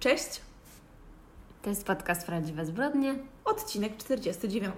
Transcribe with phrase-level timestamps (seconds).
[0.00, 0.40] Cześć,
[1.62, 3.14] To jest podcast Prawdziwe Zbrodnie.
[3.44, 4.74] odcinek 49.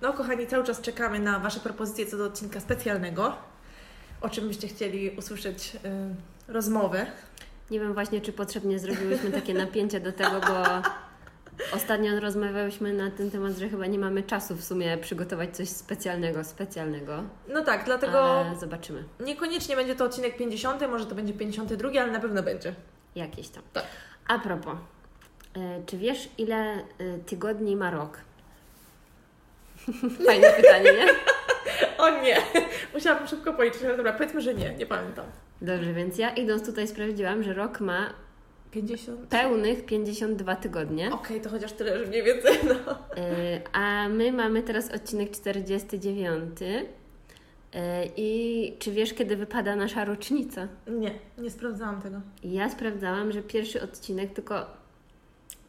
[0.00, 3.36] No, kochani, cały czas czekamy na Wasze propozycje co do odcinka specjalnego.
[4.20, 5.74] O czym byście chcieli usłyszeć
[6.48, 7.06] y, rozmowę?
[7.70, 10.62] Nie wiem właśnie, czy potrzebnie zrobiłyśmy takie napięcie do tego, bo
[11.76, 16.44] ostatnio rozmawiałyśmy na ten temat, że chyba nie mamy czasu w sumie przygotować coś specjalnego,
[16.44, 17.22] specjalnego.
[17.48, 19.04] No tak, dlatego Ale zobaczymy.
[19.20, 22.74] niekoniecznie będzie to odcinek 50, może to będzie 52, ale na pewno będzie.
[23.14, 23.62] Jakieś tam.
[23.72, 23.84] Tak.
[24.28, 24.76] A propos,
[25.56, 26.82] e, czy wiesz, ile e,
[27.26, 28.18] tygodni ma rok?
[30.26, 31.06] Fajne pytanie, nie?
[31.98, 32.36] O nie!
[32.94, 35.26] Musiałabym szybko policzyć, ale dobra, powiedzmy, że nie, nie pamiętam.
[35.62, 38.14] Dobrze, więc ja idąc tutaj sprawdziłam, że rok ma
[38.70, 39.20] 50?
[39.28, 41.10] pełnych 52 tygodnie.
[41.12, 42.92] Okej, to chociaż tyle, że mniej więcej, no.
[43.22, 46.50] Y, A my mamy teraz odcinek 49.
[47.74, 47.78] Y,
[48.16, 50.68] I czy wiesz, kiedy wypada nasza rocznica?
[50.86, 52.20] Nie, nie sprawdzałam tego.
[52.44, 54.66] Ja sprawdzałam, że pierwszy odcinek, tylko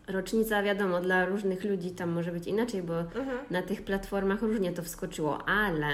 [0.07, 3.37] rocznica, wiadomo, dla różnych ludzi tam może być inaczej, bo Mhm.
[3.49, 5.87] na tych platformach różnie to wskoczyło, ale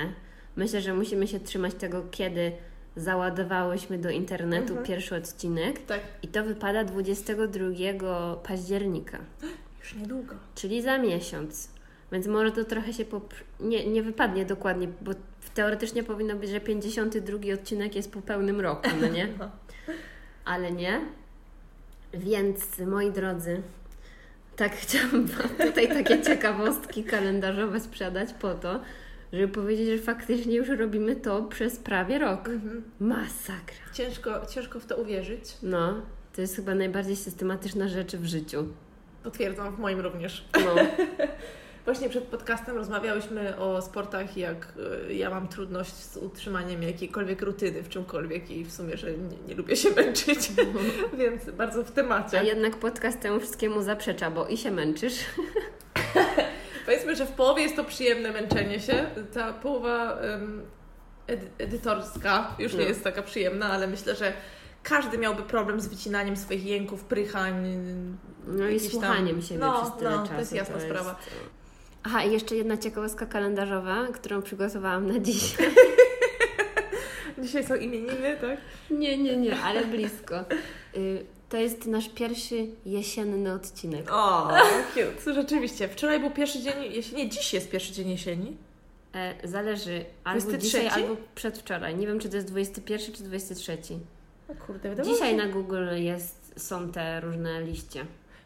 [0.55, 2.51] myślę, że musimy się trzymać tego, kiedy
[2.95, 4.85] załadowałyśmy do internetu Mhm.
[4.87, 5.79] pierwszy odcinek.
[5.85, 9.17] Tak, I to wypada 22 października.
[9.79, 10.35] już niedługo.
[10.55, 11.69] czyli za miesiąc.
[12.15, 13.33] Więc może to trochę się pop...
[13.59, 15.11] nie, nie wypadnie dokładnie, bo
[15.53, 19.27] teoretycznie powinno być, że 52 odcinek jest po pełnym roku, no nie?
[19.39, 19.49] No.
[20.45, 21.01] Ale nie.
[22.13, 23.61] Więc moi drodzy,
[24.55, 28.79] tak chciałam Wam tutaj takie ciekawostki kalendarzowe sprzedać po to,
[29.33, 32.49] żeby powiedzieć, że faktycznie już robimy to przez prawie rok.
[32.49, 32.83] Mhm.
[32.99, 33.93] Masakra.
[33.93, 35.57] Ciężko, ciężko w to uwierzyć.
[35.63, 36.01] No,
[36.35, 38.67] to jest chyba najbardziej systematyczna rzecz w życiu.
[39.23, 40.47] Potwierdzam, w moim również.
[40.65, 40.75] No.
[41.85, 44.73] Właśnie przed podcastem rozmawiałyśmy o sportach, jak
[45.09, 49.37] y, ja mam trudność z utrzymaniem jakiejkolwiek rutyny w czymkolwiek i w sumie, że nie,
[49.47, 50.39] nie lubię się męczyć,
[51.19, 52.43] więc bardzo w A temacie.
[52.43, 55.13] jednak podcast temu wszystkiemu zaprzecza, bo i się męczysz.
[56.85, 59.05] Powiedzmy, że w połowie jest to przyjemne męczenie się.
[59.33, 60.61] Ta połowa ym,
[61.27, 62.85] edy- edytorska już nie No.
[62.87, 64.33] jest taka przyjemna, ale myślę, że
[64.83, 67.53] każdy miałby problem z wycinaniem swoich jęków, prychań.
[68.47, 70.33] No i Jakieś tam- słuchaniem siebie No, przez tyle no, czasu.
[70.33, 71.15] to jest jasna sprawa.
[72.05, 75.55] Aha, i jeszcze jedna ciekawostka kalendarzowa, którą przygotowałam na dziś.
[77.43, 78.59] Dzisiaj są imieniny, tak?
[78.91, 80.39] nie, nie, nie, ale blisko.
[80.97, 84.11] Y, To jest nasz pierwszy jesienny odcinek.
[84.11, 84.47] O,
[84.93, 85.33] cute.
[85.41, 85.87] Rzeczywiście.
[85.87, 87.23] Wczoraj był pierwszy dzień jesieni.
[87.23, 88.57] Nie, dziś jest pierwszy dzień jesieni.
[89.15, 90.77] E, zależy albo 23?
[90.83, 91.95] dzisiaj, albo przedwczoraj.
[91.95, 93.77] Nie wiem, czy to jest 21 czy 23.
[94.49, 98.05] O kurde, wydawało, Dzisiaj się, na Google jest, są te różne liście.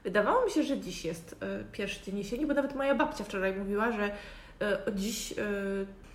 [0.10, 3.54] Wydawało mi się, że dziś jest e, pierwszy dzień jesieni, bo nawet moja babcia wczoraj
[3.54, 4.12] mówiła, że
[4.62, 5.36] e, dziś, e,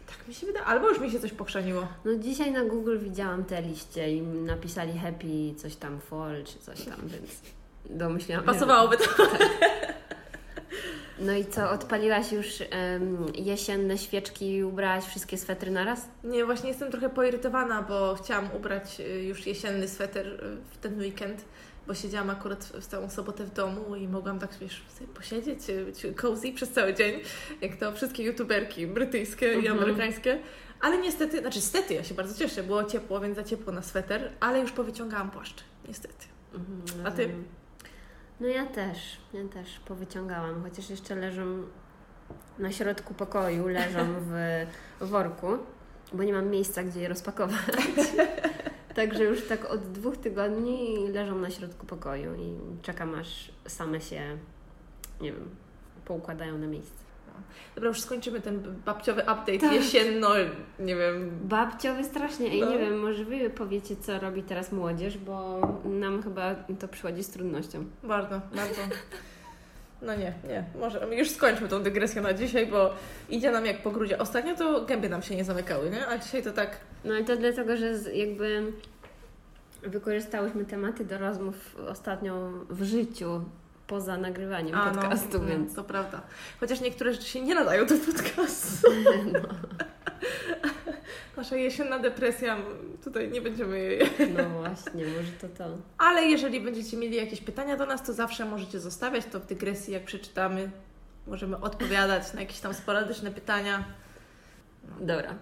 [0.06, 1.86] tak mi się wydaje, albo już mi się coś pochrzaniło.
[2.04, 6.82] No dzisiaj na Google widziałam te liście i napisali happy coś tam fall czy coś
[6.82, 7.40] tam, więc
[7.90, 9.04] domyślałam Pasowałoby to.
[11.18, 16.08] No i co, odpaliłaś już em, jesienne świeczki i ubrałaś wszystkie swetry naraz?
[16.24, 20.26] Nie, właśnie jestem trochę poirytowana, bo chciałam ubrać już jesienny sweter
[20.70, 21.44] w ten weekend,
[21.86, 25.84] bo siedziałam akurat w całą sobotę w domu i mogłam tak, wiesz, sobie posiedzieć, e,
[25.84, 27.20] być cozy przez cały dzień,
[27.60, 29.78] jak to wszystkie youtuberki brytyjskie i Mhm.
[29.78, 30.38] amerykańskie.
[30.80, 34.32] Ale niestety, znaczy niestety, ja się bardzo cieszę, było ciepło, więc za ciepło na sweter,
[34.40, 36.26] ale już powyciągałam płaszcze, niestety.
[37.04, 37.28] A ty?
[38.40, 38.98] No ja też,
[39.32, 41.62] ja też powyciągałam, chociaż jeszcze leżą
[42.58, 44.56] na środku pokoju, leżą w
[45.00, 45.46] worku,
[46.12, 47.58] bo nie mam miejsca, gdzie je rozpakować.
[48.94, 54.22] Także już tak od dwóch tygodni leżą na środku pokoju i czekam aż same się,
[55.20, 55.48] nie wiem,
[56.04, 57.04] poukładają na miejsce.
[57.74, 59.72] Dobra, już skończymy ten babciowy update Tak.
[59.72, 60.28] jesienno,
[60.78, 62.46] nie wiem, Babciowy strasznie.
[62.50, 62.70] Ej, No.
[62.70, 67.30] nie wiem, może Wy powiecie, co robi teraz młodzież, bo nam chyba to przychodzi z
[67.30, 67.84] trudnością.
[68.02, 68.80] bardzo, bardzo.
[70.02, 72.94] No nie, nie, może już skończmy tą dygresję na dzisiaj, bo
[73.28, 74.18] idzie nam jak po grudzie.
[74.18, 76.06] Ostatnio to gęby nam się nie zamykały, nie?
[76.06, 78.72] A dzisiaj to tak, No i to dlatego, że jakby
[79.82, 83.44] wykorzystałyśmy tematy do rozmów ostatnio w życiu,
[83.86, 86.20] poza nagrywaniem a podcastu, no, więc no, to prawda.
[86.60, 88.88] Chociaż niektóre rzeczy się nie nadają do podcastu.
[91.36, 92.56] Nasza jesienna depresja,
[93.04, 94.00] tutaj nie będziemy jej
[94.36, 95.78] no właśnie, może to to.
[95.98, 99.92] Ale jeżeli będziecie mieli jakieś pytania do nas, to zawsze możecie zostawiać to w dygresji,
[99.92, 100.70] jak przeczytamy.
[101.26, 103.84] Możemy odpowiadać na jakieś tam sporadyczne pytania.
[105.00, 105.34] Dobra.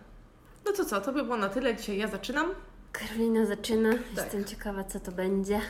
[0.67, 1.77] No to co, to by było na tyle.
[1.77, 2.51] Dzisiaj ja zaczynam.
[2.93, 3.91] Karolina zaczyna.
[3.93, 4.25] Tak.
[4.25, 5.61] Jestem ciekawa, co to będzie.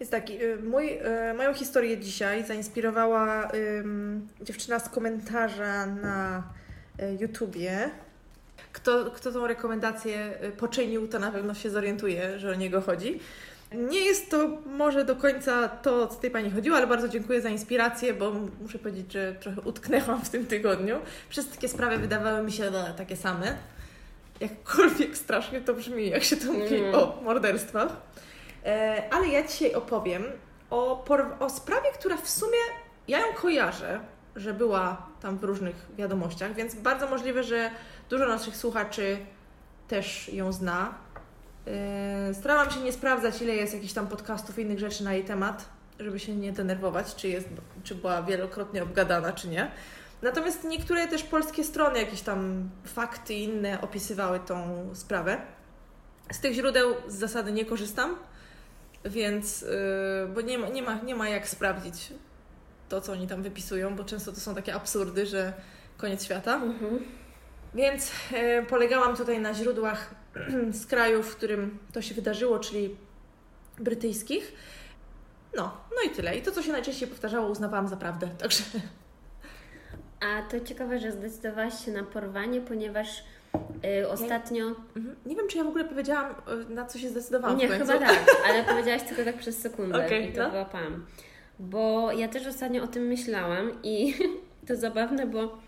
[0.00, 0.98] Więc tak, y, mój,
[1.30, 6.42] y, moją historię dzisiaj zainspirowała ym, dziewczyna z komentarza na
[7.02, 7.90] y, YouTubie.
[8.74, 13.20] Kto, kto tą rekomendację y, poczynił, to na pewno się zorientuje, że o niego chodzi.
[13.72, 17.40] Nie jest to może do końca to, o co tej Pani chodziło, ale bardzo dziękuję
[17.40, 18.32] za inspirację, bo
[18.62, 20.96] muszę powiedzieć, że trochę utknęłam w tym tygodniu.
[21.28, 23.56] Wszystkie sprawy wydawały mi się no, takie same.
[24.40, 26.94] Jakkolwiek strasznie to brzmi, jak się to mówi Mm.
[26.94, 27.96] o morderstwach.
[28.64, 30.24] E, ale ja dzisiaj opowiem
[30.70, 31.04] o,
[31.40, 32.58] o sprawie, która w sumie
[33.08, 34.00] ja ją kojarzę,
[34.36, 37.70] że była tam w różnych wiadomościach, więc bardzo możliwe, że
[38.10, 39.16] dużo naszych słuchaczy
[39.88, 40.94] też ją zna.
[42.28, 45.24] Yy, Starałam się nie sprawdzać, ile jest jakichś tam podcastów i innych rzeczy na jej
[45.24, 45.68] temat,
[46.00, 47.48] żeby się nie denerwować, czy, jest,
[47.84, 49.70] czy była wielokrotnie obgadana, czy nie.
[50.22, 55.40] Natomiast niektóre też polskie strony, jakieś tam fakty inne opisywały tą sprawę.
[56.32, 58.16] Z tych źródeł z zasady nie korzystam,
[59.04, 59.68] więc, yy,
[60.34, 62.12] bo nie ma, nie, ma, nie ma jak sprawdzić
[62.88, 65.52] to, co oni tam wypisują, bo często to są takie absurdy, że
[65.96, 66.54] koniec świata.
[66.54, 67.04] Mhm.
[67.74, 70.14] Więc e, polegałam tutaj na źródłach
[70.80, 72.96] z kraju, w którym to się wydarzyło, czyli
[73.78, 74.52] brytyjskich.
[75.56, 76.36] No, no i tyle.
[76.36, 78.28] I to, co się najczęściej powtarzało, uznawałam za prawdę.
[78.40, 78.64] Także
[80.20, 83.24] A to ciekawe, że zdecydowałaś się na porwanie, ponieważ
[84.00, 84.66] y, ostatnio...
[84.96, 85.16] mhm.
[85.26, 86.34] nie wiem, czy ja w ogóle powiedziałam,
[86.70, 87.58] e, na co się zdecydowałam.
[87.58, 90.50] Nie, chyba tak, ale powiedziałaś tylko tak przez sekundę Okej, i to no.
[90.50, 91.06] wyłapałam.
[91.58, 94.14] Bo ja też ostatnio o tym myślałam i
[94.68, 95.58] to zabawne, bo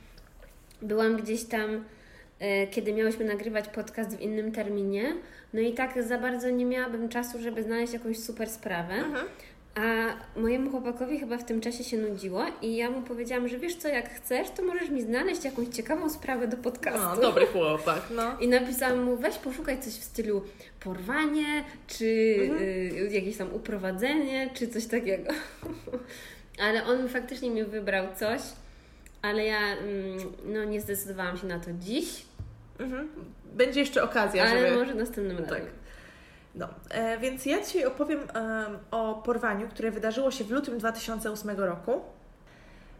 [0.82, 1.84] byłam gdzieś tam,
[2.38, 5.14] e, kiedy miałyśmy nagrywać podcast w innym terminie,
[5.54, 8.94] no i tak za bardzo nie miałabym czasu, żeby znaleźć jakąś super sprawę.
[8.94, 9.26] Mhm.
[9.74, 13.76] A mojemu chłopakowi chyba w tym czasie się nudziło i ja mu powiedziałam, że wiesz
[13.76, 17.00] co, jak chcesz, to możesz mi znaleźć jakąś ciekawą sprawę do podcastu.
[17.00, 18.22] No, dobry chłopak, no.
[18.44, 20.42] I napisałam mu, weź poszukaj coś w stylu
[20.80, 22.62] porwanie, czy Mhm.
[22.62, 25.32] y, jakieś tam uprowadzenie, czy coś takiego.
[26.64, 28.40] ale on faktycznie mi wybrał coś,
[29.26, 32.26] ale ja mm, no, nie zdecydowałam się na to dziś,
[32.78, 33.08] Mhm.
[33.44, 34.76] Będzie jeszcze okazja, ale żeby...
[34.76, 35.48] może następnym razem.
[35.48, 35.62] Tak.
[36.54, 41.50] No, e, więc ja Ci opowiem em, o porwaniu, które wydarzyło się w lutym 2008
[41.50, 42.00] roku.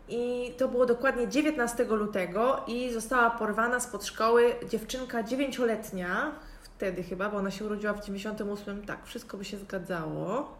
[0.09, 6.33] I to było dokładnie 19 lutego i została porwana spod szkoły dziewczynka dziewięcioletnia,
[6.63, 10.57] wtedy chyba, bo ona się urodziła w 98, tak, wszystko by się zgadzało.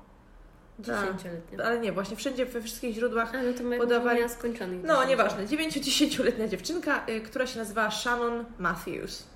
[0.77, 0.85] Tak.
[1.01, 1.65] Dziesięcioletnia.
[1.65, 4.85] Ale nie, właśnie wszędzie, we wszystkich źródłach A no to my Podawali- miała skończonych.
[4.85, 5.47] no, nieważne.
[5.47, 9.27] 9-10-letnia dziewczynka, y, która się nazywała Shannon Matthews.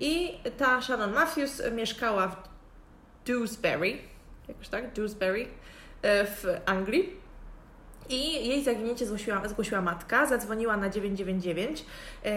[0.00, 2.36] I ta Shannon Matthews mieszkała w
[3.26, 3.98] Dewsbury,
[4.48, 5.48] jakoś tak, Dewsbury, y,
[6.26, 7.16] w Anglii.
[8.08, 11.84] I jej zaginięcie zgłosiła, zgłosiła matka, zadzwoniła na 999
[12.26, 12.30] y,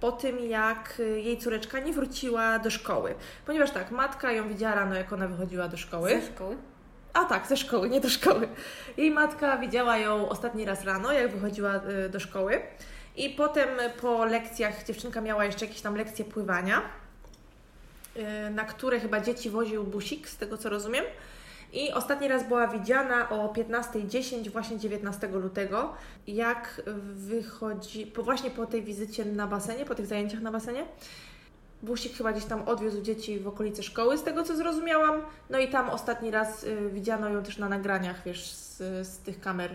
[0.00, 3.14] po tym, jak jej córeczka nie wróciła do szkoły.
[3.46, 6.20] Ponieważ tak, matka ją widziała rano, jak ona wychodziła do szkoły.
[6.20, 6.56] Ze szkoły?
[7.16, 8.48] A tak, ze szkoły, nie do szkoły.
[8.96, 12.60] Jej matka widziała ją ostatni raz rano, jak wychodziła y, do szkoły.
[13.16, 13.68] I potem
[14.00, 16.82] po lekcjach dziewczynka miała jeszcze jakieś tam lekcje pływania,
[18.16, 21.04] y, na które chyba dzieci woził busik, z tego co rozumiem.
[21.72, 25.94] I ostatni raz była widziana o 15.10, właśnie 19 lutego,
[26.26, 26.82] jak
[27.14, 30.84] wychodzi, po, właśnie po tej wizycie na basenie, po tych zajęciach na basenie.
[31.82, 35.22] Busik chyba gdzieś tam odwiózł dzieci w okolice szkoły, z tego co zrozumiałam.
[35.50, 38.76] No i tam ostatni raz y, widziano ją też na nagraniach, wiesz, z,
[39.08, 39.70] z tych kamer.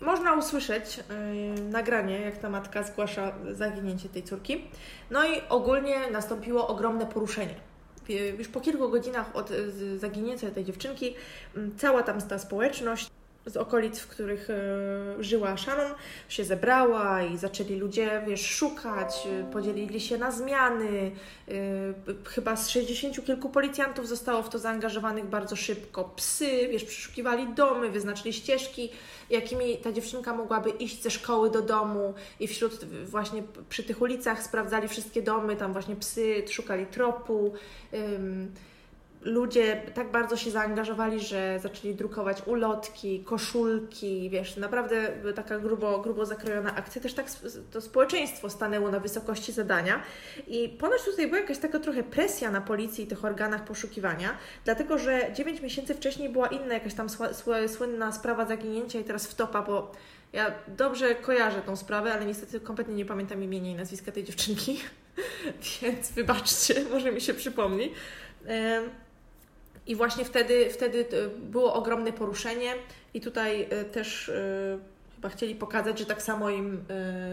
[0.00, 1.00] Można usłyszeć
[1.58, 4.64] y, nagranie, jak ta matka zgłasza zaginięcie tej córki.
[5.10, 7.54] No i ogólnie nastąpiło ogromne poruszenie.
[8.38, 9.50] Już po kilku godzinach od
[9.96, 11.14] zaginięcia tej dziewczynki,
[11.56, 13.10] mm, cała tam ta społeczność
[13.46, 14.54] z okolic, w których e,
[15.20, 15.92] żyła Shannon,
[16.28, 21.10] się zebrała i zaczęli ludzie, wiesz, szukać, e, podzielili się na zmiany.
[21.48, 21.52] E,
[22.24, 26.04] chyba z 60 kilku policjantów zostało w to zaangażowanych bardzo szybko.
[26.16, 28.90] Psy, wiesz, przeszukiwali domy, wyznaczyli ścieżki,
[29.30, 34.42] jakimi ta dziewczynka mogłaby iść ze szkoły do domu i wśród właśnie przy tych ulicach
[34.42, 37.52] sprawdzali wszystkie domy, tam właśnie psy, szukali tropu.
[39.24, 46.26] Ludzie tak bardzo się zaangażowali, że zaczęli drukować ulotki, koszulki, wiesz, naprawdę taka grubo, grubo
[46.26, 47.02] zakrojona akcja.
[47.02, 47.26] Też tak
[47.70, 50.02] to społeczeństwo stanęło na wysokości zadania
[50.46, 54.98] i ponoć tutaj była jakaś taka trochę presja na policji i tych organach poszukiwania, dlatego
[54.98, 57.06] że 9 miesięcy wcześniej była inna jakaś tam
[57.68, 59.92] słynna sprawa zaginięcia i teraz wtopa, bo
[60.32, 64.80] ja dobrze kojarzę tą sprawę, ale niestety kompletnie nie pamiętam imienia i nazwiska tej dziewczynki,
[65.82, 67.90] więc wybaczcie, może mi się przypomni.
[69.86, 72.74] I właśnie wtedy, wtedy e, było ogromne poruszenie
[73.14, 74.78] i tutaj e, też e,
[75.14, 76.84] chyba chcieli pokazać, że tak samo im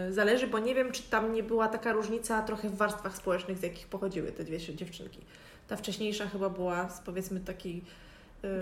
[0.10, 3.64] zależy, bo nie wiem, czy tam nie była taka różnica trochę w warstwach społecznych, z
[3.64, 5.20] jakich pochodziły te dwie dziewczynki.
[5.68, 7.84] Ta wcześniejsza chyba była z powiedzmy takiej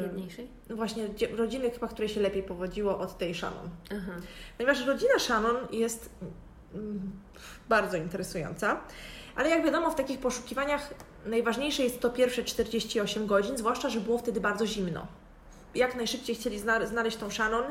[0.02, 0.48] Biedniejszej?
[0.70, 3.70] właśnie dzie- rodziny chyba, której się lepiej powodziło od tej Shannon.
[3.92, 4.12] Aha.
[4.58, 6.10] Ponieważ rodzina Shannon jest
[6.74, 7.12] mm,
[7.70, 8.82] bardzo interesująca,
[9.40, 10.94] Ale jak wiadomo, w takich poszukiwaniach
[11.26, 15.08] najważniejsze jest to pierwsze 48 godzin, zwłaszcza, że było wtedy bardzo zimno
[15.76, 17.64] jak najszybciej chcieli znaleźć tą Shannon.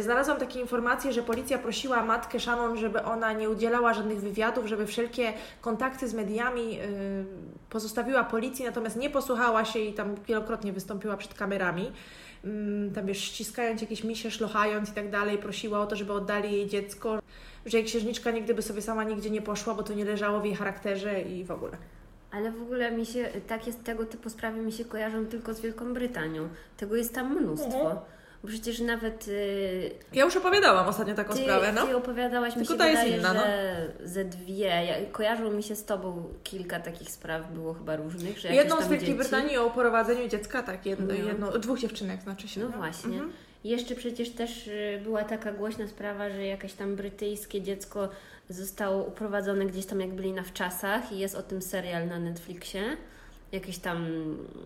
[0.00, 4.86] Znalazłam takie informacje, że policja prosiła matkę Shannon, żeby ona nie udzielała żadnych wywiadów, żeby
[4.86, 6.80] wszelkie kontakty z mediami yy,
[7.70, 11.92] pozostawiła policji, natomiast nie posłuchała się i tam wielokrotnie wystąpiła przed kamerami.
[12.44, 12.50] Yy,
[12.94, 16.66] tam wiesz, ściskając jakieś misie, szlochając i tak dalej, prosiła o to, żeby oddali jej
[16.66, 17.18] dziecko,
[17.66, 20.44] że jej księżniczka nigdy by sobie sama nigdzie nie poszła, bo to nie leżało w
[20.44, 21.76] jej charakterze i w ogóle.
[22.30, 25.94] Ale w ogóle mi się takie tego typu sprawy mi się kojarzą tylko z Wielką
[25.94, 26.48] Brytanią.
[26.76, 27.80] Tego jest tam mnóstwo.
[27.80, 27.96] Mhm.
[28.46, 29.26] Przecież nawet.
[29.26, 31.86] Yy, ja już opowiadałam ostatnio taką ty, sprawę, no.
[31.86, 34.08] Ty opowiadałaś, Tylko mi się wydaje, inna, że no.
[34.08, 34.64] ze dwie.
[34.66, 38.38] Ja, kojarzyło mi się z Tobą kilka takich spraw, było chyba różnych.
[38.38, 39.14] Że Jedną z Wielkiej dzieci...
[39.18, 41.14] Brytanii o prowadzeniu dziecka, tak, jedno, no.
[41.14, 42.60] jedno, dwóch dziewczynek znaczy się.
[42.60, 42.76] No, no.
[42.76, 43.14] właśnie.
[43.14, 43.32] Mhm.
[43.64, 48.08] Jeszcze przecież też y, była taka głośna sprawa, że jakieś tam brytyjskie dziecko
[48.48, 52.82] zostało uprowadzone gdzieś tam, jak byli na wczasach i jest o tym serial na Netflixie.
[53.52, 54.06] Jakiś tam,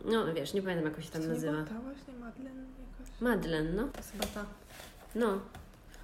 [0.04, 1.62] no wiesz, nie pamiętam jak się tam nazywa.
[1.62, 3.20] Ta właśnie, Madeleine jakoś?
[3.20, 3.88] Madeleine, no.
[3.88, 4.46] To jest chyba ta.
[5.14, 5.40] No,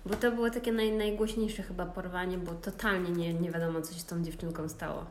[0.06, 4.00] bo to było takie naj, najgłośniejsze chyba porwanie, bo totalnie nie, nie wiadomo, co się
[4.00, 5.04] z tą dziewczynką stało.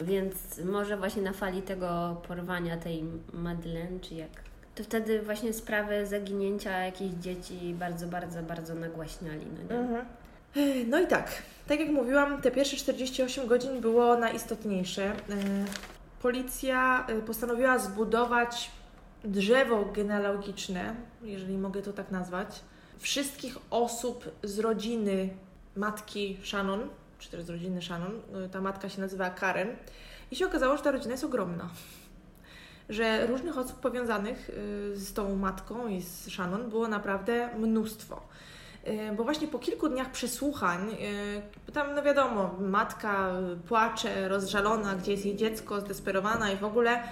[0.00, 4.30] Więc może właśnie na fali tego porwania tej Madeleine, czy jak,
[4.74, 9.46] to wtedy właśnie sprawy zaginięcia jakichś dzieci bardzo, bardzo, bardzo nagłaśniali.
[9.46, 9.80] No, nie?
[9.80, 10.06] Mhm.
[10.90, 15.04] no i tak, tak jak mówiłam, te pierwsze 48 godzin było najistotniejsze.
[15.04, 15.14] E,
[16.22, 18.70] policja e, postanowiła zbudować
[19.24, 22.60] drzewo genealogiczne, jeżeli mogę to tak nazwać,
[22.98, 25.28] wszystkich osób z rodziny
[25.76, 26.88] matki Shannon,
[27.18, 28.20] czy też z rodziny Shannon.
[28.44, 29.68] E, ta matka się nazywa Karen.
[30.30, 31.68] I się okazało, że ta rodzina jest ogromna.
[32.88, 34.50] Że różnych osób powiązanych
[34.94, 38.20] z tą matką i z Shannon było naprawdę mnóstwo.
[38.84, 40.96] E, bo właśnie po kilku dniach przesłuchań,
[41.66, 43.32] e, tam no wiadomo, matka
[43.68, 47.02] płacze, rozżalona, gdzie jest jej dziecko, zdesperowana i w ogóle,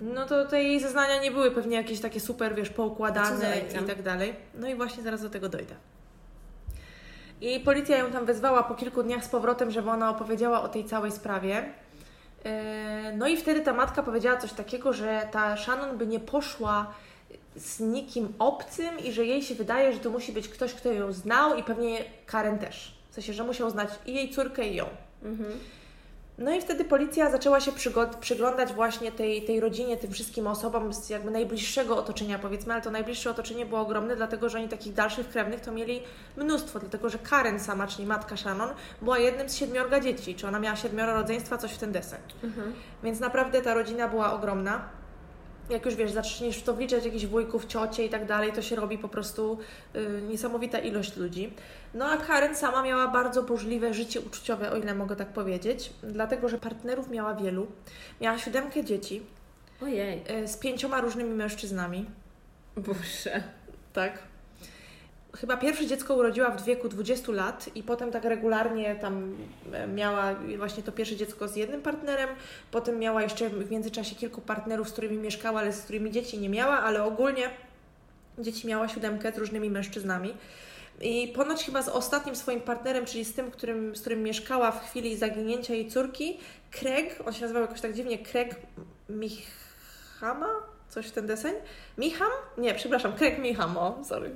[0.00, 4.02] no to te jej zeznania nie były pewnie jakieś takie super, wiesz, poukładane i tak
[4.02, 4.34] dalej.
[4.54, 5.74] No i właśnie zaraz do tego dojdę.
[7.40, 10.84] I policja ją tam wezwała po kilku dniach z powrotem, żeby ona opowiedziała o tej
[10.84, 11.64] całej sprawie.
[12.44, 16.94] E, no i wtedy ta matka powiedziała coś takiego, że ta Shannon by nie poszła
[17.56, 21.12] z nikim obcym i że jej się wydaje, że to musi być ktoś, kto ją
[21.12, 22.94] znał i pewnie Karen też.
[23.10, 24.86] W sensie, że musiał znać i jej córkę, i ją.
[25.22, 25.50] Mhm.
[26.38, 27.72] No i wtedy policja zaczęła się
[28.20, 32.90] przyglądać właśnie tej, tej rodzinie, tym wszystkim osobom z jakby najbliższego otoczenia, powiedzmy, ale to
[32.90, 36.02] najbliższe otoczenie było ogromne, dlatego że oni takich dalszych krewnych to mieli
[36.36, 38.70] mnóstwo, dlatego że Karen sama, czyli matka Shannon,
[39.02, 42.20] była jednym z siedmiorga dzieci, czy ona miała siedmioro rodzeństwa, coś w ten deseń.
[42.42, 42.72] Mhm.
[43.02, 44.88] Więc naprawdę ta rodzina była ogromna
[45.70, 48.76] jak już wiesz, zaczniesz w to wliczać jakichś wujków, ciocie i tak dalej, to się
[48.76, 49.58] robi po prostu
[49.96, 51.52] y, niesamowita ilość ludzi.
[51.94, 56.48] No a Karen sama miała bardzo burzliwe życie uczuciowe, o ile mogę tak powiedzieć, dlatego
[56.48, 57.66] że partnerów miała wielu.
[58.20, 59.22] Miała siódemkę dzieci.
[59.82, 60.22] Ojej.
[60.42, 62.06] Y, z pięcioma różnymi mężczyznami.
[62.76, 63.42] Boże.
[63.92, 64.33] Tak
[65.36, 69.36] chyba pierwsze dziecko urodziła w wieku 20 lat i potem tak regularnie tam
[69.72, 72.28] e, miała właśnie to pierwsze dziecko z jednym partnerem,
[72.70, 76.48] potem miała jeszcze w międzyczasie kilku partnerów, z którymi mieszkała, ale z którymi dzieci nie
[76.48, 77.50] miała, ale ogólnie
[78.38, 80.34] dzieci miała siódemkę z różnymi mężczyznami.
[81.00, 84.88] I ponoć chyba z ostatnim swoim partnerem, czyli z tym, którym, z którym mieszkała w
[84.88, 86.38] chwili zaginięcia jej córki,
[86.70, 88.56] Craig, on się nazywał jakoś tak dziwnie, Craig
[89.08, 90.73] Michama?
[90.94, 91.54] Coś w ten deseń.
[91.98, 92.30] Micham?
[92.58, 94.30] Nie, przepraszam, Craig Micham, o, sorry,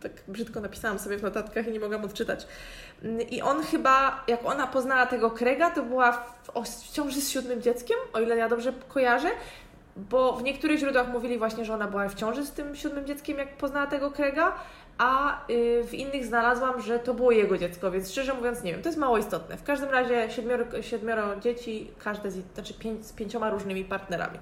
[0.00, 2.46] tak brzydko napisałam sobie w notatkach i nie mogłam odczytać.
[3.30, 7.62] I on chyba, jak ona poznała tego Craiga, to była w, w ciąży z siódmym
[7.62, 9.28] dzieckiem, o ile ja dobrze kojarzę,
[9.96, 13.38] bo w niektórych źródłach mówili właśnie, że ona była w ciąży z tym siódmym dzieckiem,
[13.38, 14.52] jak poznała tego Craiga,
[14.98, 18.82] a y, w innych znalazłam, że to było jego dziecko, więc szczerze mówiąc nie wiem,
[18.82, 19.56] to jest mało istotne.
[19.56, 24.38] W każdym razie siedmioro, siedmioro dzieci, każde z, znaczy pięć, z pięcioma różnymi partnerami.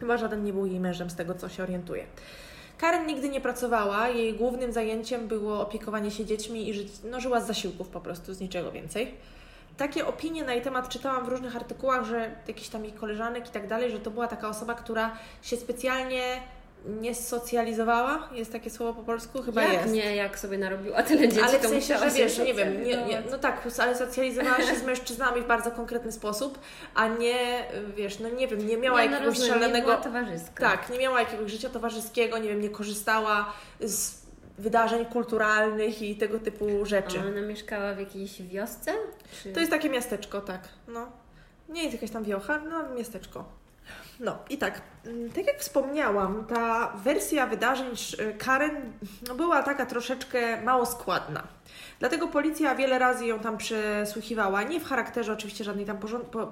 [0.00, 2.06] Chyba żaden nie był jej mężem, z tego co się orientuje.
[2.78, 7.40] Karen nigdy nie pracowała, jej głównym zajęciem było opiekowanie się dziećmi i żyć, no, żyła
[7.40, 9.14] z zasiłków po prostu, z niczego więcej.
[9.76, 13.50] Takie opinie na jej temat czytałam w różnych artykułach, że jakiś tam jej koleżanek i
[13.50, 16.40] tak dalej, że to była taka osoba, która się specjalnie
[16.84, 18.28] nie socjalizowała?
[18.32, 19.42] Jest takie słowo po polsku?
[19.42, 19.94] Chyba jak jest.
[19.94, 23.22] nie, jak sobie narobiła tyle dzieci, ale w sensie, że wiesz, nie wiem, nie, nie,
[23.30, 26.58] no tak, ale socjalizowała się z mężczyznami w bardzo konkretny sposób,
[26.94, 27.64] a nie,
[27.96, 29.96] wiesz, no nie wiem, nie miała nie, no jakiegoś rozumiem, szalonego...
[29.96, 30.70] Nie towarzyska.
[30.70, 34.26] Tak, nie miała jakiegoś życia towarzyskiego, nie wiem, nie korzystała z
[34.58, 37.20] wydarzeń kulturalnych i tego typu rzeczy.
[37.20, 38.92] A ona mieszkała w jakiejś wiosce?
[39.42, 39.52] Czy...
[39.52, 41.08] To jest takie miasteczko, tak, no.
[41.68, 43.44] Nie jest jakaś tam wiocha, no miasteczko.
[44.20, 47.90] No i tak, mm, tak jak wspomniałam, ta wersja wydarzeń
[48.38, 48.92] Karen
[49.28, 51.42] no, była taka troszeczkę mało składna.
[51.98, 55.98] Dlatego policja wiele razy ją tam przesłuchiwała, nie w charakterze oczywiście żadnej tam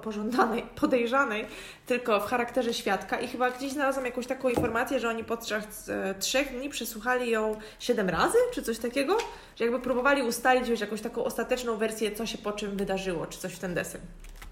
[0.01, 1.45] pożądanej, podejrzanej,
[1.85, 6.57] tylko w charakterze świadka i chyba gdzieś znalazłam jakąś taką informację, że oni podczas trzech
[6.57, 9.17] dni przesłuchali ją siedem razy, czy coś takiego,
[9.55, 13.39] że jakby próbowali ustalić wiesz, jakąś taką ostateczną wersję, co się po czym wydarzyło, czy
[13.39, 14.01] coś w ten deseń.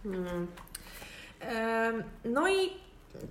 [0.06, 0.48] Mm.
[2.26, 2.70] No i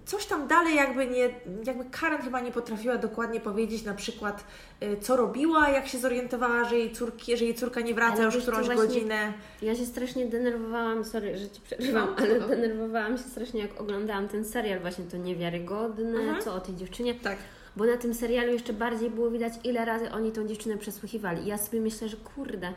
[0.05, 1.31] coś tam dalej jakby nie,
[1.65, 4.45] jakby Karen chyba nie potrafiła dokładnie powiedzieć na przykład,
[4.83, 8.25] y, co robiła, jak się zorientowała, że jej, córki, że jej córka nie wraca Ale
[8.25, 9.33] już którąś właśnie- godzinę.
[9.63, 12.49] Ja się strasznie denerwowałam, sorry, że Ci przerywam, No, ale no.
[12.49, 16.43] denerwowałam się strasznie, jak oglądałam ten serial, właśnie to niewiarygodne, Mhm.
[16.43, 17.15] co o tej dziewczynie.
[17.15, 17.37] Tak.
[17.77, 21.43] Bo na tym serialu jeszcze bardziej było widać, ile razy oni tą dziewczynę przesłuchiwali.
[21.43, 22.73] I ja sobie myślę, że kurde,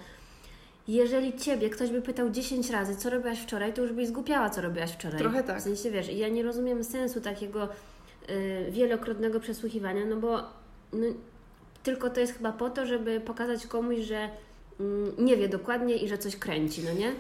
[0.87, 4.61] jeżeli Ciebie ktoś by pytał 10 razy, co robiłaś wczoraj, to już byś zgupiała, co
[4.61, 5.19] robiłaś wczoraj.
[5.19, 5.59] Trochę tak.
[5.59, 7.69] W sensie, wiesz, i ja nie rozumiem sensu takiego
[8.29, 10.37] y, wielokrotnego przesłuchiwania, no bo
[10.93, 11.05] no,
[11.83, 14.29] tylko to jest chyba po to, żeby pokazać komuś, że
[14.79, 17.11] mm, nie wie dokładnie i że coś kręci, no nie?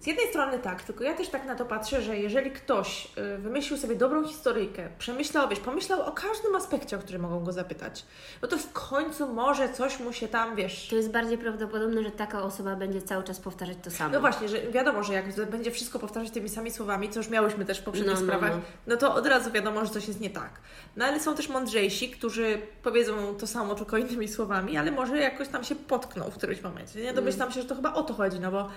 [0.00, 3.38] Z jednej strony tak, tylko ja też tak na to patrzę, że jeżeli ktoś y,
[3.38, 8.04] wymyślił sobie dobrą historyjkę, przemyślał, wiesz, pomyślał o każdym aspekcie, o który mogą go zapytać,
[8.42, 12.10] no to w końcu może coś mu się tam, wiesz, To jest bardziej prawdopodobne, że
[12.10, 14.12] taka osoba będzie cały czas powtarzać to samo.
[14.14, 17.64] No właśnie, że wiadomo, że jak będzie wszystko powtarzać tymi samymi słowami, co już miałyśmy
[17.64, 18.60] też w poprzednich No, no, sprawach, no.
[18.86, 18.96] no.
[18.96, 20.50] to od razu wiadomo, że coś jest nie tak.
[20.96, 25.48] No ale są też mądrzejsi, którzy powiedzą to samo, tylko innymi słowami, ale może jakoś
[25.48, 27.00] tam się potkną w którymś momencie.
[27.02, 28.72] Nie domyślam się, że to chyba o to chodzi, no bo Mm.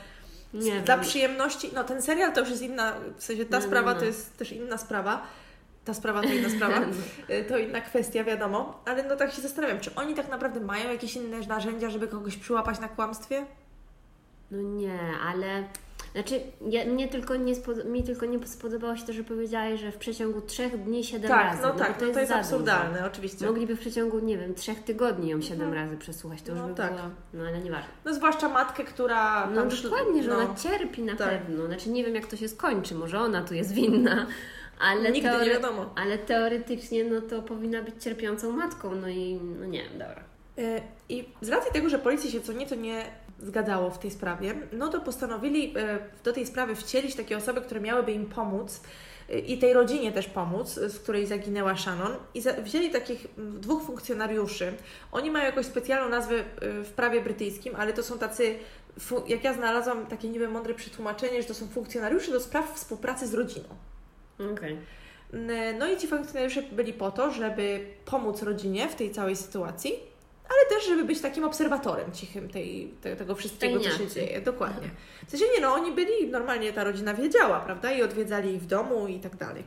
[0.54, 1.06] Nie dla wiem.
[1.06, 4.00] przyjemności, no ten serial to już jest inna, w sensie ta No, no, sprawa no.
[4.00, 5.22] to jest też inna sprawa.
[5.86, 6.82] Ta sprawa to inna sprawa,
[7.30, 10.90] Y, to inna kwestia, wiadomo, ale no tak się zastanawiam, czy oni tak naprawdę mają
[10.92, 13.46] jakieś inne narzędzia, żeby kogoś przyłapać na kłamstwie?
[14.52, 15.64] No nie, ale
[16.14, 16.40] znaczy
[16.70, 19.98] ja, mnie tylko nie spod- mi tylko nie spodobało się to, że powiedziałeś, że w
[19.98, 21.62] przeciągu trzech dni siedem Tak, razy.
[21.62, 23.06] no tak, bo to jest, to jest absurdalne, Dużo.
[23.08, 23.46] oczywiście.
[23.46, 26.76] Mogliby w przeciągu, nie wiem, trzech tygodni ją siedem razy przesłuchać, to już No by
[26.76, 26.94] tak.
[26.96, 27.90] było, no ale nieważne.
[28.06, 31.30] No zwłaszcza matkę, która No tam dokładnie, że no, ona cierpi na tak.
[31.30, 31.66] pewno.
[31.66, 34.26] Znaczy nie wiem jak to się skończy, może ona tu jest winna,
[34.80, 35.90] ale, Nigdy nie wiadomo.
[35.96, 40.24] ale teoretycznie no to powinna być cierpiącą matką, no i no nie, dobra.
[40.60, 43.06] Y, I z racji tego, że policji się co nieco nie
[43.44, 47.82] zgadzało w tej sprawie, no to postanowili y, do tej sprawy wcielić takie osoby, które
[47.82, 48.82] miałyby im pomóc
[49.30, 53.84] y, i tej rodzinie też pomóc, y, z której zaginęła Shannon i wzięli takich dwóch
[53.84, 54.74] funkcjonariuszy.
[55.12, 58.56] Oni mają jakąś specjalną nazwę w prawie brytyjskim, ale to są tacy,
[59.28, 63.34] jak ja znalazłam takie niby mądre przetłumaczenie, że to są funkcjonariusze do spraw współpracy z
[63.34, 63.68] rodziną.
[64.54, 64.78] Okej.
[65.34, 70.13] N- No i ci funkcjonariusze byli po to, żeby pomóc rodzinie w tej całej sytuacji,
[70.50, 74.42] ale też, żeby być takim obserwatorem cichym tej, te, tego wszystkiego, co się dzieje.
[74.42, 74.90] Dokładnie.
[75.28, 77.92] W sensie nie, no oni byli, normalnie ta rodzina wiedziała, prawda?
[77.92, 79.64] I odwiedzali ich w domu i tak dalej.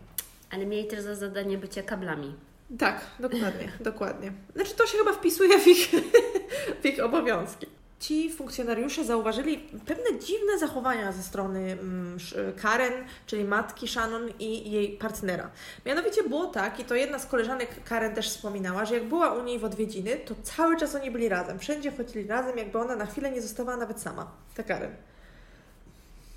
[0.50, 2.34] Ale mieli też za zadanie bycie kablami.
[2.78, 4.32] Tak, dokładnie, dokładnie.
[4.54, 5.90] Znaczy to się chyba wpisuje w ich,
[6.82, 7.66] w ich obowiązki.
[8.06, 12.18] Ci funkcjonariusze zauważyli pewne dziwne zachowania ze strony mm,
[12.62, 12.92] Karen,
[13.26, 15.50] czyli matki Shannon i jej partnera.
[15.86, 19.44] Mianowicie było tak, i to jedna z koleżanek Karen też wspominała, że jak była u
[19.44, 21.58] niej w odwiedziny, to cały czas oni byli razem.
[21.58, 24.96] Wszędzie chodzili razem, jakby ona na chwilę nie została nawet sama, ta Karen.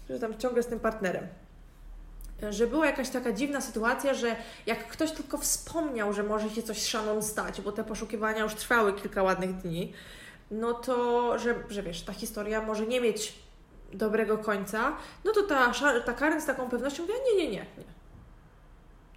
[0.09, 1.27] Że tam ciągle z tym partnerem
[2.49, 6.81] że była jakaś taka dziwna sytuacja, że jak ktoś tylko wspomniał, że może się coś
[6.81, 9.93] z Shannon stać, bo te poszukiwania już trwały kilka ładnych dni,
[10.51, 13.33] no to, że, że wiesz, ta historia może nie mieć
[13.93, 15.73] dobrego końca, no to ta,
[16.05, 17.65] ta Karen z taką pewnością mówi, nie, nie, nie, nie.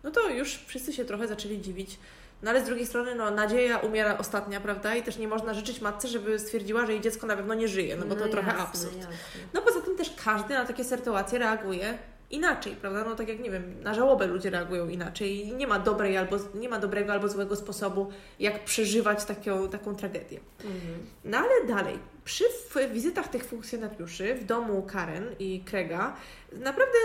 [0.03, 1.99] No to już wszyscy się trochę zaczęli dziwić.
[2.43, 4.95] No ale z drugiej strony, no nadzieja umiera ostatnia, prawda?
[4.95, 7.97] I też nie można życzyć matce, żeby stwierdziła, że jej dziecko na pewno nie żyje,
[7.97, 8.97] no bo to trochę jasne, absurd.
[8.97, 9.13] Jasne.
[9.55, 11.99] No poza tym też każdy na takie sytuacje reaguje
[12.33, 13.05] inaczej, prawda?
[13.05, 16.37] No tak jak nie wiem, na żałobę ludzie reagują inaczej i nie ma dobrej albo
[16.55, 20.41] nie ma dobrego albo złego sposobu, jak przeżywać taką, taką tragedię.
[20.65, 21.07] Mhm.
[21.25, 22.45] No ale dalej, przy
[22.93, 26.17] wizytach tych funkcjonariuszy w domu Karen i Krega
[26.53, 26.99] naprawdę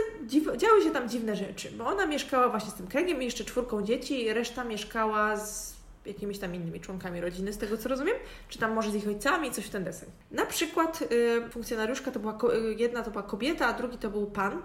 [0.57, 3.81] działy się tam dziwne rzeczy, bo ona mieszkała właśnie z tym Craigiem i jeszcze czwórką
[3.81, 5.76] dzieci, reszta mieszkała z
[6.07, 8.15] jakimiś tam innymi członkami rodziny, z tego co rozumiem,
[8.49, 10.09] czy tam może z ich ojcami, coś w ten deseń.
[10.31, 14.25] Na przykład y, funkcjonariuszka to była, y, jedna to była kobieta, a drugi to był
[14.25, 14.61] pan.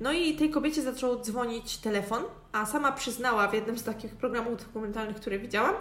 [0.00, 4.66] No i tej kobiecie zaczął dzwonić telefon, a sama przyznała w jednym z takich programów
[4.66, 5.74] dokumentalnych, które widziałam,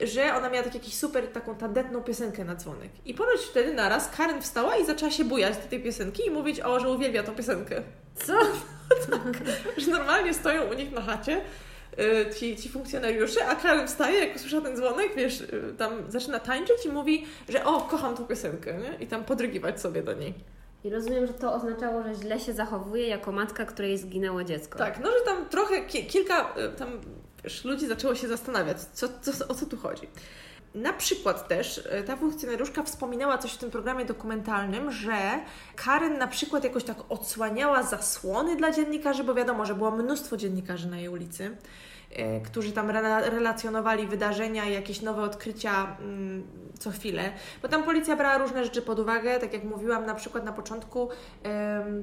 [0.00, 2.90] że ona miała tak jakiś super taką tandetną piosenkę na dzwonek.
[3.04, 6.60] I ponoć wtedy naraz Karen wstała i zaczęła się bujać do tej piosenki i mówić,
[6.60, 7.82] o, że uwielbia tą piosenkę.
[8.14, 8.32] Co?
[9.76, 11.40] Że normalnie stoją u nich na chacie
[12.38, 16.86] ci, ci funkcjonariusze, a Karen wstaje, jak usłysza ten dzwonek, wiesz, y, tam zaczyna tańczyć
[16.86, 19.04] i mówi, że o, kocham tą piosenkę, nie?
[19.04, 20.34] I tam podrygiwać sobie do niej.
[20.84, 24.78] I rozumiem, że to oznaczało, że źle się zachowuje jako matka, której zginęło dziecko.
[24.78, 26.88] Tak, no że tam trochę, ki- kilka y, tam
[27.44, 30.06] wiesz, ludzi zaczęło się zastanawiać, co, co, o co tu chodzi.
[30.74, 35.18] Na przykład też y, ta funkcjonariuszka wspominała coś w tym programie dokumentalnym, że
[35.76, 40.88] Karen na przykład jakoś tak odsłaniała zasłony dla dziennikarzy, bo wiadomo, że było mnóstwo dziennikarzy
[40.88, 41.56] na jej ulicy,
[42.12, 46.46] y, którzy tam rela- relacjonowali wydarzenia i jakieś nowe odkrycia mm,
[46.78, 47.32] co chwilę.
[47.62, 51.08] Bo tam policja brała różne rzeczy pod uwagę, tak jak mówiłam, na przykład na początku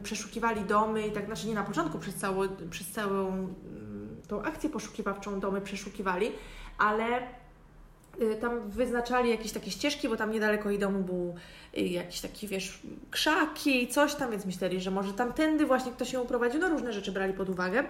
[0.03, 4.69] przeszukiwali domy i tak, znaczy nie na początku, przez, cało, przez całą mm, tą akcję
[4.69, 6.31] poszukiwawczą domy przeszukiwali,
[6.77, 7.05] ale
[8.41, 11.35] tam wyznaczali jakieś takie ścieżki, bo tam niedaleko jej domu był
[11.77, 16.19] y, jakiś taki, wiesz, krzaki, coś tam, więc myśleli, że może tamtędy właśnie ktoś się
[16.19, 17.83] uprowadził, no różne rzeczy brali pod uwagę.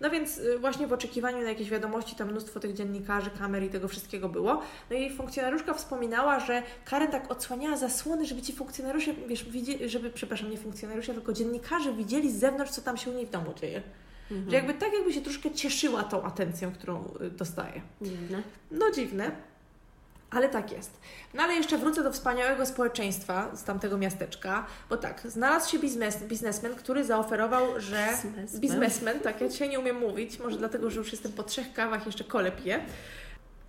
[0.00, 3.68] No więc y, właśnie w oczekiwaniu na jakieś wiadomości tam mnóstwo tych dziennikarzy, kamer i
[3.68, 4.62] tego wszystkiego było.
[4.90, 10.10] No i funkcjonariuszka wspominała, że Karen tak odsłaniała zasłony, żeby ci funkcjonariusze, wiesz, widzieli, żeby,
[10.10, 13.54] przepraszam, nie funkcjonariusze, tylko dziennikarze widzieli z zewnątrz, co tam się u niej w domu
[13.60, 13.82] dzieje.
[14.30, 14.50] Mhm.
[14.50, 17.82] Że jakby tak jakby się troszkę cieszyła tą atencją, którą y, dostaje.
[18.02, 18.42] Dziwne.
[18.70, 19.30] No dziwne,
[20.32, 21.00] ale tak jest.
[21.34, 26.24] No ale jeszcze wrócę do wspaniałego społeczeństwa z tamtego miasteczka, bo tak, znalazł się biznes,
[26.24, 28.08] biznesmen, który zaoferował, że...
[28.10, 28.60] Biznesmen.
[28.60, 32.06] Biznesmen, tak, ja dzisiaj nie umiem mówić, może dlatego, że już jestem po trzech kawach,
[32.06, 32.84] jeszcze kole piję.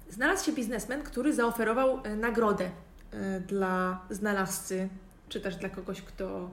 [0.09, 2.69] Znalazł się biznesmen, który zaoferował e, nagrodę
[3.13, 4.89] e, dla znalazcy,
[5.29, 6.49] czy też dla kogoś, kto,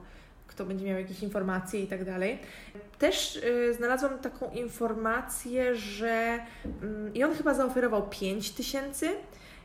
[0.47, 2.39] kto będzie miał jakieś informacje i tak dalej.
[2.99, 6.39] Też y, znalazłam taką informację, że
[6.81, 9.09] mm, i on chyba zaoferował 5 tysięcy.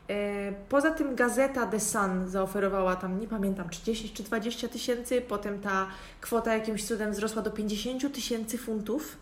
[0.09, 5.21] E, Poza tym gazeta The Sun zaoferowała tam, nie pamiętam, czy 10 czy 20 tysięcy,
[5.21, 5.87] potem ta
[6.21, 9.17] kwota jakimś cudem wzrosła do 50 tysięcy funtów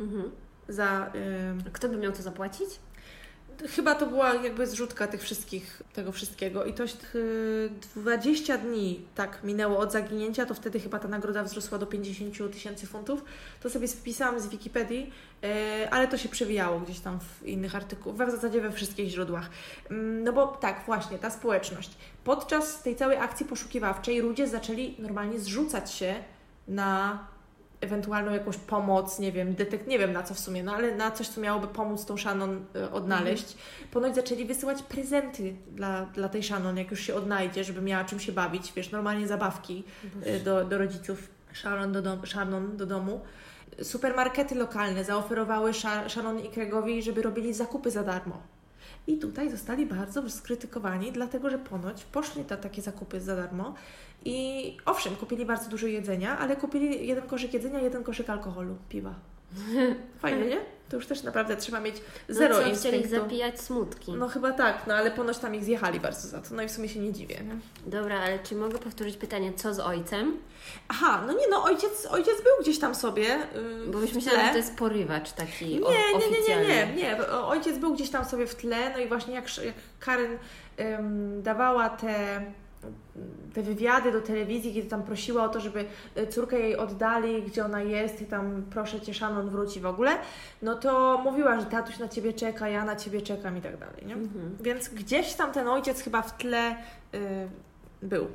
[0.00, 0.30] Mhm.
[0.68, 0.86] za...
[1.66, 2.68] A Kto by miał to zapłacić?
[3.76, 9.44] Chyba to była jakby zrzutka tych wszystkich, tego wszystkiego i to y, 20 dni tak
[9.44, 13.24] minęło od zaginięcia, to wtedy chyba ta nagroda wzrosła do 50 tysięcy funtów.
[13.62, 15.12] To sobie wpisałam z Wikipedii,
[15.44, 19.50] y, ale to się przewijało gdzieś tam w innych artykułach, w zasadzie we wszystkich źródłach.
[19.90, 21.90] Mm, No bo tak, właśnie, ta społeczność.
[22.24, 26.14] Podczas tej całej akcji poszukiwawczej ludzie zaczęli normalnie zrzucać się
[26.68, 27.18] na
[27.84, 31.10] ewentualną jakąś pomoc, nie wiem, detek, nie wiem na co w sumie, no ale na
[31.10, 33.56] coś, co miałoby pomóc tą Shannon y, odnaleźć.
[33.90, 38.20] Ponoć zaczęli wysyłać prezenty dla, dla tej Shannon, jak już się odnajdzie, żeby miała czym
[38.20, 39.84] się bawić, wiesz, normalnie zabawki
[40.26, 43.20] y, do, do rodziców Shannon do, dom, Shannon do domu.
[43.82, 48.42] Supermarkety lokalne zaoferowały Sha- Shannon i Craigowi, żeby robili zakupy za darmo.
[49.06, 53.74] I tutaj zostali bardzo skrytykowani, dlatego że ponoć poszli na takie zakupy za darmo
[54.24, 59.14] i owszem, kupili bardzo dużo jedzenia, ale kupili jeden koszyk jedzenia, jeden koszyk alkoholu, piwa.
[60.22, 60.60] Fajnie, nie?
[60.88, 61.96] To już też naprawdę trzeba mieć
[62.28, 63.24] zero no co, chcieli instynktu.
[63.24, 64.12] zapijać smutki.
[64.12, 66.70] No chyba tak, no ale ponoć tam ich zjechali bardzo za to, no i w
[66.70, 67.36] sumie się nie dziwię.
[67.44, 67.56] Nie?
[67.90, 70.36] Dobra, ale czy mogę powtórzyć pytanie, co z ojcem?
[70.88, 73.22] Aha, no nie no, ojciec, ojciec był gdzieś tam sobie.
[73.54, 74.44] Yy, Bo myślałam, tle.
[74.44, 77.28] że to jest porywacz taki Nie, o- nie, nie, nie, nie, nie.
[77.28, 80.38] Ojciec był gdzieś tam sobie w tle, no i właśnie jak, jak Karen
[80.80, 82.42] ym, dawała te,
[83.54, 85.84] te wywiady do telewizji, kiedy tam prosiła o to, żeby
[86.18, 90.10] y, córkę jej oddali, gdzie ona jest i tam proszę Cię, Shannon wróci w ogóle,
[90.62, 94.06] no to mówiła, że tatuś na Ciebie czeka, ja na Ciebie czekam i tak dalej,
[94.06, 94.14] nie?
[94.14, 94.56] Mhm.
[94.60, 96.76] Więc gdzieś tam ten ojciec chyba w tle
[97.14, 97.48] y,
[98.02, 98.26] był.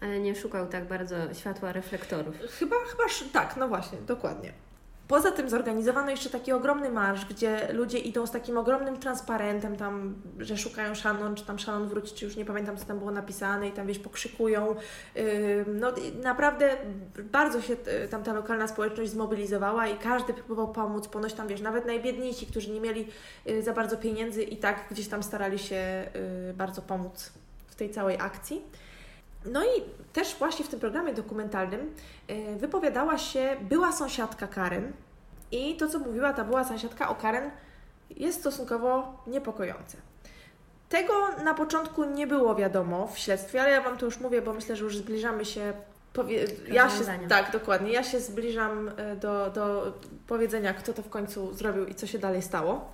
[0.00, 2.34] Ale nie szukał tak bardzo światła reflektorów.
[2.58, 4.52] Chyba, chyba tak, no właśnie, dokładnie.
[5.08, 10.14] Poza tym zorganizowano jeszcze taki ogromny marsz, gdzie ludzie idą z takim ogromnym transparentem tam,
[10.38, 13.68] że szukają Shannon, czy tam Shannon wróci, czy już nie pamiętam, co tam było napisane
[13.68, 14.76] i tam, wiesz, pokrzykują.
[15.66, 15.92] No
[16.22, 16.76] naprawdę
[17.32, 17.72] bardzo się
[18.04, 21.08] y, tam ta lokalna społeczność zmobilizowała i każdy próbował pomóc.
[21.08, 23.08] Ponoć tam, wiesz, nawet najbiedniejsi, którzy nie mieli
[23.48, 26.04] y, za bardzo pieniędzy i tak gdzieś tam starali się
[26.50, 27.32] y, bardzo pomóc
[27.66, 28.62] w tej całej akcji.
[29.52, 29.82] No i
[30.12, 31.94] też właśnie w tym programie dokumentalnym
[32.30, 34.92] y, wypowiadała się była sąsiadka Karen
[35.50, 37.50] i to, co mówiła ta była sąsiadka o Karen
[38.10, 39.96] jest stosunkowo niepokojące.
[40.88, 41.12] Tego
[41.44, 44.76] na początku nie było wiadomo w śledztwie, ale ja Wam to już mówię, bo myślę,
[44.76, 45.72] że już zbliżamy się.
[46.12, 46.44] Powie...
[46.68, 47.92] Ja się, tak, dokładnie.
[47.92, 49.92] Ja się zbliżam y, do, do
[50.26, 52.92] powiedzenia, kto to w końcu zrobił i co się dalej stało.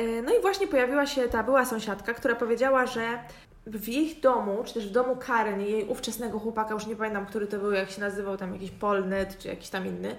[0.00, 3.18] Y, No i właśnie pojawiła się ta była sąsiadka, która powiedziała, że
[3.66, 7.46] w ich domu, czy też w domu Karen jej ówczesnego chłopaka, już nie pamiętam, który
[7.46, 10.16] to był, jak się nazywał, tam jakiś Polnet, czy jakiś tam inny.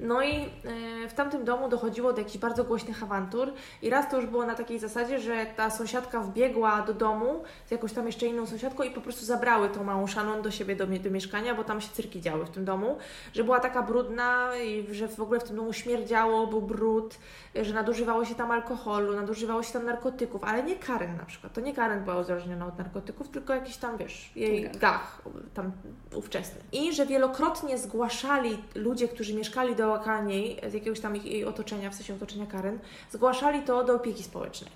[0.00, 4.16] No i e, w tamtym domu dochodziło do jakichś bardzo głośnych awantur i raz to
[4.16, 8.26] już było na takiej zasadzie, że ta sąsiadka wbiegła do domu z jakąś tam jeszcze
[8.26, 11.64] inną sąsiadką i po prostu zabrały tą małą Shannon do siebie, do, do mieszkania, bo
[11.64, 12.96] tam się cyrki działy w tym domu,
[13.32, 17.18] że była taka brudna i że w ogóle w tym domu śmierdziało, był brud,
[17.62, 21.52] że nadużywało się tam alkoholu, nadużywało się tam narkotyków, ale nie Karen na przykład.
[21.52, 24.78] To nie Karen była uzależniona od narkotyków, tylko jakiś tam, wiesz, jej Gach.
[24.78, 25.22] gach
[25.54, 25.72] tam
[26.14, 26.60] ówczesny.
[26.72, 31.90] I że wielokrotnie zgłaszali ludzie, którzy mieszkali dookoła niej, z jakiegoś tam ich, jej otoczenia,
[31.90, 32.78] w sensie otoczenia Karen,
[33.10, 34.70] zgłaszali to do opieki społecznej.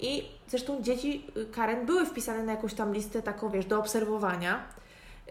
[0.00, 4.64] I zresztą dzieci Karen były wpisane na jakąś tam listę taką, wiesz, do obserwowania,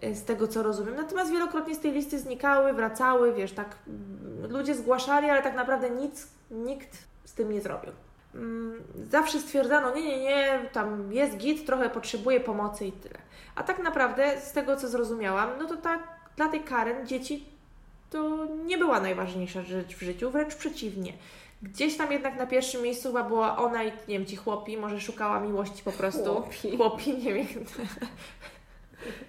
[0.01, 0.95] z tego co rozumiem.
[0.95, 5.89] Natomiast wielokrotnie z tej listy znikały, wracały, wiesz, tak mm, ludzie zgłaszali, ale tak naprawdę
[5.89, 7.91] nic, nikt z tym nie zrobił.
[8.35, 13.17] Mm, Zawsze stwierdzano, nie, nie, nie, tam jest git, trochę potrzebuje pomocy i tyle.
[13.55, 15.99] A tak naprawdę, z tego co zrozumiałam, no to tak
[16.37, 17.45] dla tej Karen dzieci
[18.09, 21.13] to nie była najważniejsza rzecz w życiu, wręcz przeciwnie.
[21.61, 25.01] Gdzieś tam jednak na pierwszym miejscu chyba była ona i, nie wiem, ci chłopi, może
[25.01, 26.33] szukała miłości po prostu.
[26.33, 26.77] Chłopi.
[26.77, 27.47] Chłopi, nie wiem.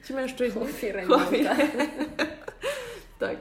[0.07, 0.61] Ci mężczyźni.
[1.07, 1.45] Chłopi
[3.21, 3.37] tak.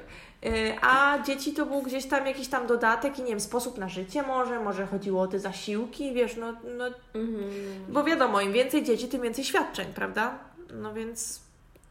[0.46, 3.90] Y, A dzieci to był gdzieś tam jakiś tam dodatek i nie wiem, sposób na
[3.90, 7.44] życie może, może chodziło o te zasiłki, wiesz, no, no Mhm.
[7.90, 10.40] bo wiadomo, im więcej dzieci, tym więcej świadczeń, prawda?
[10.74, 11.40] No więc...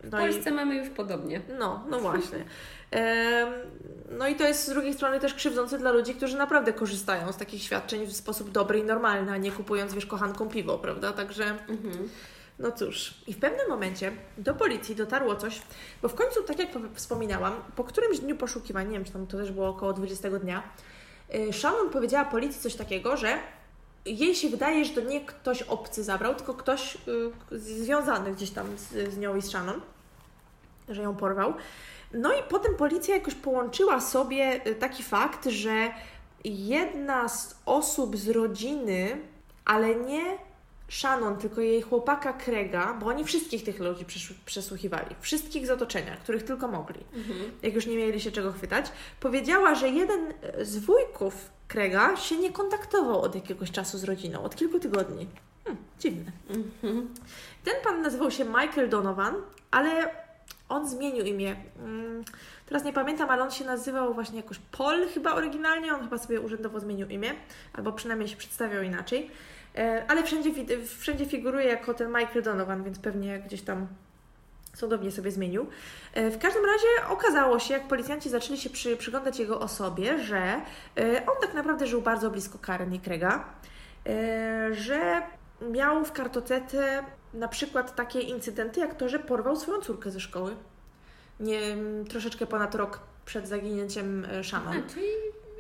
[0.01, 1.41] W No i, Polsce mamy już podobnie.
[1.59, 2.45] no, no właśnie.
[4.19, 7.37] No i to jest z drugiej strony też krzywdzące dla ludzi, którzy naprawdę korzystają z
[7.37, 11.13] takich świadczeń w sposób dobry i normalny, a nie kupując, wiesz, kochanką piwo, prawda?
[11.13, 11.45] Także...
[11.69, 12.09] Mhm.
[12.61, 15.63] No cóż, i w pewnym momencie do policji dotarło coś,
[16.03, 19.37] bo w końcu, tak jak wspominałam, po którymś dniu poszukiwań, nie wiem, czy tam to
[19.37, 20.63] też było około 20 dnia,
[21.35, 23.39] y, Shannon powiedziała policji coś takiego, że
[24.05, 26.99] jej się wydaje, że to nie ktoś obcy zabrał, tylko ktoś
[27.53, 29.81] y, związany gdzieś tam z, z nią i z Shannon,
[30.89, 31.55] że ją porwał.
[32.13, 35.91] No i potem policja jakoś połączyła sobie y, taki fakt, że
[36.45, 39.21] jedna z osób z rodziny,
[39.65, 40.50] ale nie
[40.91, 44.05] Shannon, tylko jej chłopaka Krega, bo oni wszystkich tych ludzi
[44.47, 47.39] przesłuchiwali, wszystkich z otoczenia, których tylko mogli, Mhm.
[47.63, 48.87] jak już nie mieli się czego chwytać,
[49.21, 50.21] powiedziała, że jeden
[50.63, 51.35] z wujków
[51.69, 55.27] Krega się nie kontaktował od jakiegoś czasu z rodziną, od kilku tygodni.
[55.65, 56.33] Hmm, dziwne.
[56.51, 57.15] Mhm.
[57.65, 59.35] Ten pan nazywał się Michael Donovan,
[59.71, 60.11] ale
[60.69, 61.57] on zmienił imię.
[61.79, 62.25] Mm,
[62.67, 66.41] Teraz nie pamiętam, ale on się nazywał właśnie jakoś Paul chyba oryginalnie, on chyba sobie
[66.41, 67.35] urzędowo zmienił imię,
[67.73, 69.31] albo przynajmniej się przedstawiał inaczej.
[69.77, 70.51] E, Ale wszędzie,
[70.99, 73.87] wszędzie figuruje jako ten Michael Donovan, więc pewnie gdzieś tam
[74.77, 75.67] cudownie sobie zmienił.
[76.15, 80.39] E, W każdym razie okazało się, jak policjanci zaczęli się przy, przyglądać jego osobie, że
[80.99, 83.45] e, on tak naprawdę żył bardzo blisko Karen i Krega,
[84.71, 85.23] że
[85.71, 87.05] miał w kartotece
[87.35, 90.57] na przykład takie incydenty, jak to, że porwał swoją córkę ze szkoły.
[91.41, 91.61] Nie,
[92.09, 94.83] troszeczkę ponad rok przed zaginięciem Shannon.
[94.87, 95.07] A, czyli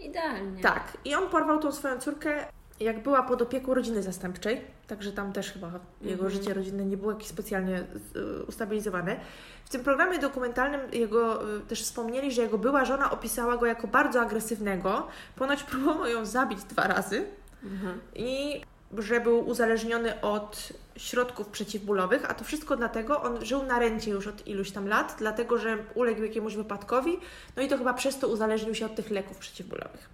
[0.01, 0.63] idealnie.
[0.63, 2.47] Tak, i on porwał tą swoją córkę,
[2.81, 5.71] jak była pod opieką rodziny zastępczej, także tam też chyba
[6.03, 6.31] jego Mhm.
[6.31, 7.85] życie rodzinne nie było jakieś specjalnie
[8.17, 9.17] y, ustabilizowane.
[9.65, 13.87] W tym programie dokumentalnym jego y, też wspomnieli, że jego była żona opisała go jako
[13.89, 17.25] bardzo agresywnego, ponoć próbował ją zabić dwa razy
[17.65, 18.01] Mhm.
[18.15, 18.61] i
[18.99, 24.27] że był uzależniony od środków przeciwbólowych, a to wszystko dlatego, on żył na rencie już
[24.27, 27.19] od iluś tam lat, dlatego że uległ jakiemuś wypadkowi,
[27.57, 30.09] no i to chyba przez to uzależnił się od tych leków przeciwbólowych.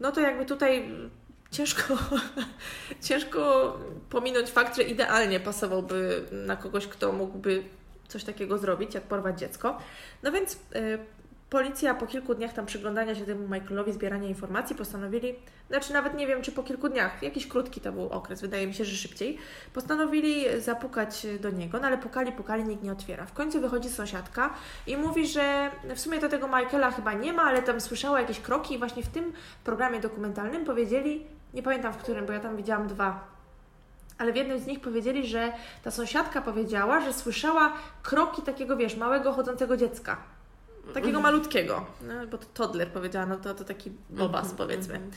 [0.00, 0.88] No to jakby tutaj
[1.50, 1.94] ciężko,
[3.08, 3.78] ciężko
[4.10, 7.62] pominąć fakt, że idealnie pasowałby na kogoś, kto mógłby
[8.08, 9.78] coś takiego zrobić, jak porwać dziecko.
[10.22, 10.58] No więc y,
[11.50, 15.34] policja po kilku dniach tam przyglądania się temu Michaelowi, zbierania informacji, postanowili,
[15.68, 18.74] znaczy nawet nie wiem, czy po kilku dniach, jakiś krótki to był okres, wydaje mi
[18.74, 19.38] się, że szybciej,
[19.72, 23.26] postanowili zapukać do niego, no ale pukali, pukali, nikt nie otwiera.
[23.26, 24.54] W końcu wychodzi sąsiadka
[24.86, 28.40] i mówi, że w sumie to tego Michaela chyba nie ma, ale tam słyszała jakieś
[28.40, 29.32] kroki i właśnie w tym
[29.64, 33.20] programie dokumentalnym powiedzieli, nie pamiętam w którym, bo ja tam widziałam dwa,
[34.18, 35.52] ale w jednym z nich powiedzieli, że
[35.84, 40.16] ta sąsiadka powiedziała, że słyszała kroki takiego, wiesz, małego chodzącego dziecka.
[40.94, 41.86] Takiego malutkiego.
[42.02, 44.94] No, bo to toddler powiedziała, no to, to taki bobas Mhm, powiedzmy.
[44.94, 45.12] mhm.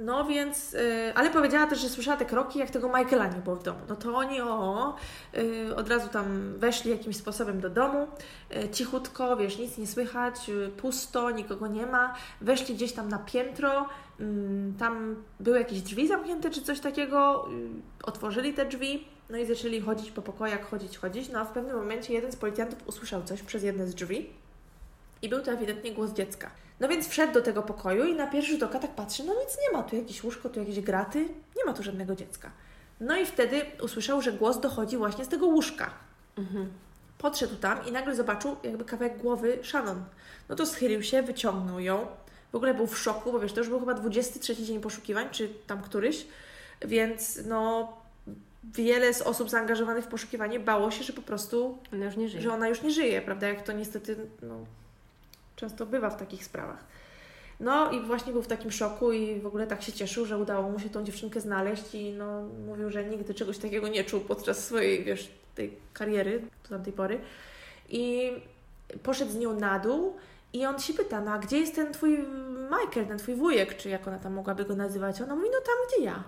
[0.00, 3.56] No więc, y, ale powiedziała też, że słyszała te kroki, jak tego Michaela nie było
[3.56, 3.78] w domu.
[3.88, 4.94] No to oni o,
[5.38, 8.08] y, od razu tam weszli jakimś sposobem do domu,
[8.56, 12.14] y, cichutko, wiesz, nic nie słychać, pusto, nikogo nie ma.
[12.40, 13.86] Weszli gdzieś tam na piętro,
[14.78, 17.48] tam były jakieś drzwi zamknięte czy coś takiego,
[18.02, 21.28] otworzyli te drzwi, no i zaczęli chodzić po pokojach, chodzić, chodzić.
[21.28, 24.30] No a w pewnym momencie jeden z policjantów usłyszał coś przez jedne z drzwi
[25.22, 26.50] i był to ewidentnie głos dziecka.
[26.80, 29.58] No więc wszedł do tego pokoju i na pierwszy rzut oka tak patrzy, no nic
[29.62, 32.50] nie ma, tu jakieś łóżko, tu jakieś graty, nie ma tu żadnego dziecka.
[33.00, 35.90] No i wtedy usłyszał, że głos dochodzi właśnie z tego łóżka.
[36.36, 36.72] Mhm.
[37.18, 40.04] Podszedł tam i nagle zobaczył jakby kawałek głowy Shannon.
[40.48, 42.06] No to schylił się, wyciągnął ją.
[42.52, 45.48] W ogóle był w szoku, bo wiesz, to już był chyba 23 dzień poszukiwań, czy
[45.66, 46.26] tam któryś,
[46.84, 47.92] więc no
[48.74, 52.42] wiele z osób zaangażowanych w poszukiwanie bało się, że po prostu Ona już nie żyje.
[52.42, 53.48] że ona już nie żyje, prawda?
[53.48, 54.54] Jak to niestety no,
[55.56, 56.84] często bywa w takich sprawach.
[57.60, 60.70] No i właśnie był w takim szoku i w ogóle tak się cieszył, że udało
[60.70, 64.64] mu się tą dziewczynkę znaleźć i no mówił, że nigdy czegoś takiego nie czuł podczas
[64.64, 67.20] swojej, wiesz, tej kariery do tamtej pory.
[67.88, 68.32] I
[69.02, 70.16] poszedł z nią na dół
[70.52, 72.18] i on się pyta, no a gdzie jest ten twój
[72.70, 75.20] Michael, ten twój wujek, czy jak ona tam mogłaby go nazywać?
[75.20, 76.24] Ona mówi, no tam gdzie ja.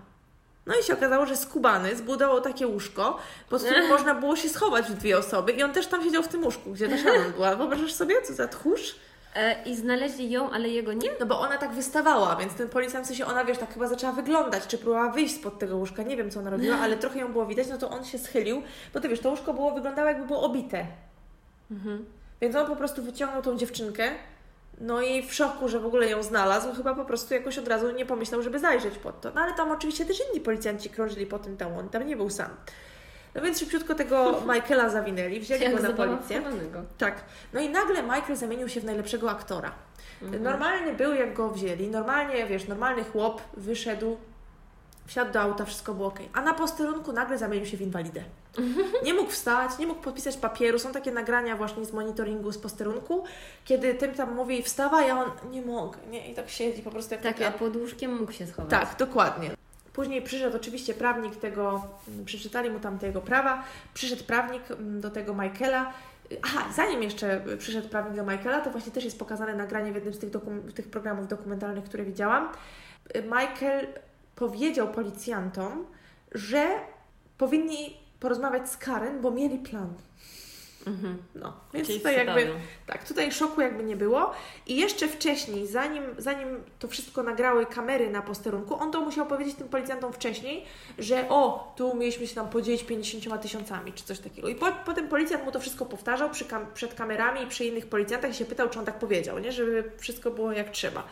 [0.66, 3.18] No i się okazało, że skubany zbudował takie łóżko,
[3.50, 6.28] pod którym można było się schować w dwie osoby i on też tam siedział w
[6.28, 7.56] tym łóżku, gdzie ta Shannon była.
[7.56, 8.96] Wyobrażasz sobie, co za tchórz?
[9.34, 11.10] E, I znaleźli ją, ale jego nie?
[11.20, 14.12] No bo ona tak wystawała, więc ten policjant w sensie, ona wiesz, tak chyba zaczęła
[14.12, 17.32] wyglądać, czy próbowała wyjść spod tego łóżka, nie wiem co ona robiła, ale trochę ją
[17.32, 18.62] było widać, no to on się schylił,
[18.94, 20.86] bo ty wiesz, to łóżko było, wyglądało jakby było obite.
[21.70, 22.04] Mhm.
[22.40, 24.10] Więc on po prostu wyciągnął tą dziewczynkę,
[24.80, 27.90] no i w szoku, że w ogóle ją znalazł, chyba po prostu jakoś od razu
[27.90, 29.30] nie pomyślał, żeby zajrzeć pod to.
[29.34, 32.30] No ale tam oczywiście też inni policjanci krążyli po tym domu, on tam nie był
[32.30, 32.48] sam.
[33.34, 36.42] No więc szybciutko tego Michaela zawinęli, wzięli Jak go na policję.
[36.98, 37.24] Tak.
[37.52, 39.72] No i nagle Michael zamienił się w najlepszego aktora.
[40.22, 40.42] Mhm.
[40.42, 41.88] Normalny był, jak go wzięli.
[41.88, 44.16] Normalnie, wiesz, normalny chłop wyszedł,
[45.06, 46.18] wsiadł do auta, wszystko było ok.
[46.32, 48.22] A na posterunku nagle zamienił się w inwalidę.
[49.04, 50.78] Nie mógł wstać, nie mógł podpisać papieru.
[50.78, 53.24] Są takie nagrania właśnie z monitoringu z posterunku,
[53.64, 56.30] kiedy tym tam mówi wstawaj, a on nie mogę, nie?
[56.30, 58.70] I tak siedzi po prostu jak Tak, takie- a pod łóżkiem mógł się schować.
[58.70, 59.50] tak, dokładnie.
[59.92, 63.62] Później przyszedł oczywiście prawnik tego, mm, przeczytali mu tam tego prawa,
[63.94, 65.92] przyszedł prawnik mm, do tego Michaela.
[66.42, 70.14] Aha, zanim jeszcze przyszedł prawnik do Michaela, to właśnie też jest pokazane nagranie w jednym
[70.14, 72.48] z tych, dokum- tych programów dokumentalnych, które widziałam.
[73.24, 73.86] Michael
[74.36, 75.86] powiedział policjantom,
[76.32, 76.80] że
[77.38, 79.94] powinni porozmawiać z Karen, bo mieli plan.
[80.86, 81.22] Mhm.
[81.34, 82.50] No, więc Czyli tutaj jakby
[82.86, 84.32] tak, tutaj szoku jakby nie było.
[84.66, 89.54] I jeszcze wcześniej, zanim, zanim to wszystko nagrały kamery na posterunku, on to musiał powiedzieć
[89.54, 90.64] tym policjantom wcześniej,
[90.98, 94.48] że o, tu mieliśmy się tam podzielić 50 tysiącami, czy coś takiego.
[94.48, 97.86] I po, potem policjant mu to wszystko powtarzał przy kam- przed kamerami i przy innych
[97.86, 99.52] policjantach i się pytał, czy on tak powiedział, nie?
[99.52, 101.04] Żeby wszystko było jak trzeba.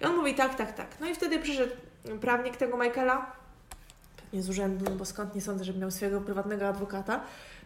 [0.00, 0.88] I on mówi tak, tak, tak.
[1.00, 1.72] No i wtedy przyszedł
[2.20, 3.32] prawnik tego Michaela,
[4.16, 7.20] pewnie z urzędu, no bo skąd nie sądzę, żeby miał swojego prywatnego adwokata.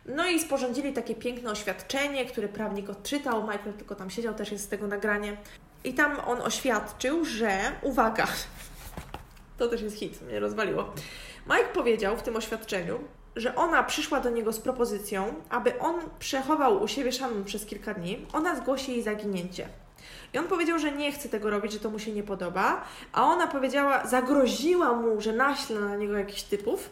[0.06, 3.42] No i sporządzili takie piękne oświadczenie, które prawnik odczytał.
[3.42, 5.36] Michael tylko tam siedział, też jest z tego nagranie.
[5.84, 8.26] I tam on oświadczył, że, uwaga,
[9.58, 10.92] to też jest hit, mnie rozwaliło.
[11.46, 12.98] Mike powiedział w tym oświadczeniu,
[13.36, 17.94] że ona przyszła do niego z propozycją, aby on przechował u siebie Shannon przez kilka
[17.94, 18.26] dni.
[18.32, 19.68] Ona zgłosi jej zaginięcie.
[20.34, 23.26] I on powiedział, że nie chce tego robić, że to mu się nie podoba, a
[23.26, 26.90] ona powiedziała, zagroziła mu, że naśle na niego jakichś typów.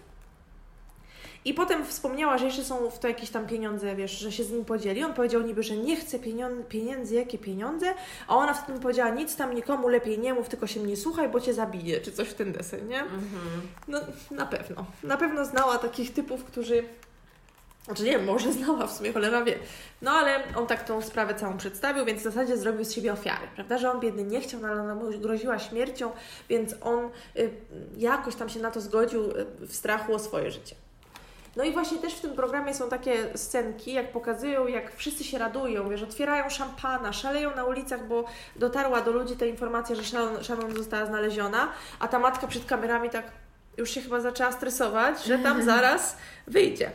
[1.45, 4.51] I potem wspomniała, że jeszcze są w to jakieś tam pieniądze, wiesz, że się z
[4.51, 5.05] nim podzieli.
[5.05, 7.95] On powiedział niby, że nie chce pieniądze, pieniędzy, jakie pieniądze,
[8.29, 11.29] a ona wtedy mu powiedziała, nic tam nikomu lepiej nie mów, tylko się mnie słuchaj,
[11.29, 13.01] bo cię zabije, czy coś w ten deseń, nie?
[13.01, 13.21] Mhm.
[13.89, 14.85] No, na pewno.
[15.03, 16.85] Na pewno znała takich typów, którzy.
[17.89, 19.59] Znaczy nie wiem, może znała w sumie, cholera wie.
[20.03, 23.47] No ale on tak tą sprawę całą przedstawił, więc w zasadzie zrobił z siebie ofiarę,
[23.55, 23.79] prawda?
[23.79, 26.11] Że on biedny nie chciał, no ale ona mu groziła śmiercią,
[26.49, 27.51] więc on y,
[27.97, 30.77] jakoś tam się na to zgodził y, w strachu o swoje życie.
[31.57, 35.39] No i właśnie też w tym programie są takie scenki, jak pokazują, jak wszyscy się
[35.39, 38.25] radują, wiesz, otwierają szampana, szaleją na ulicach, bo
[38.57, 43.11] dotarła do ludzi ta informacja, że Shannon, Shannon została znaleziona, a ta matka przed kamerami
[43.11, 43.25] tak
[43.77, 46.91] już się chyba zaczęła stresować, że tam zaraz wyjdzie.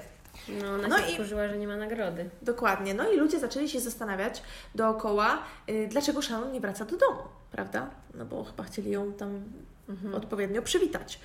[0.47, 2.29] No ona No się wkurzyła, że nie ma nagrody.
[2.41, 2.93] Dokładnie.
[2.93, 4.43] No i ludzie zaczęli się zastanawiać
[4.75, 5.37] dookoła,
[5.69, 7.19] y, dlaczego Shannon nie wraca do domu,
[7.51, 7.89] prawda?
[8.15, 9.43] No bo chyba chcieli ją tam
[9.89, 10.15] Mhm.
[10.15, 11.19] odpowiednio przywitać.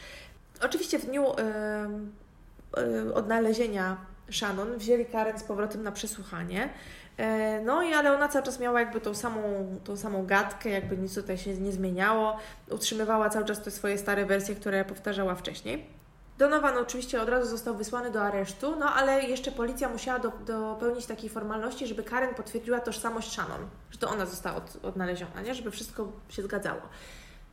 [0.63, 2.13] Oczywiście w dniu em,
[3.09, 3.97] y, odnalezienia
[4.33, 6.69] Shannon wzięli Karen z powrotem na przesłuchanie.
[7.17, 9.43] E, No i ale ona cały czas miała jakby tą samą,
[9.85, 12.37] tą samą gadkę, jakby nic tutaj się nie zmieniało.
[12.71, 15.87] Utrzymywała cały czas te swoje stare wersje, które powtarzała wcześniej.
[16.39, 21.07] Donovan oczywiście od razu został wysłany do aresztu, no ale jeszcze policja musiała do, dopełnić
[21.07, 25.55] takiej formalności, żeby Karen potwierdziła tożsamość Shannon, że to ona została od, odnaleziona, nie?
[25.55, 26.81] żeby wszystko się zgadzało.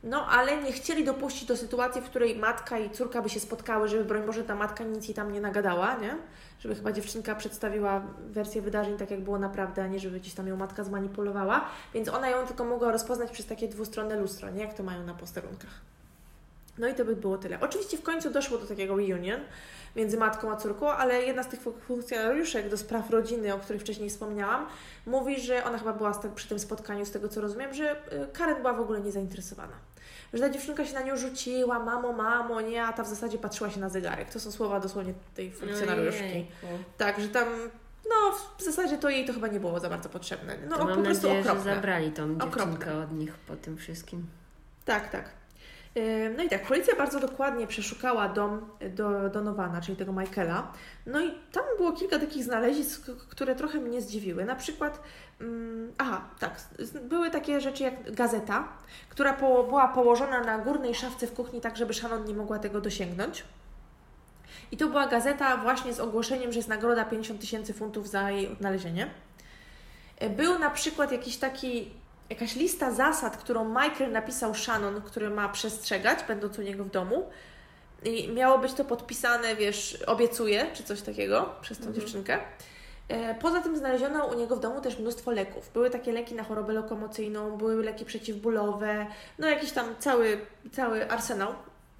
[0.04, 3.88] No, ale nie chcieli dopuścić do sytuacji, w której matka i córka by się spotkały,
[3.88, 6.16] żeby broń Boże ta matka nic jej tam nie nagadała, nie?
[6.58, 10.48] Żeby chyba dziewczynka przedstawiła wersję wydarzeń tak, jak było naprawdę, a nie żeby gdzieś tam
[10.48, 11.64] ją matka zmanipulowała.
[11.94, 14.60] Więc ona ją tylko mogła rozpoznać przez takie dwustronne lustro, nie?
[14.60, 15.95] Jak to mają na posterunkach.
[16.78, 17.60] No i to by było tyle.
[17.60, 19.40] Oczywiście w końcu doszło do takiego reunion
[19.96, 23.82] między matką a córką, ale jedna z tych fun- funkcjonariuszek do spraw rodziny, o których
[23.82, 24.66] wcześniej wspomniałam,
[25.06, 28.56] mówi, że ona chyba była przy tym spotkaniu, z tego co rozumiem, że y, Karen
[28.56, 29.72] była w ogóle niezainteresowana.
[30.32, 33.70] Że ta dziewczynka się na nią rzuciła, mamo, mamo, nie, a ta w zasadzie patrzyła
[33.70, 34.30] się na zegarek.
[34.32, 36.46] To są słowa dosłownie tej funkcjonariuszki.
[36.98, 37.48] Tak, że tam,
[38.08, 40.56] no w zasadzie to jej to chyba nie było za bardzo potrzebne.
[40.68, 41.74] No To o, mam po prostu nadzieję, że okropne.
[41.74, 42.50] zabrali tą Okropne.
[42.62, 44.26] dziewczynkę od nich po tym wszystkim.
[44.84, 45.30] Tak, tak.
[46.36, 50.72] No i tak, policja bardzo dokładnie przeszukała dom do Donowana, czyli tego Michaela.
[51.06, 54.44] No i tam było kilka takich znalezisk, które trochę mnie zdziwiły.
[54.44, 55.00] Na przykład,
[55.40, 56.60] um, aha, tak,
[57.02, 58.68] były takie rzeczy jak gazeta,
[59.08, 62.80] która po, była położona na górnej szafce w kuchni, tak żeby Shannon nie mogła tego
[62.80, 63.44] dosięgnąć.
[64.72, 68.48] I to była gazeta właśnie z ogłoszeniem, że jest nagroda 50 tysięcy funtów za jej
[68.48, 69.10] odnalezienie.
[70.36, 71.90] Był na przykład jakiś taki
[72.30, 77.28] jakaś lista zasad, którą Michael napisał Shannon, który ma przestrzegać, będąc u niego w domu.
[78.04, 82.00] I miało być to podpisane, wiesz, obiecuję, czy coś takiego przez tą mhm.
[82.00, 82.38] dziewczynkę.
[83.08, 85.70] E, poza tym znaleziono u niego w domu też mnóstwo leków.
[85.74, 89.06] Były takie leki na chorobę lokomocyjną, były leki przeciwbólowe,
[89.38, 90.40] no jakiś tam cały,
[90.72, 91.54] cały arsenał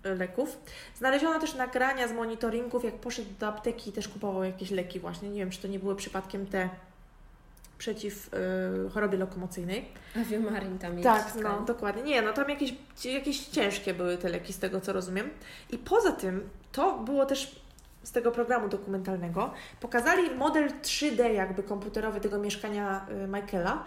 [0.04, 0.58] e, leków.
[0.94, 5.28] Znaleziono też nagrania z monitoringów, jak poszedł do apteki i też kupował jakieś leki właśnie.
[5.28, 6.68] Nie wiem, czy to nie były przypadkiem te
[7.78, 8.34] przeciw
[8.86, 9.88] y, chorobie lokomocyjnej.
[10.16, 11.04] Aviomarin tam jest.
[11.04, 12.02] Tak, no dokładnie.
[12.02, 12.74] Nie, no tam jakieś,
[13.04, 15.30] jakieś ciężkie były te leki z tego co rozumiem.
[15.70, 17.60] I poza tym to było też
[18.02, 19.50] z tego programu dokumentalnego.
[19.80, 23.84] Pokazali model 3D jakby komputerowy tego mieszkania y, Michaela.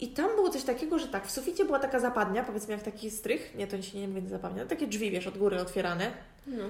[0.00, 3.10] I tam było coś takiego, że tak, w suficie była taka zapadnia, powiedzmy jak taki
[3.10, 6.10] strych, nie, to się nie będzie zapadnia, takie drzwi, wiesz, od góry otwierane.
[6.46, 6.64] No.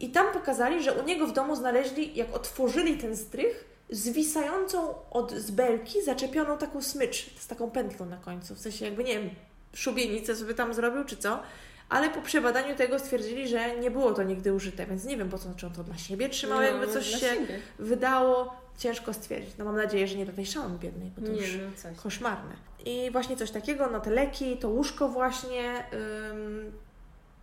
[0.00, 5.32] I tam pokazali, że u niego w domu znaleźli, jak otworzyli ten strych, zwisającą od
[5.32, 8.54] z belki zaczepioną taką smycz z taką pętlą na końcu.
[8.54, 9.30] W sensie jakby, nie wiem,
[9.74, 11.42] szubienicę sobie tam zrobił czy co,
[11.88, 15.38] ale po przebadaniu tego stwierdzili, że nie było to nigdy użyte, więc nie wiem po
[15.38, 17.58] co, czy on to dla siebie trzymał, no, jakby coś się siebie.
[17.78, 18.68] wydało.
[18.78, 19.54] Ciężko stwierdzić.
[19.58, 22.56] No mam nadzieję, że nie do tej szałam biednej, bo to nie, już no koszmarne.
[22.84, 25.84] I właśnie coś takiego, no te leki, to łóżko właśnie
[26.30, 26.72] ym,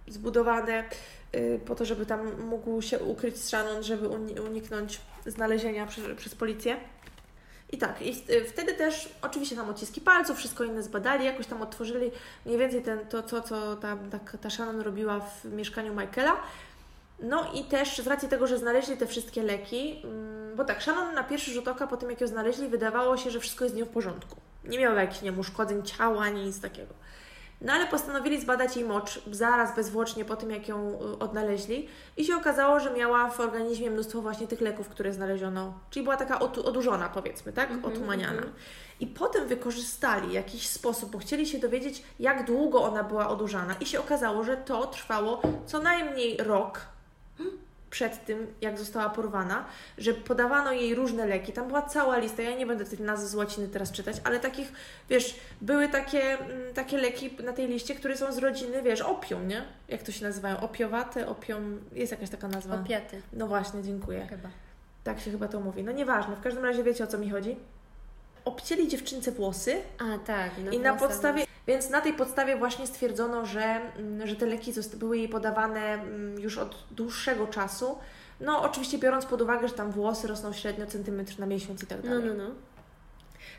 [0.08, 0.84] zbudowane
[1.66, 4.10] po to, żeby tam mógł się ukryć Shannon, żeby
[4.42, 6.78] uniknąć znalezienia przez, przez policję.
[7.72, 11.62] I tak, i y, wtedy też oczywiście tam odciski palców, wszystko inne zbadali, jakoś tam
[11.62, 12.12] otworzyli
[12.46, 16.38] mniej więcej ten, to, co, co ta, ta, ta Shannon robiła w mieszkaniu Michaela.
[17.20, 21.16] No i też z racji tego, że znaleźli te wszystkie leki, mm, bo tak, Shannon
[21.16, 23.78] na pierwszy rzut oka po tym, jak ją znaleźli, wydawało się, że wszystko jest z
[23.78, 24.36] nią w porządku.
[24.64, 26.94] Nie miała jakichś nie uszkodzeń ciała, ani nic takiego.
[27.62, 31.88] No ale postanowili zbadać jej mocz zaraz bezwłocznie po tym, jak ją y, odnaleźli
[32.18, 35.74] i się okazało, że miała w organizmie mnóstwo właśnie tych leków, które znaleziono.
[35.90, 37.70] Czyli była taka odurzona, powiedzmy, tak?
[37.70, 38.42] Mm -hmm, Otumaniana.
[38.42, 39.00] Mm -hmm.
[39.00, 43.86] I potem wykorzystali jakiś sposób, bo chcieli się dowiedzieć, jak długo ona była odurzana i
[43.86, 46.82] się okazało, że to trwało co najmniej rok
[47.96, 49.66] przed tym, jak została porwana,
[49.98, 51.54] że podawano jej różne leki.
[51.54, 54.72] Tam była cała lista, ja nie będę tych nazw z łaciny teraz czytać, ale takich,
[55.10, 59.48] wiesz, były takie, mm, takie leki na tej liście, które są z rodziny, wiesz, opium,
[59.48, 59.66] nie?
[59.88, 60.60] Jak to się nazywają?
[60.60, 62.76] Opiowate, opium, jest jakaś taka nazwa.
[62.76, 63.22] Opiaty.
[63.34, 64.28] No właśnie, dziękuję.
[64.30, 64.50] Chyba.
[65.04, 65.84] Tak się chyba to mówi.
[65.84, 67.56] No nieważne, w każdym razie wiecie o co mi chodzi.
[68.46, 69.76] Obcięli dziewczynce włosy.
[69.98, 70.52] A, tak.
[70.66, 74.74] No I na podstawie więc na tej podstawie właśnie stwierdzono, że, mm, że te leki
[74.96, 77.98] były jej podawane mm, już od dłuższego czasu.
[78.40, 82.02] No, oczywiście biorąc pod uwagę, że tam włosy rosną średnio centymetr na miesiąc i tak
[82.02, 82.26] dalej.
[82.26, 82.50] No, no, no.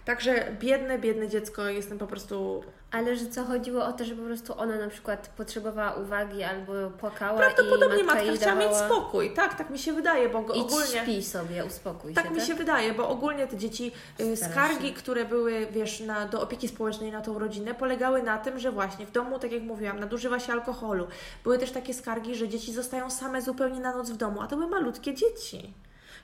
[0.07, 4.23] Także biedne, biedne dziecko, jestem po prostu ale że co chodziło o to, że po
[4.23, 8.71] prostu ona na przykład potrzebowała uwagi albo płakała Prawdopodobnie i matka, matka chciała dawała...
[8.71, 9.35] mieć spokój.
[9.35, 10.87] Tak, tak mi się wydaje, bo Idź ogólnie...
[11.03, 12.31] śpi sobie, uspokój tak się.
[12.31, 16.43] Tak mi się wydaje, bo ogólnie te dzieci, y, skargi, które były, wiesz, na, do
[16.43, 20.01] opieki społecznej na tą rodzinę, polegały na tym, że właśnie w domu, tak jak mówiłam,
[20.01, 21.07] nadużywa się alkoholu.
[21.45, 24.57] Były też takie skargi, że dzieci zostają same zupełnie na noc w domu, a to
[24.57, 25.75] były malutkie dzieci.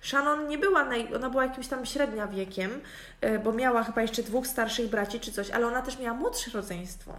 [0.02, 1.14] Shannon nie była, naj...
[1.14, 2.80] ona była jakimś tam średnia wiekiem,
[3.20, 6.50] e, bo miała chyba jeszcze dwóch starszych braci czy coś, ale ona też miała młodsze
[6.50, 7.12] rodzeństwo.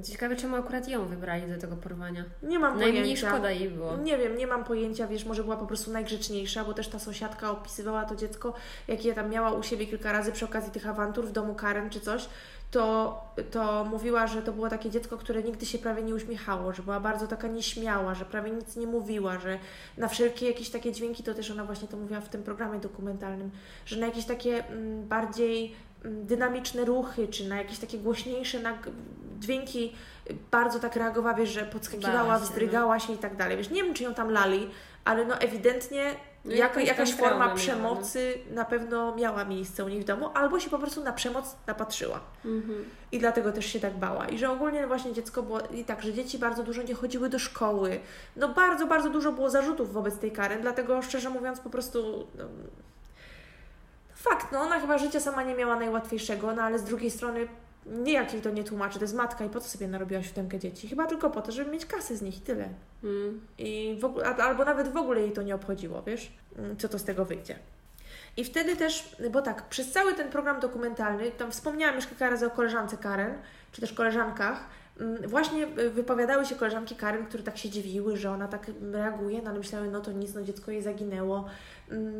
[0.00, 2.24] Ciekawe, czemu akurat ją wybrali do tego porwania.
[2.42, 3.28] Nie mam Najmniej pojęcia.
[3.28, 3.96] szkoda jej było.
[3.96, 7.50] Nie wiem, nie mam pojęcia, wiesz, może była po prostu najgrzeczniejsza, bo też ta sąsiadka
[7.50, 8.54] opisywała to dziecko,
[8.88, 11.90] jak je tam miała u siebie kilka razy przy okazji tych awantur w domu Karen
[11.90, 12.28] czy coś,
[12.70, 13.20] to,
[13.50, 17.00] to mówiła, że to było takie dziecko, które nigdy się prawie nie uśmiechało, że była
[17.00, 19.58] bardzo taka nieśmiała, że prawie nic nie mówiła, że
[19.96, 23.50] na wszelkie jakieś takie dźwięki, to też ona właśnie to mówiła w tym programie dokumentalnym,
[23.86, 25.74] że na jakieś takie mm, bardziej
[26.04, 28.60] dynamiczne ruchy, czy na jakieś takie głośniejsze
[29.40, 29.92] dźwięki
[30.50, 33.00] bardzo tak reagowała, wiesz, że podskakiwała, się, wzdrygała no.
[33.00, 33.56] się i tak dalej.
[33.56, 34.70] Wiesz, nie wiem, czy ją tam lali,
[35.04, 38.54] ale no ewidentnie no jaka, jakaś forma przemocy miała, no.
[38.54, 42.20] na pewno miała miejsce u niej w domu, albo się po prostu na przemoc napatrzyła.
[42.44, 42.84] Mhm.
[43.12, 44.28] I dlatego też się tak bała.
[44.28, 47.38] I że ogólnie właśnie dziecko było i tak, że dzieci bardzo dużo nie chodziły do
[47.38, 48.00] szkoły.
[48.36, 52.28] No bardzo, bardzo dużo było zarzutów wobec tej kary, dlatego szczerze mówiąc po prostu...
[52.38, 52.44] No,
[54.22, 57.48] fakt, no ona chyba życia sama nie miała najłatwiejszego, no ale z drugiej strony
[57.86, 60.58] nie jak jej to nie tłumaczy, to jest matka i po co sobie narobiła siódemkę
[60.58, 60.88] dzieci?
[60.88, 62.68] Chyba tylko po to, żeby mieć kasę z nich i tyle.
[63.04, 63.40] Mm.
[63.58, 66.98] I w ogóle, albo nawet w ogóle jej to nie obchodziło, wiesz, mm, co to
[66.98, 67.58] z tego wyjdzie.
[68.36, 72.46] I wtedy też, bo tak, przez cały ten program dokumentalny, tam wspomniałam już kilka razy
[72.46, 73.34] o koleżance Karen,
[73.72, 74.64] czy też koleżankach,
[75.00, 79.42] mm, właśnie y, wypowiadały się koleżanki Karen, które tak się dziwiły, że ona tak reaguje,
[79.42, 81.44] no ale myślały, no to nic, no dziecko jej zaginęło.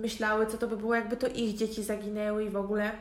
[0.03, 2.93] Myślały, co to by było, jakby to ich dzieci zaginęły i w ogóle.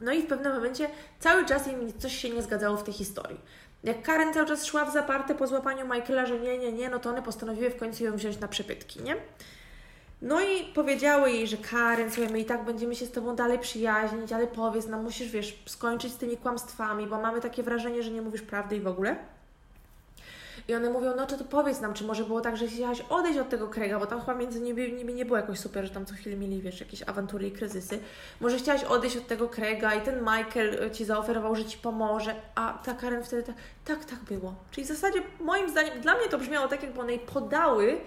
[0.00, 3.40] No i w pewnym momencie cały czas im coś się nie zgadzało w tej historii.
[3.84, 6.98] Jak Karen cały czas szła w zaparte po złapaniu Michaela, że nie, nie, nie, no
[6.98, 9.16] to one postanowiły w końcu ją wziąć na przepytki, nie?
[10.22, 13.58] No i powiedziały jej, że Karen, słuchaj, my i tak będziemy się z Tobą dalej
[13.58, 18.10] przyjaźnić, ale powiedz nam, musisz, wiesz, skończyć z tymi kłamstwami, bo mamy takie wrażenie, że
[18.10, 19.16] nie mówisz prawdy i w ogóle.
[20.70, 23.38] I one mówią, no to, to powiedz nam, czy może było tak, że chciałaś odejść
[23.38, 26.06] od tego Craiga, bo tam chyba między nimi, nimi nie było jakoś super, że tam
[26.06, 27.98] co chwilę mieli, wiesz, jakieś awantury i kryzysy.
[28.40, 32.34] Może chciałaś odejść od tego Craiga i ten Michael e, Ci zaoferował, że Ci pomoże,
[32.54, 34.54] a ta Karen wtedy tak, tak, tak było.
[34.70, 38.00] Czyli w zasadzie moim zdaniem, dla mnie to brzmiało tak, jakby one jej podały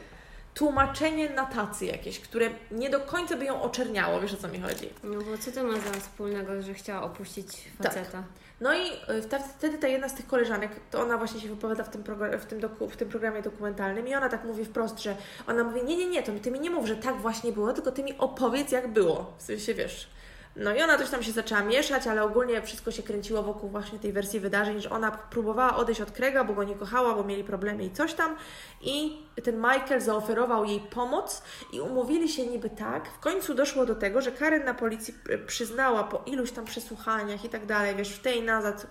[0.53, 4.59] tłumaczenie na tacy jakieś, które nie do końca by ją oczerniało, wiesz o co mi
[4.59, 4.89] chodzi.
[5.03, 7.47] No bo co to ma za wspólnego, że chciała opuścić
[7.77, 8.11] faceta?
[8.11, 8.42] Tak.
[8.63, 11.89] No i y, wtedy ta jedna z tych koleżanek, to ona właśnie się wypowiada w
[11.89, 12.03] tym,
[12.39, 15.15] w tym, doku, w tym programie dokumentalnym i ona tak mówi wprost, że
[15.47, 17.91] ona mówi, nie, nie, nie, to ty mi nie mów, że tak właśnie było, tylko
[17.91, 19.33] ty mi opowiedz jak było.
[19.37, 20.09] W sensie, wiesz,
[20.55, 23.99] no i ona coś tam się zaczęła mieszać, ale ogólnie wszystko się kręciło wokół właśnie
[23.99, 27.43] tej wersji wydarzeń, że ona próbowała odejść od Krega, bo go nie kochała, bo mieli
[27.43, 28.35] problemy i coś tam.
[28.81, 33.07] I ten Michael zaoferował jej pomoc i umówili się niby tak.
[33.07, 35.13] W końcu doszło do tego, że Karen na policji
[35.47, 38.87] przyznała po iluś tam przesłuchaniach i tak dalej, wiesz, w tej nazad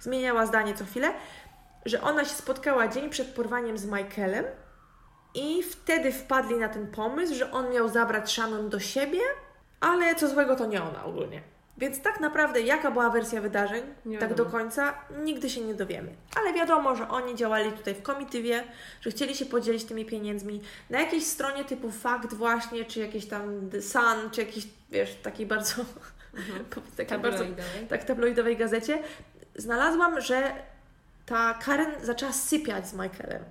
[0.00, 1.12] zmieniała zdanie co chwilę,
[1.84, 4.44] że ona się spotkała dzień przed porwaniem z Michaelem
[5.34, 9.20] i wtedy wpadli na ten pomysł, że on miał zabrać Shannon do siebie
[9.80, 11.42] ale co złego to nie ona ogólnie.
[11.78, 16.12] Więc tak naprawdę, jaka była wersja wydarzeń, nie tak do końca, nigdy się nie dowiemy.
[16.36, 18.64] Ale wiadomo, że oni działali tutaj w komitywie,
[19.00, 20.60] że chcieli się podzielić tymi pieniędzmi.
[20.90, 25.46] Na jakiejś stronie typu Fakt właśnie, czy jakieś tam The Sun, czy jakiejś, wiesz, takiej
[25.46, 25.74] bardzo...
[26.34, 26.64] Mhm.
[26.96, 27.44] takiej bardzo
[27.88, 29.02] tak, tabloidowej gazecie,
[29.56, 30.52] znalazłam, że
[31.26, 33.44] ta Karen zaczęła sypiać z Michaelem.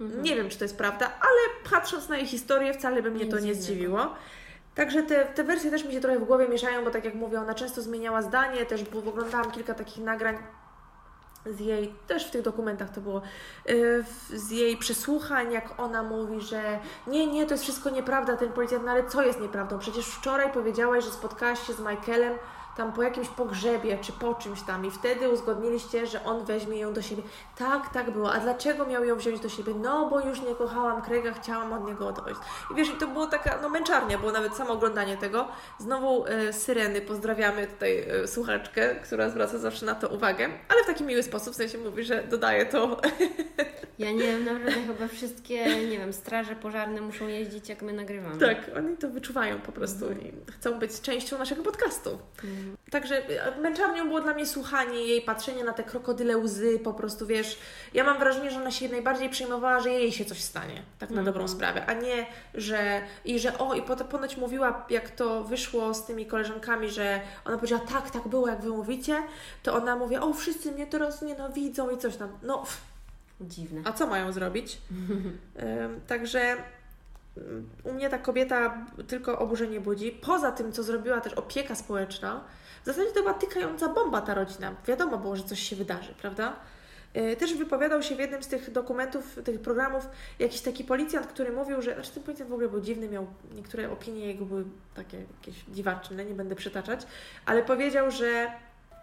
[0.00, 0.22] Mhm.
[0.22, 3.38] Nie wiem, czy to jest prawda, ale patrząc na jej historię, wcale by mnie to
[3.38, 4.14] nie zdziwiło.
[4.80, 7.40] Także te, te wersje też mi się trochę w głowie mieszają, bo tak jak mówię,
[7.40, 10.38] ona często zmieniała zdanie, też oglądałam kilka takich nagrań
[11.46, 13.22] z jej, też w tych dokumentach to było,
[13.70, 18.52] y, z jej przesłuchań, jak ona mówi, że nie, nie, to jest wszystko nieprawda, ten
[18.52, 19.78] policjant, no ale co jest nieprawdą?
[19.78, 22.34] Przecież wczoraj powiedziałaś, że spotkałaś się z Michaelem
[22.76, 26.92] tam po jakimś pogrzebie czy po czymś tam i wtedy uzgodniliście, że on weźmie ją
[26.92, 27.22] do siebie.
[27.58, 28.32] Tak, tak było.
[28.32, 29.74] A dlaczego miał ją wziąć do siebie?
[29.74, 32.40] No, bo już nie kochałam Krega, chciałam od niego odejść.
[32.70, 35.48] I wiesz, i to było taka, no męczarnia, było nawet samo oglądanie tego.
[35.78, 40.86] Znowu e, Syreny, pozdrawiamy tutaj e, słuchaczkę, która zwraca zawsze na to uwagę, ale w
[40.86, 42.96] taki miły sposób, w sensie mówi, że dodaje to.
[44.00, 48.38] Ja nie wiem, naprawdę chyba wszystkie, nie wiem, straże pożarne muszą jeździć, jak my nagrywamy.
[48.38, 50.20] Tak, oni to wyczuwają po prostu mm.
[50.20, 52.18] i chcą być częścią naszego podcastu.
[52.90, 57.26] Także e, męczarnią było dla mnie słuchanie jej, patrzenie na te krokodyle łzy, po prostu
[57.26, 57.58] wiesz,
[57.94, 61.22] ja mam wrażenie, że ona się najbardziej przejmowała, że jej się coś stanie, tak na
[61.22, 61.58] dobrą mhm.
[61.58, 66.26] sprawę, a nie, że i że o, i ponoć mówiła, jak to wyszło z tymi
[66.26, 69.22] koleżankami, że ona powiedziała, tak, tak było, jak wy mówicie,
[69.62, 72.28] to ona mówi, o, wszyscy mnie teraz nienawidzą i coś tam.
[72.42, 72.64] No,
[73.40, 73.80] dziwne.
[73.84, 74.78] A co mają zrobić?
[76.08, 76.56] także
[77.84, 80.12] u mnie ta kobieta tylko oburzenie budzi.
[80.12, 82.44] Poza tym, co zrobiła też opieka społeczna,
[82.82, 84.74] w zasadzie to była tykająca bomba ta rodzina.
[84.86, 86.56] Wiadomo było, że coś się wydarzy, prawda?
[87.14, 91.52] E, też wypowiadał się w jednym z tych dokumentów, tych programów, jakiś taki policjant, który
[91.52, 91.94] mówił, że.
[91.94, 94.64] Znaczy, ten policjant w ogóle był dziwny, miał niektóre opinie jego były
[94.94, 97.06] takie jakieś dziwaczne, nie będę przytaczać,
[97.46, 98.50] ale powiedział, że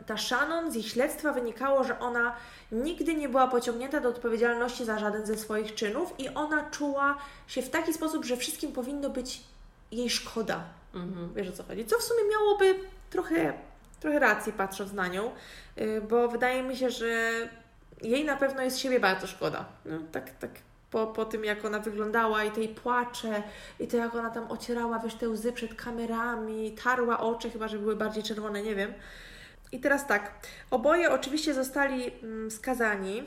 [0.06, 2.36] ta Shannon z ich śledztwa wynikało, że ona
[2.72, 7.18] nigdy nie była pociągnięta do odpowiedzialności za żaden ze swoich czynów i ona czuła
[7.48, 9.43] się w taki sposób, że wszystkim powinno być
[9.91, 10.64] jej szkoda.
[10.93, 11.34] Mhm.
[11.34, 11.86] Wiesz o co chodzi?
[11.86, 12.80] Co w sumie miałoby
[13.10, 13.54] trochę,
[14.00, 15.32] trochę racji patrząc na nią,
[15.78, 17.32] y, bo wydaje mi się, że
[18.02, 19.66] jej na pewno jest siebie bardzo szkoda.
[19.86, 20.52] No, tak, tak
[20.91, 23.43] po, po tym, jak ona wyglądała i tej płacze,
[23.80, 27.80] i to jak ona tam ocierała, wiesz, te łzy przed kamerami, tarła oczy, chyba, że
[27.80, 28.93] były bardziej czerwone, nie wiem.
[29.72, 30.34] I teraz tak,
[30.72, 33.24] oboje oczywiście zostali mm, skazani.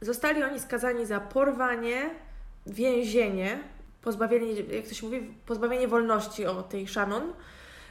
[0.00, 2.10] Zostali oni skazani za porwanie,
[2.66, 3.58] więzienie,
[4.02, 7.32] pozbawienie, jak to się mówi, pozbawienie wolności o tej Shannon,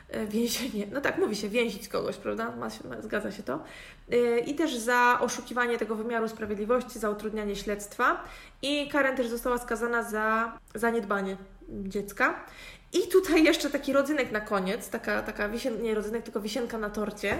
[0.09, 2.55] e, więzienie, no tak mówi się, więzić kogoś, prawda?
[2.55, 3.63] Ma się, zgadza się to.
[4.11, 8.23] E, I też za oszukiwanie tego wymiaru sprawiedliwości, za utrudnianie śledztwa.
[8.61, 11.37] I Karen też została skazana za zaniedbanie
[11.69, 12.45] dziecka.
[12.93, 16.89] I tutaj jeszcze taki rodzynek na koniec, taka, taka wisien, nie rodzynek, tylko wisienka na
[16.89, 17.37] torcie.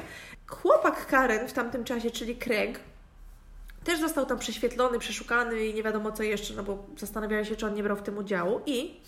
[0.48, 2.80] Chłopak Karen w tamtym czasie, czyli Craig,
[3.84, 7.66] też został tam prześwietlony, przeszukany i nie wiadomo co jeszcze, no bo zastanawiali się, czy
[7.66, 8.62] on nie brał w tym udziału.
[8.66, 9.02] I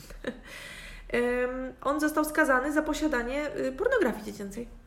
[1.82, 4.79] on został skazany za posiadanie y, pornografii dziecięcej.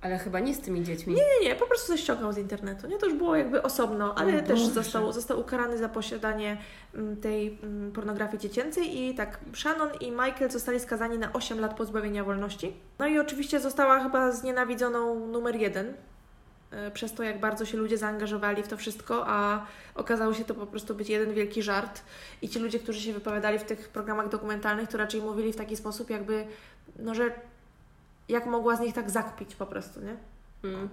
[0.00, 1.14] Ale chyba nie z tymi dziećmi.
[1.14, 2.86] Nie, nie, nie, po prostu coś ściągał z internetu.
[2.86, 6.56] Nie, to już było jakby osobno, ale też został, został ukarany za posiadanie
[6.94, 11.76] mm, tej mm, pornografii dziecięcej i tak Shannon i Michael zostali skazani na 8 lat
[11.76, 12.76] pozbawienia wolności.
[12.98, 15.94] No i oczywiście została chyba znienawidzoną numer jeden
[16.70, 20.54] e, przez to, jak bardzo się ludzie zaangażowali w to wszystko, a okazało się to
[20.54, 22.02] po prostu być jeden wielki żart.
[22.42, 25.76] I ci ludzie, którzy się wypowiadali w tych programach dokumentalnych, to raczej mówili w taki
[25.76, 26.46] sposób, jakby,
[26.98, 27.30] no że
[28.28, 30.16] jak mogła z nich tak zakpić po prostu, nie?
[30.64, 30.88] Mm.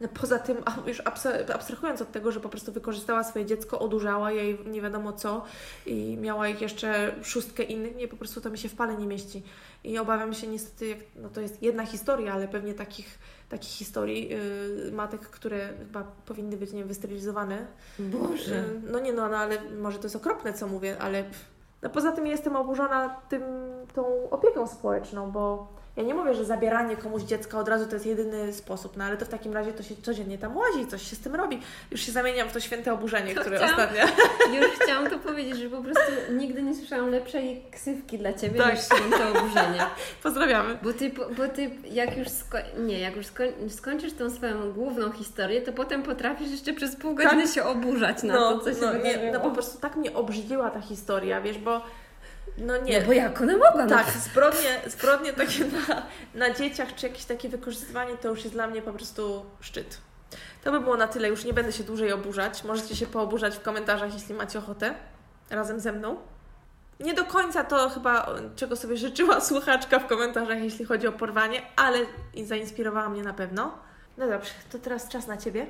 [0.00, 0.56] No poza tym,
[0.86, 5.12] już abs- abstrahując od tego, że po prostu wykorzystała swoje dziecko, odurzała jej nie wiadomo
[5.12, 5.44] co
[5.86, 9.06] i miała ich jeszcze szóstkę innych, nie, po prostu to mi się w pale nie
[9.06, 9.42] mieści.
[9.84, 13.18] I obawiam się niestety, jak, no to jest jedna historia, ale pewnie takich,
[13.48, 17.66] takich historii yy, matek, które chyba powinny być, nie wiem, wysterylizowane.
[17.98, 18.54] Boże.
[18.54, 21.24] Yy, no nie, no, no ale może to jest okropne, co mówię, ale
[21.82, 23.42] no poza tym jestem oburzona tym,
[23.94, 28.06] tą opieką społeczną, bo ja nie mówię, że zabieranie komuś dziecka od razu to jest
[28.06, 31.16] jedyny sposób, no ale to w takim razie to się codziennie tam łazi, coś się
[31.16, 31.60] z tym robi.
[31.90, 34.02] Już się zamieniam w to święte oburzenie, To które chciałam- ostatnio...
[34.60, 38.74] Już chciałam to powiedzieć, że po prostu nigdy nie słyszałam lepszej ksywki dla Ciebie Tak.
[38.74, 39.80] niż święte oburzenie.
[40.22, 40.78] Pozdrawiamy.
[40.82, 45.12] Bo ty, bo ty jak już, sko- nie, jak już skoń- skończysz tą swoją główną
[45.12, 48.80] historię, to potem potrafisz jeszcze przez pół godziny się oburzać na No, to, co się
[48.80, 51.82] no, nie, no po prostu tak mnie obrzydziła ta historia, wiesz, bo
[52.58, 53.00] no nie...
[53.00, 53.86] No bo jak ona mogła?
[53.86, 58.54] Tak, No, zbrodnie, zbrodnie takie na, na dzieciach, czy jakieś takie wykorzystywanie, to już jest
[58.54, 59.98] dla mnie po prostu szczyt.
[60.64, 62.64] To by było na tyle, już nie będę się dłużej oburzać.
[62.64, 64.94] Możecie się pooburzać w komentarzach, jeśli macie ochotę,
[65.50, 66.16] razem ze mną.
[67.00, 71.62] Nie do końca to chyba, czego sobie życzyła słuchaczka w komentarzach, jeśli chodzi o porwanie,
[71.76, 71.98] ale
[72.44, 73.78] zainspirowała mnie na pewno.
[74.18, 75.66] No dobrze, to teraz czas na Ciebie.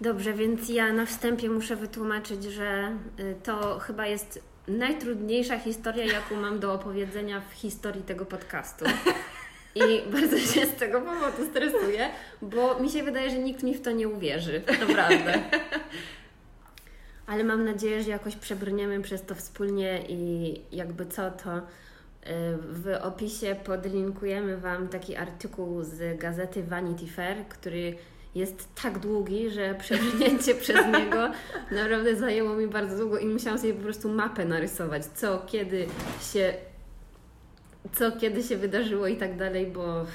[0.00, 6.36] Dobrze, więc ja na wstępie muszę wytłumaczyć, że y, to chyba jest najtrudniejsza historia, jaką
[6.36, 8.84] mam do opowiedzenia w historii tego podcastu.
[9.74, 9.80] I
[10.12, 12.10] bardzo się z tego powodu stresuję,
[12.42, 14.62] bo mi się wydaje, że nikt mi w to nie uwierzy.
[14.80, 15.32] Naprawdę.
[17.26, 21.62] Ale mam nadzieję, że jakoś przebrniemy przez to wspólnie i jakby co to y,
[22.70, 27.96] w opisie podlinkujemy Wam taki artykuł z gazety Vanity Fair, który
[28.38, 31.30] jest tak długi, że przebrnięcie przez niego
[31.70, 35.86] naprawdę zajęło mi bardzo długo i musiałam sobie po prostu mapę narysować, co kiedy
[36.32, 36.54] się
[37.94, 40.06] co kiedy się wydarzyło i tak dalej, bo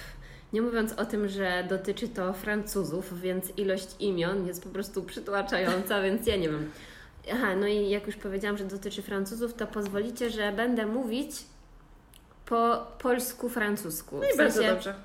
[0.53, 6.01] nie mówiąc o tym, że dotyczy to Francuzów, więc ilość imion jest po prostu przytłaczająca,
[6.01, 6.71] więc ja nie wiem.
[7.33, 11.31] Aha, no i jak już powiedziałam, że dotyczy Francuzów, to pozwolicie, że będę mówić
[12.45, 14.17] po polsku, francusku.
[14.17, 14.95] No i W bardzo sensie, dobrze.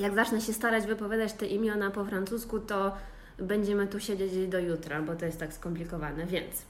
[0.00, 2.96] Jak zacznę się starać wypowiadać te imiona po francusku, to
[3.38, 6.26] będziemy tu siedzieć do jutra, bo to jest tak skomplikowane.
[6.26, 6.62] Więc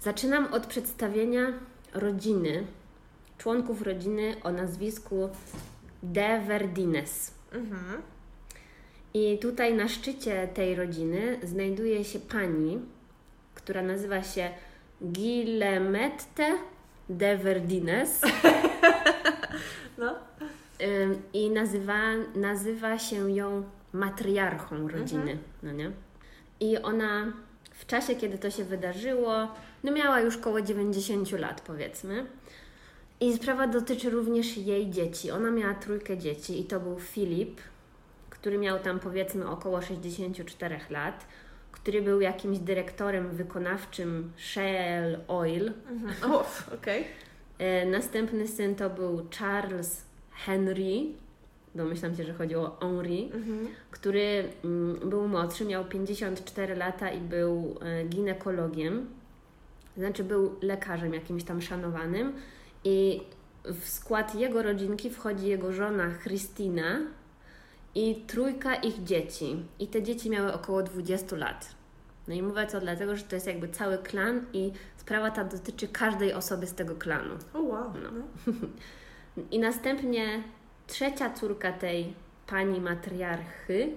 [0.00, 1.52] zaczynam od przedstawienia
[1.94, 2.64] rodziny,
[3.38, 5.30] członków rodziny o nazwisku
[6.02, 7.34] De Verdines.
[7.52, 8.02] Mhm.
[9.14, 12.78] I tutaj na szczycie tej rodziny znajduje się pani,
[13.54, 14.50] która nazywa się
[15.00, 16.58] Guillemette
[17.08, 18.20] de Verdines.
[19.98, 20.29] No.
[21.32, 21.98] I nazywa,
[22.34, 23.62] nazywa się ją
[23.92, 25.90] matriarchą rodziny, no nie?
[26.60, 27.32] I ona
[27.72, 29.48] w czasie, kiedy to się wydarzyło,
[29.84, 32.26] no miała już koło 90 lat, powiedzmy.
[33.20, 35.30] I sprawa dotyczy również jej dzieci.
[35.30, 37.60] Ona miała trójkę dzieci i to był Filip,
[38.30, 41.26] który miał tam powiedzmy około 64 lat,
[41.72, 45.72] który był jakimś dyrektorem wykonawczym Shell Oil.
[45.90, 46.32] Mhm.
[46.32, 47.04] O, okej.
[47.58, 50.09] E, Następny syn to był Charles
[50.46, 51.00] Henry,
[51.74, 53.68] domyślam się, że chodzi o Henry, Mhm.
[53.90, 59.06] który mm, był młodszy, miał 54 lata i był e, ginekologiem,
[59.96, 62.32] znaczy był lekarzem jakimś tam szanowanym
[62.84, 63.20] i
[63.64, 66.98] w skład jego rodzinki wchodzi jego żona Christina
[67.94, 69.62] i trójka ich dzieci.
[69.78, 71.74] I te dzieci miały około 20 lat.
[72.28, 75.88] No i mówię to dlatego, że to jest jakby cały klan i sprawa ta dotyczy
[75.88, 77.34] każdej osoby z tego klanu.
[77.54, 77.92] O, wow.
[78.02, 78.10] No.
[78.10, 78.52] No.
[79.50, 80.42] I następnie
[80.86, 82.14] trzecia córka tej
[82.46, 83.88] pani matriarchy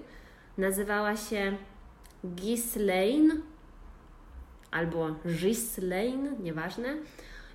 [0.58, 1.56] nazywała się
[2.24, 3.32] Ghislaine
[4.70, 6.96] albo Ghislaine, nieważne.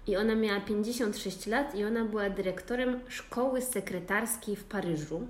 [0.08, 5.28] I ona miała 56 lat i ona była dyrektorem szkoły sekretarskiej w Paryżu.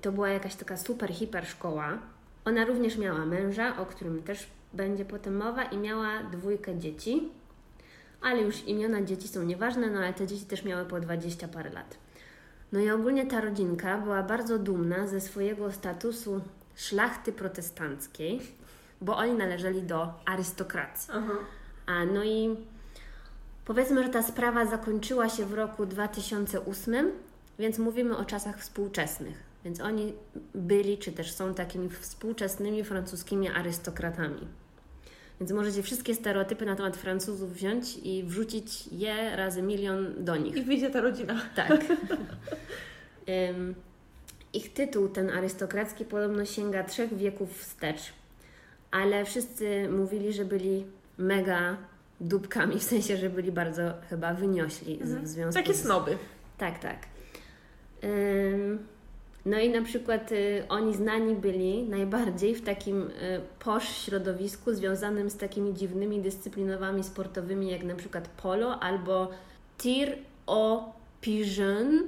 [0.00, 1.98] To była jakaś taka super, hiper szkoła.
[2.44, 7.28] Ona również miała męża, o którym też będzie potem mowa, i miała dwójkę dzieci
[8.20, 11.70] ale już imiona dzieci są nieważne, no ale te dzieci też miały po 20 parę
[11.70, 11.96] lat.
[12.72, 16.40] No i ogólnie ta rodzinka była bardzo dumna ze swojego statusu
[16.76, 18.40] szlachty protestanckiej,
[19.00, 21.12] bo oni należeli do arystokracji.
[21.16, 21.32] Aha.
[21.86, 22.56] A no i
[23.64, 27.12] powiedzmy, że ta sprawa zakończyła się w roku 2008,
[27.58, 29.48] więc mówimy o czasach współczesnych.
[29.64, 30.12] Więc oni
[30.54, 34.48] byli, czy też są takimi współczesnymi francuskimi arystokratami.
[35.40, 40.56] Więc możecie wszystkie stereotypy na temat Francuzów wziąć i wrzucić je razy milion do nich.
[40.56, 41.40] I wyjdzie ta rodzina.
[41.54, 41.84] Tak.
[44.52, 48.00] Ich tytuł, ten arystokracki, podobno sięga trzech wieków wstecz,
[48.90, 50.84] ale wszyscy mówili, że byli
[51.18, 51.76] mega
[52.20, 55.22] dupkami, w sensie, że byli bardzo chyba wyniośli Mhm.
[55.24, 55.82] w związku Takie z...
[55.82, 56.18] snoby.
[56.58, 56.96] Tak, tak.
[58.04, 58.78] Ym,
[59.50, 63.10] no i na przykład y, oni znani byli najbardziej w takim y,
[63.58, 69.30] posz środowisku związanym z takimi dziwnymi dyscyplinami sportowymi, jak na przykład polo albo
[69.78, 70.82] tir au
[71.20, 72.02] pigeon,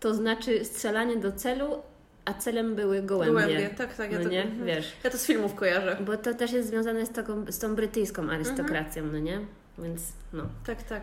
[0.00, 1.82] to znaczy strzelanie do celu,
[2.24, 3.32] a celem były gołębie.
[3.32, 4.12] Gołębie, tak, tak.
[4.12, 4.66] Ja no to, nie, mhm.
[4.66, 4.92] wiesz.
[5.04, 5.96] ja to z filmów kojarzę.
[6.00, 9.40] Bo to też jest związane z, taką, z tą brytyjską arystokracją, no nie?
[9.78, 10.02] Więc
[10.32, 10.42] no.
[10.66, 11.02] Tak, tak.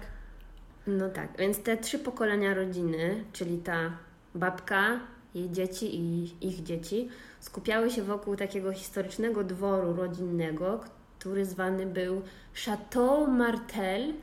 [0.87, 3.91] No tak, więc te trzy pokolenia rodziny, czyli ta
[4.35, 4.99] babka,
[5.39, 7.09] jej dzieci i ich dzieci,
[7.39, 10.79] skupiały się wokół takiego historycznego dworu rodzinnego,
[11.19, 12.21] który zwany był
[12.65, 14.13] Chateau Martel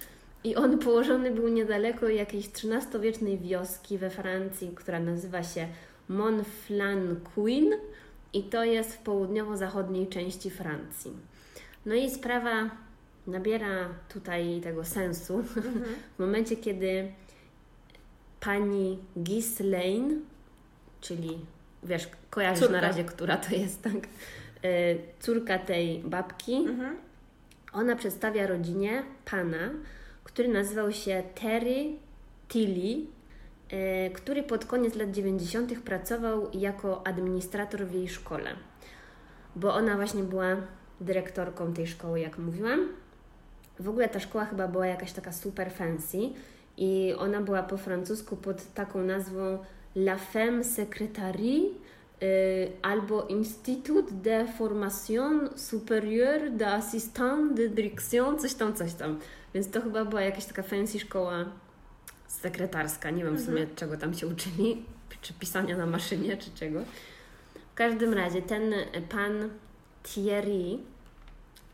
[0.45, 5.69] i on położony był niedaleko jakiejś XIII-wiecznej wioski we Francji, która nazywa się
[6.09, 7.75] Montflanquin
[8.33, 11.13] i to jest w południowo-zachodniej części Francji.
[11.87, 12.71] No i sprawa
[13.27, 15.85] nabiera tutaj tego sensu Mhm.
[16.17, 17.13] w momencie, kiedy
[18.41, 20.21] pani Ghislaine,
[21.05, 21.39] czyli
[21.83, 22.75] wiesz, kojarzysz Córka.
[22.81, 23.93] na razie, która to jest, tak?
[23.95, 23.99] E,
[25.21, 26.97] Córka tej babki, Mhm.
[27.73, 29.71] ona przedstawia rodzinie pana,
[30.25, 31.85] który nazywał się Terry
[32.49, 33.07] Tilly,
[33.71, 35.81] e, który pod koniec lat 90.
[35.81, 38.51] pracował jako administrator w jej szkole.
[39.57, 40.57] Bo ona właśnie była
[41.01, 42.89] dyrektorką tej szkoły, jak mówiłam.
[43.81, 46.19] W ogóle ta szkoła chyba była jakaś taka super fancy
[46.77, 49.59] i ona była po francusku pod taką nazwą
[49.97, 51.71] La Femme Secrétarie
[52.23, 59.19] y, albo Institut de Formation Supérieure d'Assistant de Direction, coś tam, coś tam.
[59.55, 61.45] Więc to chyba była jakaś taka fancy szkoła
[62.27, 63.11] sekretarska.
[63.11, 64.85] Nie wiem w sumie czego tam się uczyli,
[65.23, 66.81] czy pisania na maszynie, czy czego.
[67.73, 68.75] W każdym razie ten
[69.09, 69.51] pan
[70.03, 70.79] Thierry,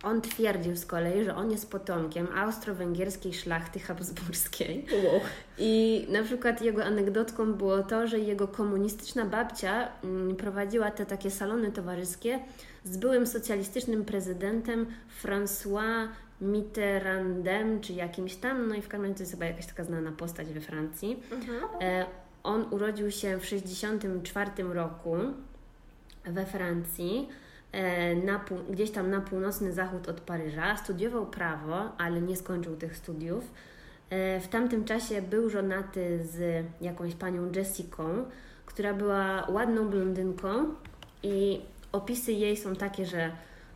[0.02, 4.86] on twierdził z kolei, że on jest potomkiem austro-węgierskiej szlachty habsburskiej.
[5.04, 5.20] Wow.
[5.58, 11.30] I na przykład jego anegdotką było to, że jego komunistyczna babcia mm, prowadziła te takie
[11.30, 12.38] salony towarzyskie
[12.84, 14.86] z byłym socjalistycznym prezydentem
[15.22, 16.08] François
[16.40, 20.12] Mitterrandem, czy jakimś tam, no i w każdym razie to jest chyba jakaś taka znana
[20.12, 21.22] postać we Francji.
[21.32, 21.60] Mhm.
[21.80, 22.06] E,
[22.42, 25.16] on urodził się w 1964 roku
[26.24, 27.28] we Francji,
[28.24, 30.76] na pół, gdzieś tam na północny zachód od Paryża.
[30.76, 33.44] Studiował prawo, ale nie skończył tych studiów.
[34.10, 38.24] E, w tamtym czasie był żonaty z jakąś panią Jessicą,
[38.66, 40.64] która była ładną blondynką
[41.22, 41.60] i
[41.92, 43.30] opisy jej są takie, że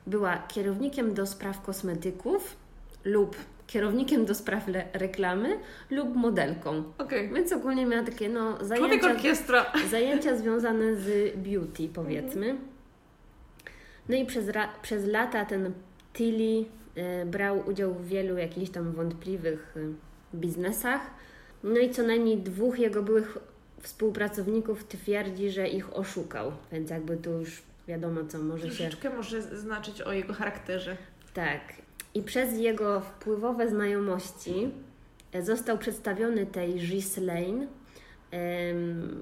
[0.07, 2.57] była kierownikiem do spraw kosmetyków
[3.05, 3.37] lub
[3.67, 5.59] kierownikiem do spraw le- reklamy
[5.91, 6.83] lub modelką.
[6.99, 7.31] Okej.
[7.35, 9.67] Więc ogólnie miała takie no, zajęcia, orkiestra.
[9.91, 12.57] zajęcia związane z beauty, powiedzmy.
[14.09, 14.47] No i przez,
[14.83, 15.73] przez lata ten
[16.13, 21.01] Tilly e, brał udział w wielu jakichś tam wątpliwych e, biznesach.
[21.63, 23.39] No i co najmniej dwóch jego byłych
[23.81, 26.53] współpracowników twierdzi, że ich oszukał.
[26.73, 30.97] Więc jakby tu już wiadomo, co może się Troszeczkę może znaczyć o jego charakterze.
[31.35, 31.61] tak.
[32.17, 34.71] I przez jego wpływowe znajomości
[35.33, 37.67] e, został przedstawiony tej Ghislaine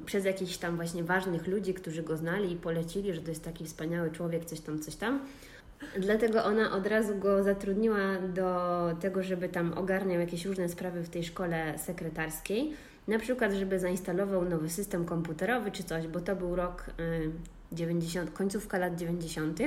[0.06, 3.64] przez jakichś tam właśnie ważnych ludzi, którzy go znali i polecili, że to jest taki
[3.64, 5.20] wspaniały człowiek, coś tam, coś tam.
[5.98, 11.08] Dlatego ona od razu go zatrudniła do tego, żeby tam ogarniał jakieś różne sprawy w
[11.08, 12.72] tej szkole sekretarskiej.
[13.08, 17.30] Na przykład, żeby zainstalował nowy system komputerowy czy coś, bo to był rok y,
[17.72, 19.58] 90, końcówka lat 90.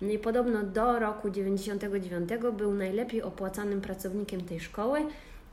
[0.00, 5.00] No i podobno do roku 99 był najlepiej opłacanym pracownikiem tej szkoły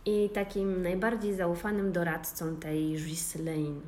[0.08, 3.82] i takim najbardziej zaufanym doradcą tej Ghislaine.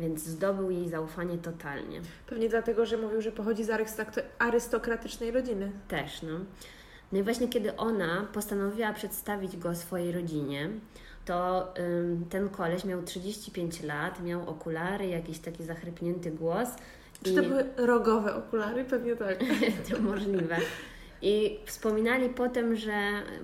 [0.00, 2.00] Więc zdobył jej zaufanie totalnie.
[2.26, 5.72] Pewnie dlatego, że mówił, że pochodzi z arystokra- arystokratycznej rodziny.
[5.88, 6.38] Też, no.
[7.12, 10.70] No i właśnie kiedy ona postanowiła przedstawić go swojej rodzinie,
[11.24, 16.68] to ym, ten koleś miał 35 lat, miał okulary, jakiś taki zachrypnięty głos.
[17.22, 18.84] Czy to były rogowe okulary?
[18.84, 19.38] Pewnie tak.
[19.90, 20.56] to możliwe.
[21.22, 22.92] I wspominali potem, że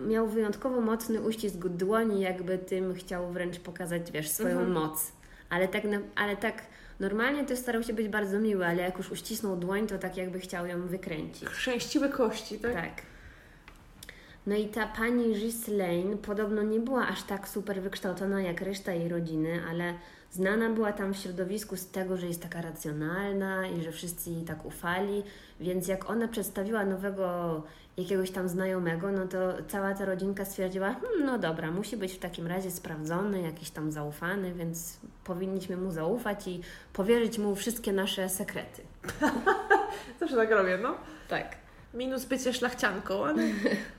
[0.07, 4.72] miał wyjątkowo mocny uścisk dłoni, jakby tym chciał wręcz pokazać, wiesz, swoją Mhm.
[4.72, 5.12] moc.
[5.51, 5.83] Ale tak,
[6.16, 6.62] ale tak
[7.01, 10.41] normalnie to starał się być bardzo miły, ale jak już uścisnął dłoń, to tak jakby
[10.41, 11.49] chciał ją wykręcić.
[11.49, 12.72] Chrzęściły kości, tak?
[12.74, 13.03] Tak.
[14.47, 19.09] No i ta pani Ghislaine podobno nie była aż tak super wykształcona jak reszta jej
[19.09, 19.95] rodziny, ale
[20.31, 24.45] Znana była tam w środowisku z tego, że jest taka racjonalna i że wszyscy jej
[24.45, 25.22] tak ufali,
[25.61, 27.62] więc jak ona przedstawiła nowego
[27.97, 32.18] jakiegoś tam znajomego, no to cała ta rodzinka stwierdziła, hm, no dobra, musi być w
[32.18, 36.61] takim razie sprawdzony, jakiś tam zaufany, więc powinniśmy mu zaufać i
[36.93, 38.83] powierzyć mu wszystkie nasze sekrety.
[40.20, 40.95] Zawsze tak robię, no.
[41.29, 41.57] Tak.
[41.95, 43.43] Minus bycie szlachcianką, ale...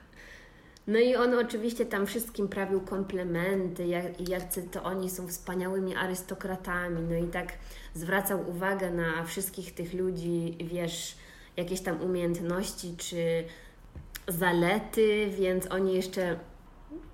[0.87, 7.01] No i on oczywiście tam wszystkim prawił komplementy, jak, jacy to oni są wspaniałymi arystokratami,
[7.09, 7.53] no i tak
[7.93, 11.15] zwracał uwagę na wszystkich tych ludzi, wiesz,
[11.57, 13.43] jakieś tam umiejętności czy
[14.27, 16.39] zalety, więc oni jeszcze,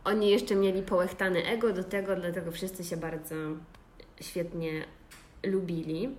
[0.04, 3.36] oni jeszcze mieli połechtane ego do tego, dlatego wszyscy się bardzo
[4.22, 4.72] świetnie
[5.44, 6.16] lubili.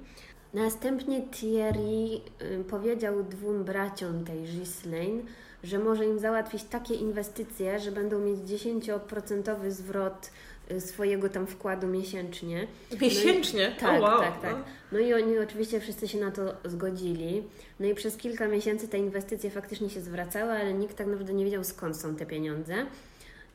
[0.54, 2.20] Następnie Thierry
[2.60, 5.22] y, powiedział dwóm braciom tej Ghislaine,
[5.64, 10.30] że może im załatwić takie inwestycje, że będą mieć 10% zwrot
[10.70, 12.66] y, swojego tam wkładu miesięcznie.
[13.00, 13.68] Miesięcznie?
[13.68, 14.20] No i, tak, oh, wow.
[14.20, 14.56] tak, tak.
[14.92, 17.42] No i oni oczywiście wszyscy się na to zgodzili.
[17.80, 21.44] No i przez kilka miesięcy te inwestycje faktycznie się zwracały, ale nikt tak naprawdę nie
[21.44, 22.74] wiedział skąd są te pieniądze.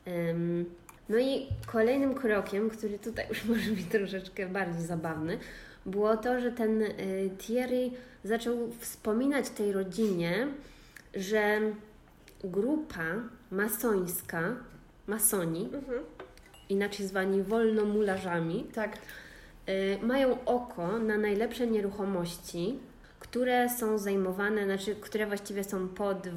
[0.06, 0.64] Um,
[1.08, 5.38] no i kolejnym krokiem, który tutaj już może być troszeczkę bardziej zabawny,
[5.86, 7.90] było to, że ten y, Thierry
[8.24, 10.48] zaczął wspominać tej rodzinie,
[11.14, 11.60] że
[12.44, 13.04] grupa
[13.50, 14.42] masońska,
[15.06, 16.04] masoni, mhm.
[16.68, 18.98] inaczej zwani wolnomularzami, tak.
[19.68, 22.78] y, mają oko na najlepsze nieruchomości,
[23.20, 26.28] które są zajmowane, znaczy, które właściwie są pod,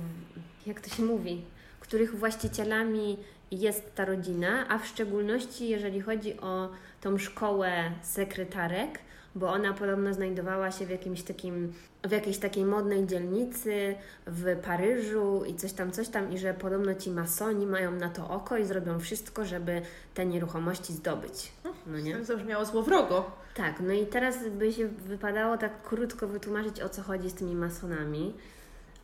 [0.67, 1.41] jak to się mówi,
[1.79, 3.17] których właścicielami
[3.51, 6.69] jest ta rodzina, a w szczególności jeżeli chodzi o
[7.01, 8.99] tą szkołę sekretarek,
[9.35, 11.73] bo ona podobno znajdowała się w jakimś takim,
[12.03, 13.95] w jakiejś takiej modnej dzielnicy
[14.27, 18.29] w Paryżu i coś tam, coś tam i że podobno ci masoni mają na to
[18.29, 19.81] oko i zrobią wszystko, żeby
[20.13, 21.51] te nieruchomości zdobyć.
[21.87, 22.13] No nie?
[22.13, 23.31] Tak zabrzmiało złowrogo.
[23.55, 27.55] Tak, no i teraz by się wypadało tak krótko wytłumaczyć o co chodzi z tymi
[27.55, 28.33] masonami,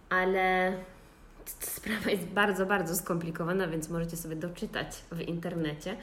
[0.09, 0.73] ale
[1.59, 5.97] sprawa jest bardzo, bardzo skomplikowana, więc możecie sobie doczytać w internecie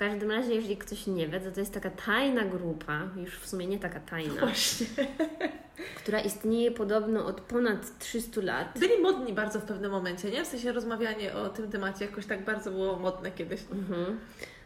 [0.00, 3.66] każdym razie, jeżeli ktoś nie wie, to to jest taka tajna grupa, już w sumie
[3.66, 4.86] nie taka tajna, Właśnie.
[5.96, 8.78] która istnieje podobno od ponad 300 lat.
[8.78, 10.44] Byli modni bardzo w pewnym momencie, nie?
[10.44, 13.60] W sensie rozmawianie o tym temacie jakoś tak bardzo było modne kiedyś.
[13.72, 14.20] Mhm.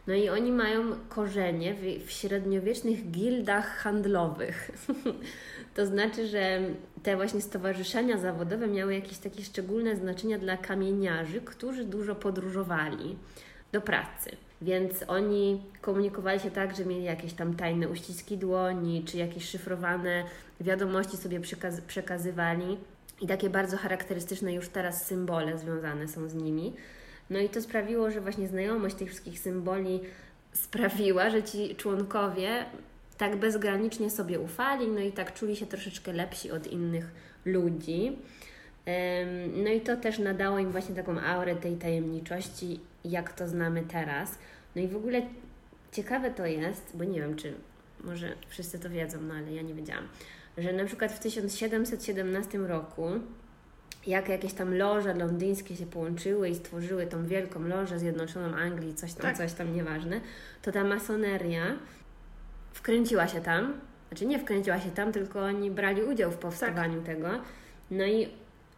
[0.07, 4.71] No i oni mają korzenie w, w średniowiecznych gildach handlowych.
[5.75, 6.59] to znaczy, że
[7.03, 13.15] te właśnie stowarzyszenia zawodowe miały jakieś takie szczególne znaczenia dla kamieniarzy, którzy dużo podróżowali
[13.71, 14.44] do pracy.
[14.61, 20.23] Więc oni komunikowali się tak, że mieli jakieś tam tajne uściski dłoni, czy jakieś szyfrowane
[20.61, 22.77] wiadomości sobie przekaz przekazywali.
[23.21, 26.73] I takie bardzo charakterystyczne już teraz symbole związane są z nimi.
[27.29, 29.99] No i to sprawiło, że właśnie znajomość tych wszystkich symboli
[30.53, 32.65] sprawiła, że ci członkowie
[33.17, 37.11] tak bezgranicznie sobie ufali, no i tak czuli się troszeczkę lepsi od innych
[37.45, 38.17] ludzi.
[39.63, 42.79] No i to też nadało im właśnie taką aurę tej tajemniczości,
[43.11, 44.37] jak to znamy teraz.
[44.75, 45.21] No i w ogóle
[45.91, 47.53] ciekawe to jest, bo nie wiem, czy
[48.03, 50.07] może wszyscy to wiedzą, no ale ja nie wiedziałam,
[50.57, 53.09] że na przykład w 1717 roku
[54.07, 59.13] jak jakieś tam loże londyńskie się połączyły i stworzyły tą wielką lożę zjednoczoną Anglii, coś
[59.13, 59.37] tam, tak.
[59.37, 60.21] coś tam, nieważne,
[60.61, 61.65] to ta masoneria
[62.73, 63.73] wkręciła się tam,
[64.09, 67.05] znaczy nie wkręciła się tam, tylko oni brali udział w powstawaniu tak.
[67.05, 67.27] tego.
[67.91, 68.29] No i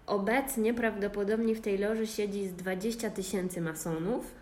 [0.07, 4.35] Obecnie prawdopodobnie w tej loży siedzi z 20 tysięcy masonów,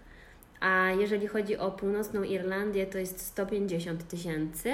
[0.59, 4.69] a jeżeli chodzi o północną Irlandię, to jest 150 tysięcy,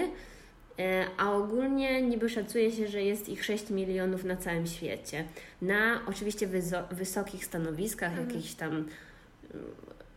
[0.79, 5.25] e, a ogólnie niby szacuje się, że jest ich 6 milionów na całym świecie.
[5.61, 6.47] Na oczywiście
[6.91, 8.29] wysokich stanowiskach, mhm.
[8.29, 8.85] jakichś tam mm,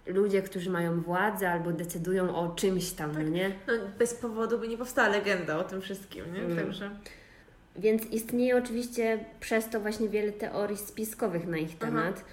[0.07, 3.23] ludzie, którzy mają władzę albo decydują o czymś tam, tak.
[3.23, 3.49] no nie?
[3.67, 6.41] No, bez powodu by nie powstała legenda o tym wszystkim, nie?
[6.41, 6.57] Mm.
[6.57, 6.91] Także...
[7.77, 12.15] Więc istnieje oczywiście przez to właśnie wiele teorii spiskowych na ich temat.
[12.17, 12.25] Aha.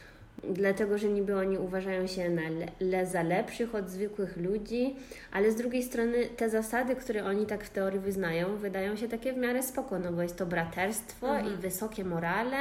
[0.54, 2.42] Dlatego, że niby oni uważają się na
[2.80, 4.96] le, za lepszych od zwykłych ludzi,
[5.32, 9.34] ale z drugiej strony te zasady, które oni tak w teorii wyznają, wydają się takie
[9.34, 11.58] w miarę spoko, no bo jest to braterstwo i mhm.
[11.58, 12.58] wysokie morale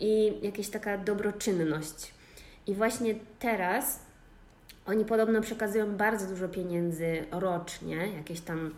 [0.00, 2.12] i jakaś taka dobroczynność.
[2.66, 4.00] I właśnie teraz
[4.86, 8.74] oni podobno przekazują bardzo dużo pieniędzy rocznie, jakieś tam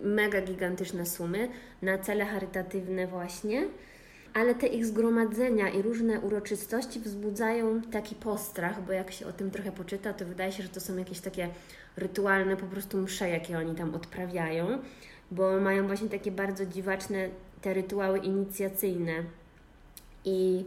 [0.00, 1.48] mega gigantyczne sumy
[1.82, 3.68] na cele charytatywne właśnie,
[4.34, 9.50] ale te ich zgromadzenia i różne uroczystości wzbudzają taki postrach, bo jak się o tym
[9.50, 11.48] trochę poczyta, to wydaje się, że to są jakieś takie
[11.96, 14.78] rytualne po prostu msze, jakie oni tam odprawiają,
[15.30, 17.28] bo mają właśnie takie bardzo dziwaczne
[17.62, 19.12] te rytuały inicjacyjne
[20.24, 20.64] i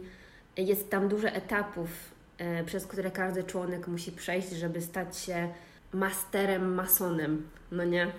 [0.56, 1.88] jest tam dużo etapów,
[2.38, 5.48] e, przez które każdy członek musi przejść, żeby stać się
[5.92, 8.12] masterem masonem, no nie?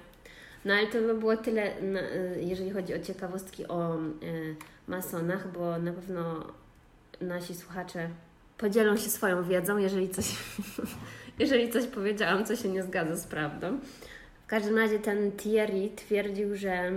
[0.65, 1.99] No ale to by było tyle, na,
[2.37, 4.55] jeżeli chodzi o ciekawostki o y,
[4.87, 6.45] masonach, bo na pewno
[7.21, 8.09] nasi słuchacze
[8.57, 10.25] podzielą się swoją wiedzą, jeżeli coś,
[11.39, 13.79] jeżeli coś powiedziałam, co się nie zgadza z prawdą.
[14.43, 16.91] W każdym razie ten Thierry twierdził, że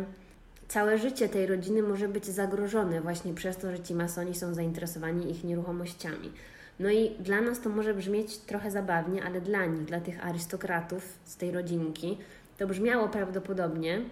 [0.69, 5.31] całe życie tej rodziny może być zagrożone właśnie przez to, że ci masoni są zainteresowani
[5.31, 6.33] ich nieruchomościami.
[6.81, 11.19] No i dla nas to może brzmieć trochę zabawnie, ale dla nich, dla tych arystokratów
[11.25, 12.19] z tej rodzinki,
[12.57, 14.03] to brzmiało prawdopodobnie,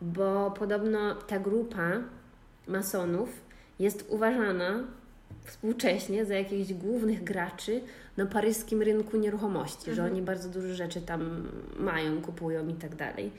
[0.00, 1.90] bo podobno ta grupa
[2.66, 3.28] masonów
[3.78, 4.84] jest uważana
[5.44, 7.80] współcześnie za jakichś głównych graczy
[8.16, 9.96] na paryskim rynku nieruchomości, mhm.
[9.96, 13.30] że oni bardzo dużo rzeczy tam mają, kupują i tak dalej.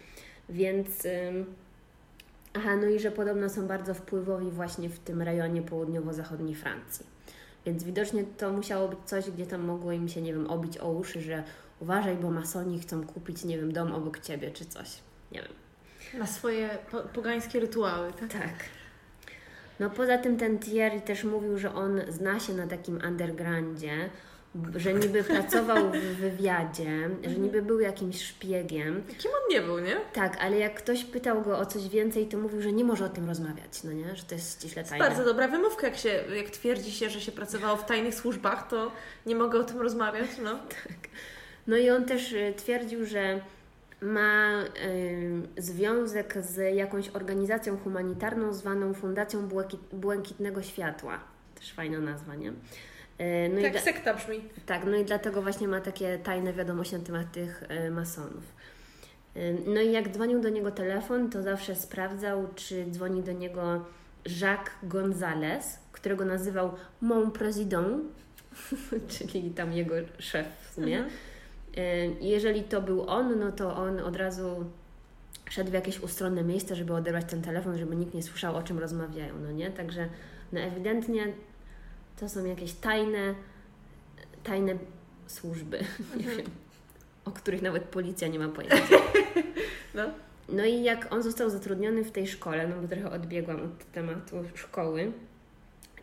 [0.50, 1.08] Więc.
[2.54, 7.06] Aha, no i że podobno są bardzo wpływowi właśnie w tym rejonie południowo-zachodniej Francji.
[7.66, 10.92] Więc widocznie to musiało być coś, gdzie tam mogło im się, nie wiem, obić o
[10.92, 11.44] uszy, że
[11.80, 14.90] uważaj, bo masoni chcą kupić, nie wiem, dom obok ciebie czy coś.
[15.32, 15.52] Nie wiem.
[16.20, 18.34] Na swoje po pogańskie rytuały, tak?
[18.34, 18.54] Tak.
[19.80, 24.10] No poza tym ten Thierry też mówił, że on zna się na takim undergroundzie,
[24.76, 29.04] że niby pracował w wywiadzie, że niby był jakimś szpiegiem.
[29.18, 29.96] Kim on nie był, nie?
[30.14, 33.10] Tak, ale jak ktoś pytał go o coś więcej, to mówił, że nie może o
[33.10, 34.16] tym rozmawiać, no nie?
[34.16, 35.06] Że to jest ściśle tajne.
[35.06, 38.92] Bardzo dobra wymówka, jak, się, jak twierdzi się, że się pracowało w tajnych służbach, to
[39.26, 40.60] nie mogę o tym rozmawiać, no.
[40.84, 41.10] tak.
[41.70, 43.42] No i on też y, twierdził, że
[44.02, 44.64] ma
[45.58, 49.50] y, związek z jakąś organizacją humanitarną zwaną Fundacją
[49.94, 51.20] Błękitnego Światła.
[51.56, 52.50] Też fajna nazwa, nie?
[52.50, 52.54] Y,
[53.56, 54.42] no tak, i sekta brzmi.
[54.66, 58.60] Tak, no i dlatego właśnie ma takie tajne wiadomości na temat tych y, masonów.
[59.66, 63.86] No i jak dzwonił do niego telefon, to zawsze sprawdzał, czy dzwoni do niego
[64.42, 68.02] Jacques González, którego nazywał Mon Président,
[69.28, 70.98] czyli tam jego szef w sumie.
[70.98, 71.16] Mhm.
[72.22, 74.66] Jeżeli to był on, no to on od razu
[75.50, 78.80] szedł w jakieś ustronne miejsce, żeby odebrać ten telefon, żeby nikt nie słyszał, o czym
[78.80, 79.72] rozmawiają, no nie?
[79.72, 80.10] Także
[80.52, 81.34] no ewidentnie
[82.20, 83.36] to są jakieś tajne,
[84.44, 84.76] tajne
[85.28, 85.80] służby,
[86.18, 86.46] nie wiem,
[87.26, 88.78] o których nawet policja nie ma pojęcia.
[89.94, 90.04] No.
[90.50, 94.36] no i jak on został zatrudniony w tej szkole, no bo trochę odbiegłam od tematu
[94.56, 95.12] szkoły,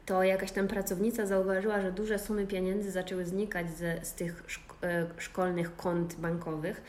[0.06, 4.44] to jakaś tam pracownica zauważyła, że duże sumy pieniędzy zaczęły znikać ze, z tych
[4.82, 6.82] e, szkolnych kont bankowych,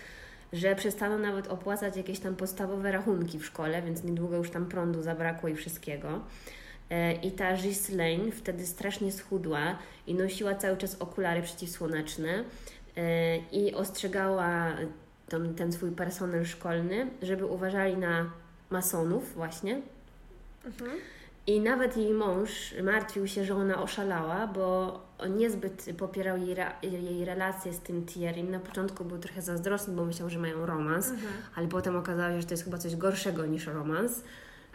[0.53, 5.01] że przestano nawet opłacać jakieś tam podstawowe rachunki w szkole, więc niedługo już tam prądu
[5.01, 6.21] zabrakło i wszystkiego.
[6.89, 12.43] E, I ta Ghislaine wtedy strasznie schudła i nosiła cały czas okulary przeciwsłoneczne
[12.97, 14.75] e, i ostrzegała
[15.57, 18.31] ten, swój personel szkolny, żeby uważali na
[18.69, 19.81] masonów właśnie.
[20.65, 20.91] Mhm.
[21.47, 27.25] I nawet jej mąż martwił się, że ona oszalała, bo on niezbyt popierał jej, jej
[27.25, 28.51] relacje z tym Thierrym.
[28.51, 31.33] Na początku był trochę zazdrosny, bo myślał, że mają romans, mhm.
[31.55, 34.23] ale potem okazało się, że to jest chyba coś gorszego niż romans.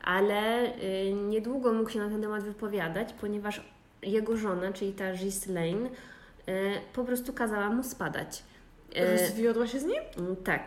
[0.04, 3.60] Ale y, niedługo mógł się na ten temat wypowiadać, ponieważ
[4.02, 5.90] jego żona, czyli ta Ghislaine, y,
[6.92, 8.42] po prostu kazała mu spadać.
[8.96, 10.02] Y, Zwiodła się z nim?
[10.44, 10.62] Tak.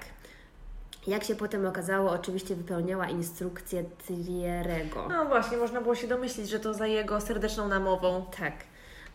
[1.07, 5.07] Jak się potem okazało, oczywiście wypełniała instrukcję Trierego.
[5.09, 8.25] No właśnie, można było się domyślić, że to za jego serdeczną namową.
[8.39, 8.53] Tak.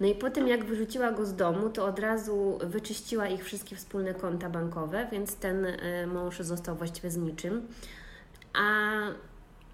[0.01, 3.77] No i po tym, jak wyrzuciła go z domu, to od razu wyczyściła ich wszystkie
[3.77, 7.69] wspólne konta bankowe, więc ten y, mąż został właściwie z niczym.
[8.53, 9.01] A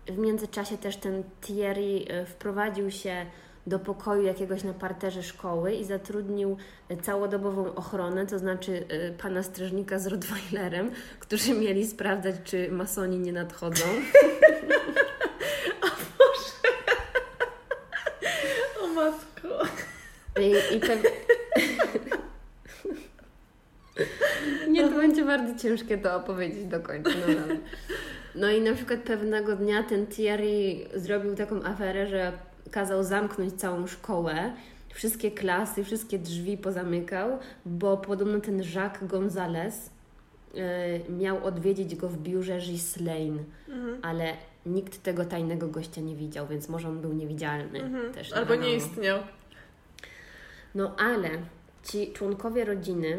[0.07, 3.27] w międzyczasie też ten Thierry y, wprowadził się
[3.67, 6.57] do pokoju jakiegoś na parterze szkoły i zatrudnił
[7.03, 10.91] całodobową ochronę, to znaczy e, pana strażnika z Rottweilerem,
[11.21, 13.85] którzy mieli sprawdzać, czy masoni nie nadchodzą.
[15.83, 15.87] o
[16.19, 16.69] Boże!
[18.83, 19.65] O matko!
[20.41, 20.81] I, i.
[24.69, 27.11] Nie, to będzie bardzo ciężkie to opowiedzieć do końca.
[27.11, 27.55] No, no.
[28.35, 32.33] no i na przykład pewnego dnia ten Thierry zrobił taką aferę, że
[32.71, 34.53] kazał zamknąć całą szkołę,
[34.89, 39.73] wszystkie klasy, wszystkie drzwi pozamykał, bo podobno ten Jacques González
[41.09, 43.99] y, miał odwiedzić go w biurze Ghislaine, mhm.
[44.03, 44.33] ale
[44.67, 48.13] nikt tego tajnego gościa nie widział, więc może on był niewidzialny mhm.
[48.13, 48.33] też.
[48.33, 49.19] Albo nie istniał.
[50.75, 51.31] No ale
[51.85, 53.19] ci członkowie rodziny,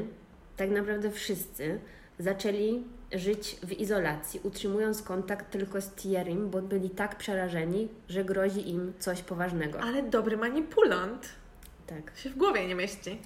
[0.57, 1.79] tak naprawdę wszyscy,
[2.19, 8.69] zaczęli żyć w izolacji, utrzymując kontakt tylko z Thierrym, bo byli tak przerażeni, że grozi
[8.69, 9.79] im coś poważnego.
[9.79, 11.29] Ale dobry manipulant.
[11.87, 12.11] Tak.
[12.17, 13.21] Się w głowie nie mieści.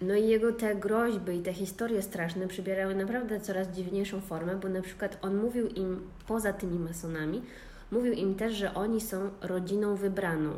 [0.00, 4.68] No i jego te groźby i te historie straszne przybierały naprawdę coraz dziwniejszą formę, bo
[4.68, 7.42] na przykład on mówił im, poza tymi masonami,
[7.90, 10.52] mówił im też, że oni są rodziną wybraną,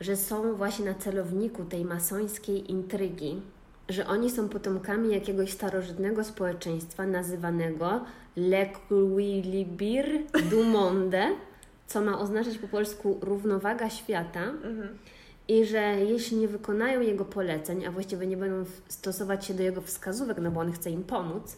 [0.00, 3.42] że są właśnie na celowniku tej masońskiej intrygi,
[3.88, 8.04] że oni są potomkami jakiegoś starożytnego społeczeństwa nazywanego
[8.36, 10.18] L'Equilibre
[10.50, 11.26] du Monde,
[11.86, 14.42] co ma oznaczać po polsku równowaga świata.
[14.42, 14.98] Mhm.
[15.48, 19.80] I że jeśli nie wykonają jego poleceń, a właściwie nie będą stosować się do jego
[19.80, 21.56] wskazówek, no bo on chce im pomóc,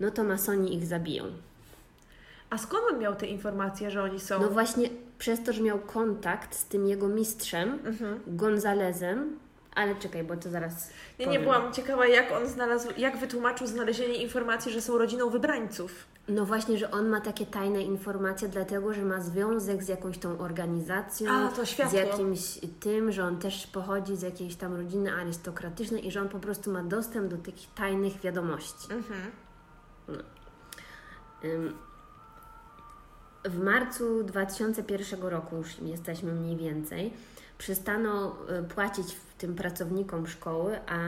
[0.00, 1.24] no to masoni ich zabiją.
[2.50, 4.40] A skąd on miał te informacje, że oni są?
[4.40, 8.20] No właśnie przez to, że miał kontakt z tym jego mistrzem, Mhm.
[8.26, 9.38] Gonzalezem,
[9.74, 10.90] ale czekaj, bo to zaraz.
[11.18, 11.42] Nie, nie powiem.
[11.42, 16.12] byłam ciekawa, jak on znalazł, jak wytłumaczył znalezienie informacji, że są rodziną wybrańców.
[16.28, 20.38] No właśnie, że on ma takie tajne informacje, dlatego że ma związek z jakąś tą
[20.38, 21.50] organizacją, A,
[21.88, 26.28] z jakimś tym, że on też pochodzi z jakiejś tam rodziny arystokratycznej i że on
[26.28, 28.92] po prostu ma dostęp do takich tajnych wiadomości.
[28.92, 29.20] Mhm.
[31.44, 31.74] Ym,
[33.44, 37.12] W marcu 2001 roku, już jesteśmy mniej więcej,
[37.58, 39.06] przestano y, płacić
[39.42, 40.98] tym pracownikom szkoły, a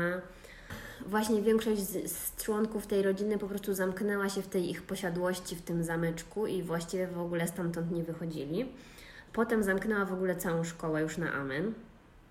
[1.06, 5.56] właśnie większość z, z członków tej rodziny po prostu zamknęła się w tej ich posiadłości,
[5.56, 8.68] w tym zameczku i właściwie w ogóle stamtąd nie wychodzili.
[9.32, 11.74] Potem zamknęła w ogóle całą szkołę już na amen.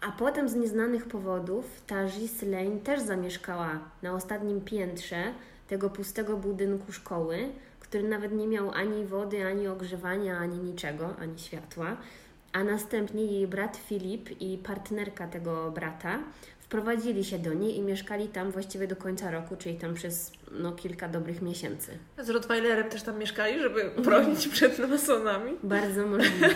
[0.01, 5.24] A potem z nieznanych powodów ta Ghislaine też zamieszkała na ostatnim piętrze
[5.68, 7.38] tego pustego budynku szkoły,
[7.80, 11.97] który nawet nie miał ani wody, ani ogrzewania, ani niczego, ani światła.
[12.54, 16.20] A następnie jej brat Filip i partnerka tego brata
[16.60, 20.72] wprowadzili się do niej i mieszkali tam właściwie do końca roku, czyli tam przez no,
[20.72, 21.97] kilka dobrych miesięcy.
[22.18, 25.51] Z Rottweilerem też tam mieszkali, żeby bronić przed masonami.
[25.64, 26.47] Bardzo możliwe.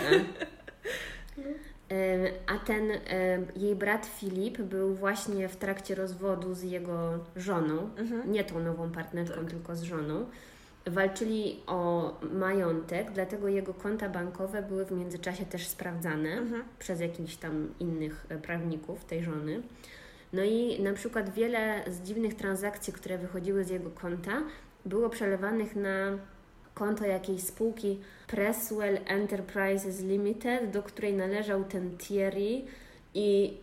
[1.88, 7.90] Em, A ten em, jej brat Filip był właśnie w trakcie rozwodu z jego żoną,
[7.96, 8.32] Mhm.
[8.32, 10.26] nie tą nową partnerką, tylko z żoną.
[10.90, 16.64] Walczyli o majątek, dlatego jego konta bankowe były w międzyczasie też sprawdzane Mhm.
[16.78, 19.62] przez jakichś tam innych e, prawników tej żony.
[20.32, 24.42] No i na przykład wiele z dziwnych transakcji, które wychodziły z jego konta,
[24.84, 26.18] było przelewanych na
[26.74, 32.62] konto jakiejś spółki Presswell Enterprises Limited, do której należał ten Thierry
[33.14, 33.56] i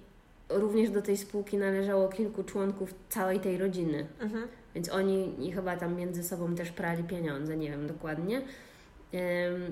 [0.50, 4.06] również do tej spółki należało kilku członków całej tej rodziny.
[4.20, 4.48] Mhm.
[4.76, 8.42] Więc oni chyba tam między sobą też prali pieniądze, nie wiem dokładnie.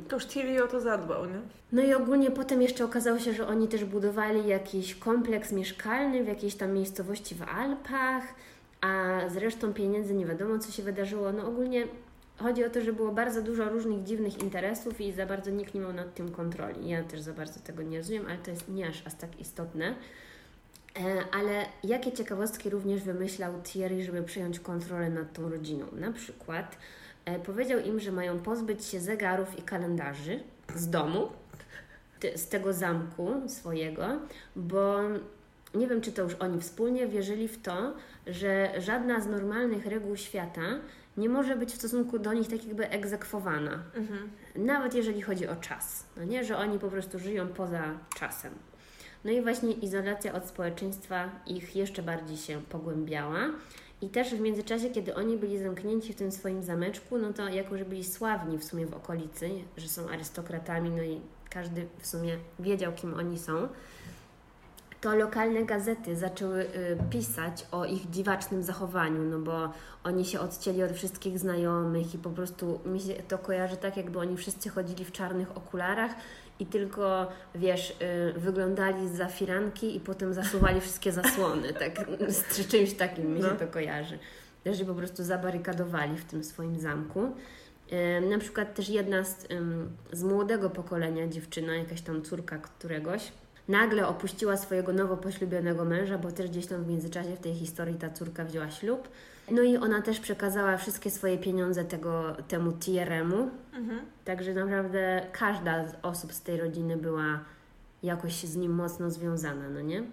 [0.07, 1.41] To już TV o to zadbał, nie?
[1.71, 6.27] no i ogólnie potem jeszcze okazało się, że oni też budowali jakiś kompleks mieszkalny w
[6.27, 8.23] jakiejś tam miejscowości w Alpach,
[8.81, 11.31] a z resztą pieniędzy nie wiadomo, co się wydarzyło.
[11.31, 11.87] No ogólnie
[12.37, 15.81] chodzi o to, że było bardzo dużo różnych dziwnych interesów i za bardzo nikt nie
[15.81, 16.89] miał nad tym kontroli.
[16.89, 19.95] Ja też za bardzo tego nie rozumiem, ale to jest nie aż, aż tak istotne.
[20.99, 25.85] E, Ale jakie ciekawostki również wymyślał Thierry, żeby przejąć kontrolę nad tą rodziną?
[25.93, 26.77] Na przykład
[27.25, 30.39] e, powiedział im, że mają pozbyć się zegarów i kalendarzy
[30.75, 31.29] z domu,
[32.35, 34.05] z tego zamku swojego,
[34.55, 34.99] bo
[35.75, 37.93] nie wiem, czy to już oni wspólnie wierzyli w to,
[38.27, 40.61] że żadna z normalnych reguł świata
[41.17, 43.83] nie może być w stosunku do nich tak jakby egzekwowana.
[43.95, 44.29] Mhm.
[44.55, 47.83] Nawet jeżeli chodzi o czas, no nie, że oni po prostu żyją poza
[48.15, 48.51] czasem.
[49.26, 53.39] No i właśnie izolacja od społeczeństwa ich jeszcze bardziej się pogłębiała.
[54.01, 57.78] I też w międzyczasie, kiedy oni byli zamknięci w tym swoim zameczku, no to jako,
[57.78, 62.38] że byli sławni w sumie w okolicy, że są arystokratami, no i każdy w sumie
[62.59, 63.67] wiedział, kim oni są,
[65.01, 69.69] to lokalne gazety zaczęły y, pisać o ich dziwacznym zachowaniu, no bo
[70.03, 74.19] oni się odcięli od wszystkich znajomych i po prostu mi się to kojarzy tak, jakby
[74.19, 76.11] oni wszyscy chodzili w czarnych okularach
[76.64, 77.95] i tylko, wiesz,
[78.36, 83.47] y, wyglądali za firanki i potem zasuwali wszystkie zasłony, tak, z czymś takim mi się
[83.47, 83.55] No.
[83.55, 84.20] to kojarzy.
[84.78, 87.24] Się po prostu zabarykadowali w tym swoim zamku.
[87.24, 89.47] Y, Na przykład też jedna z,
[90.11, 93.32] z młodego pokolenia dziewczyna, jakaś tam córka któregoś,
[93.68, 97.95] nagle opuściła swojego nowo poślubionego męża, bo też gdzieś tam w międzyczasie w tej historii
[97.95, 99.07] ta córka wzięła ślub.
[99.51, 103.49] No i ona też przekazała wszystkie swoje pieniądze tego, temu Tieremu.
[103.73, 103.99] Mhm.
[104.25, 107.39] Także naprawdę każda z osób z tej rodziny była
[108.03, 110.03] jakoś z nim mocno związana, no nie?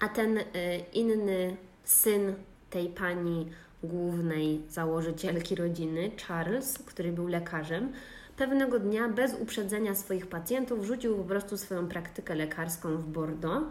[0.00, 0.44] A ten y,
[0.92, 2.34] inny syn
[2.70, 3.50] tej pani
[3.82, 7.92] głównej założycielki rodziny, Charles, który był lekarzem,
[8.36, 13.66] pewnego dnia bez uprzedzenia swoich pacjentów rzucił po prostu swoją praktykę lekarską w Bordeaux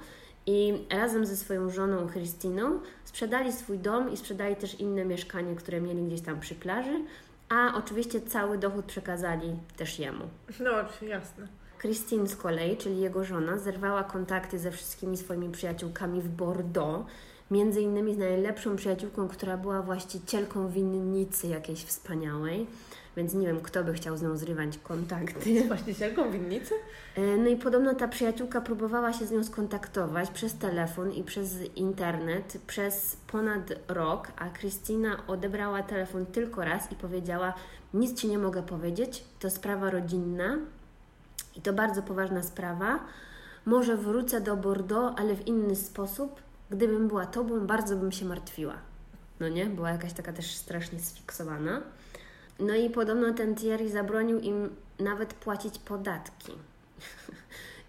[0.48, 5.82] i razem ze swoją żoną Christiną sprzedali swój dom i sprzedali też inne mieszkanie, które
[5.82, 7.02] mieli gdzieś tam przy plaży,
[7.50, 10.24] a oczywiście cały dochód przekazali też jemu.
[10.60, 10.72] No,
[11.08, 11.48] jasne.
[11.80, 17.10] Christine z kolei, czyli jego żona, zerwała kontakty ze wszystkimi swoimi przyjaciółkami w Bordeaux,
[17.52, 22.68] między innymi z najlepszą przyjaciółką, która była właścicielką winnicy jakiejś wspaniałej,
[23.18, 25.62] więc nie wiem, kto by chciał z nią zrywać kontakty.
[25.64, 26.74] Z właścicielką winnicy?
[27.16, 31.56] E, No i podobno ta przyjaciółka próbowała się z nią skontaktować przez telefon i przez
[31.76, 37.54] internet przez ponad rok, a Krystyna odebrała telefon tylko raz i powiedziała:
[37.94, 40.58] Nic ci nie mogę powiedzieć, to sprawa rodzinna
[41.56, 43.00] i to bardzo poważna sprawa.
[43.66, 46.42] Może wrócę do Bordeaux, ale w inny sposób.
[46.70, 48.74] Gdybym była tobą, bardzo bym się martwiła.
[49.40, 49.66] No nie?
[49.66, 51.82] Była jakaś taka też strasznie sfiksowana.
[52.60, 54.70] No i podobno ten Thierry zabronił im
[55.00, 56.52] nawet płacić podatki.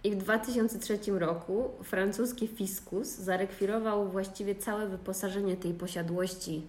[0.05, 6.63] I w 2003 roku francuski fiskus zarekwirował właściwie całe wyposażenie tej posiadłości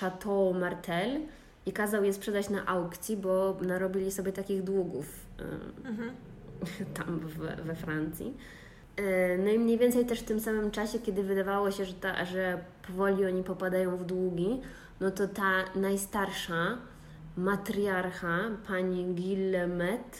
[0.00, 1.20] Chateau Martel
[1.66, 5.06] i kazał je sprzedać na aukcji, bo narobili sobie takich długów
[5.84, 6.10] Mhm.
[6.94, 8.34] tam we, we Francji.
[8.96, 12.24] E, No i mniej więcej też w tym samym czasie, kiedy wydawało się, że, ta,
[12.24, 14.60] że powoli oni popadają w długi,
[15.00, 16.78] no to ta najstarsza
[17.36, 20.18] matriarcha, pani Guillemette,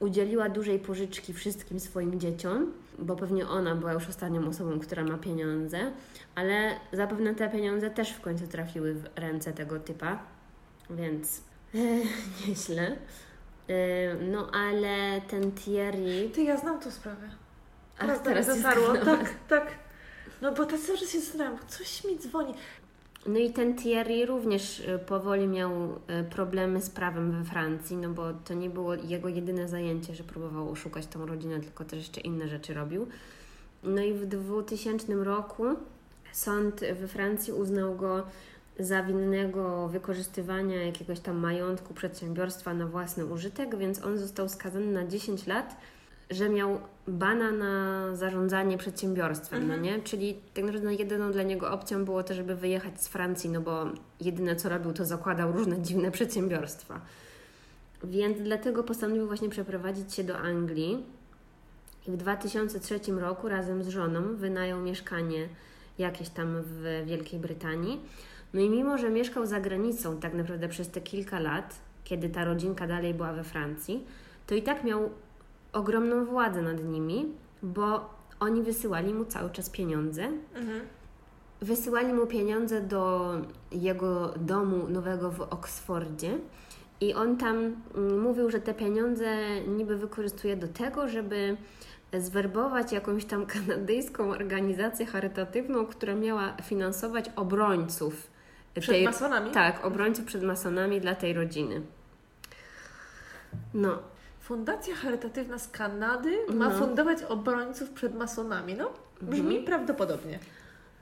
[0.00, 5.18] udzieliła dużej pożyczki wszystkim swoim dzieciom, bo pewnie ona była już ostatnią osobą, która ma
[5.18, 5.92] pieniądze,
[6.34, 10.18] ale zapewne te pieniądze też w końcu trafiły w ręce tego typa,
[10.90, 11.42] więc
[11.74, 11.78] e,
[12.48, 12.96] nieźle.
[13.68, 16.30] E, no ale ten Thierry...
[16.34, 17.28] Ty, ja znam tą sprawę.
[17.98, 18.94] Ach, Teraz, teraz teraz dotarło.
[19.04, 19.66] Tak, tak.
[20.42, 22.54] No bo czas się zastanawiam, coś mi dzwoni.
[23.26, 28.08] No i ten Thierry również y, powoli miał y, problemy z prawem we Francji, no
[28.08, 32.20] bo to nie było jego jedyne zajęcie, że próbował oszukać tą rodzinę, tylko też jeszcze
[32.20, 33.06] inne rzeczy robił.
[33.82, 35.64] No i w 2000 roku
[36.32, 38.22] sąd we Francji uznał go
[38.78, 45.06] za winnego wykorzystywania jakiegoś tam majątku przedsiębiorstwa na własny użytek, więc on został skazany na
[45.06, 45.76] 10 lat,
[46.30, 50.02] że miał bana na zarządzanie przedsiębiorstwem, no nie?
[50.02, 53.84] Czyli tak naprawdę jedyną dla niego opcją było to, żeby wyjechać z Francji, no bo
[54.20, 57.00] jedyne co robił, to zakładał różne dziwne przedsiębiorstwa.
[58.04, 61.04] Więc dlatego postanowił właśnie przeprowadzić się do Anglii
[62.08, 65.48] i w 2003 roku razem z żoną wynajął mieszkanie
[65.98, 68.00] jakieś tam w Wielkiej Brytanii.
[68.54, 71.74] No i mimo, że mieszkał za granicą tak naprawdę przez te kilka lat,
[72.04, 74.06] kiedy ta rodzinka dalej była we Francji,
[74.46, 75.10] to i tak miał
[75.74, 77.26] ogromną władzę nad nimi,
[77.62, 78.10] bo
[78.40, 80.22] oni wysyłali mu cały czas pieniądze.
[80.54, 80.80] Mhm.
[81.60, 83.32] Wysyłali mu pieniądze do
[83.72, 86.38] jego domu nowego w Oksfordzie
[87.00, 91.56] i on tam mm, mówił, że te pieniądze niby wykorzystuje do tego, żeby
[92.12, 98.34] zwerbować jakąś tam kanadyjską organizację charytatywną, która miała finansować obrońców.
[98.80, 99.50] Przed masonami?
[99.50, 101.82] Tak, obrońców przed masonami dla tej rodziny.
[103.74, 103.98] No,
[104.44, 106.78] Fundacja charytatywna z Kanady ma No.
[106.78, 108.74] fundować obrońców przed masonami.
[108.74, 108.90] No,
[109.22, 110.38] brzmi prawdopodobnie.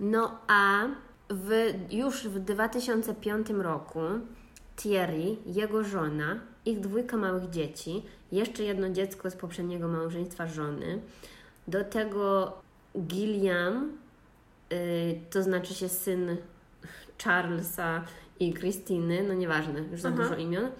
[0.00, 0.82] No a
[1.30, 4.00] w, już w 2005 roku
[4.76, 8.02] Thierry, jego żona, ich dwójka małych dzieci,
[8.32, 11.00] jeszcze jedno dziecko z poprzedniego małżeństwa żony,
[11.68, 12.52] do tego
[12.98, 13.92] Gilliam,
[14.72, 16.36] y, to znaczy się syn
[17.24, 18.04] Charlesa
[18.40, 20.22] i Christiny, no nieważne, już za Aha.
[20.22, 20.70] dużo imion.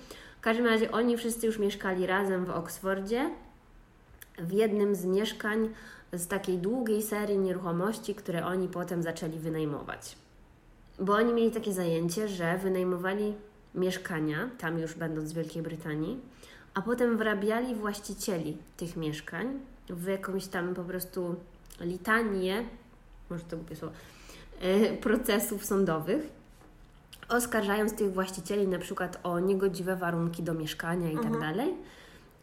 [0.43, 3.31] Każdym razie oni wszyscy już mieszkali razem w Oksfordzie,
[4.39, 5.69] w jednym z mieszkań
[6.13, 10.17] z takiej długiej serii nieruchomości, które oni potem zaczęli wynajmować.
[10.99, 13.35] Bo oni mieli takie zajęcie, że wynajmowali
[13.75, 16.21] mieszkania, tam już będąc w Wielkiej Brytanii,
[16.75, 21.37] a potem wrabiali właścicieli tych mieszkań w jakąś tam po prostu
[21.81, 22.65] litanię,
[23.31, 23.95] może to głupie słowo,
[24.61, 26.42] e, procesów sądowych,
[27.29, 31.41] oskarżając tych właścicieli na przykład o niegodziwe warunki do mieszkania i tak Mhm.
[31.43, 31.75] dalej.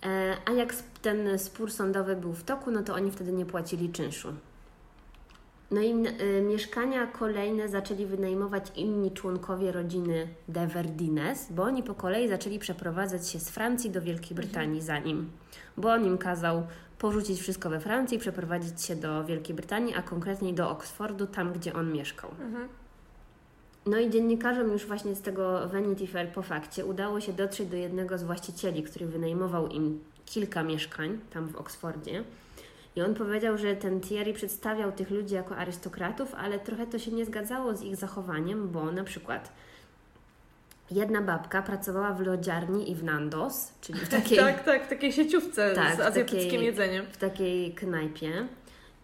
[0.05, 3.89] E, A jak ten spór sądowy był w toku, no to oni wtedy nie płacili
[3.89, 4.33] czynszu.
[5.71, 11.93] No i y, mieszkania kolejne zaczęli wynajmować inni członkowie rodziny de Verdines, bo oni po
[11.95, 15.29] kolei zaczęli przeprowadzać się z Francji do Wielkiej Brytanii za nim.
[15.77, 16.67] Bo on im kazał
[16.99, 21.73] porzucić wszystko we Francji przeprowadzić się do Wielkiej Brytanii, a konkretniej do Oxfordu, tam gdzie
[21.73, 22.29] on mieszkał.
[22.41, 22.67] Mhm.
[23.89, 27.77] No i dziennikarzom już właśnie z tego Vanity Fair po fakcie udało się dotrzeć do
[27.77, 32.23] jednego z właścicieli, który wynajmował im kilka mieszkań tam w Oksfordzie.
[32.95, 37.11] I on powiedział, że ten Thierry przedstawiał tych ludzi jako arystokratów, ale trochę to się
[37.11, 39.51] nie zgadzało z ich zachowaniem, bo na przykład
[40.91, 45.11] jedna babka pracowała w lodziarni i w Nandos, czyli w takiej, Tak, tak, w takiej
[45.13, 47.05] sieciówce Tak, z azjatyckim takiej- jedzeniem.
[47.11, 48.47] w takiej knajpie.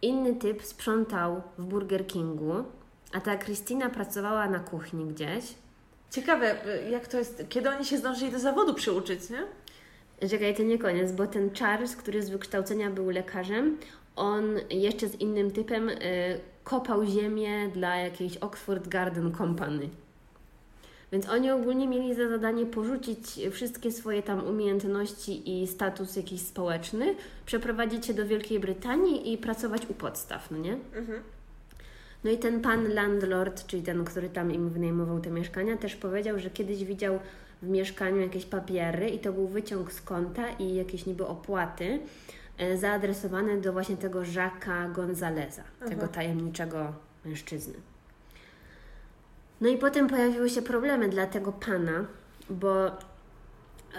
[0.02, 2.54] Inny typ sprzątał w Burger Kingu,
[3.16, 5.46] a ta Krystyna pracowała na kuchni gdzieś.
[6.12, 9.44] Ciekawe, y, jak to jest, kiedy oni się zdążyli do zawodu przyuczyć, nie?
[10.30, 13.78] Czekaj, to nie koniec, bo ten Charles, który z wykształcenia był lekarzem,
[14.16, 15.96] on jeszcze z innym typem y,
[16.64, 19.90] kopał ziemię dla jakiejś Oxford Garden Company.
[21.12, 23.20] Więc oni ogólnie mieli za zadanie porzucić
[23.52, 27.16] wszystkie swoje tam umiejętności i status jakiś społeczny,
[27.46, 30.74] przeprowadzić się do Wielkiej Brytanii i pracować u podstaw, no nie?
[30.74, 31.35] Mhm.
[32.26, 36.40] No i ten pan landlord, czyli ten, który tam im wynajmował te mieszkania, też powiedział,
[36.40, 37.20] że kiedyś widział
[37.62, 42.00] w mieszkaniu jakieś papiery i to był wyciąg z konta i jakieś niby opłaty
[42.58, 46.94] e, zaadresowane do właśnie tego Jacques'a Gonzaleza, tego tajemniczego
[47.26, 47.74] mężczyzny.
[49.62, 52.06] No i potem pojawiły się problemy dla tego pana,
[52.50, 52.92] bo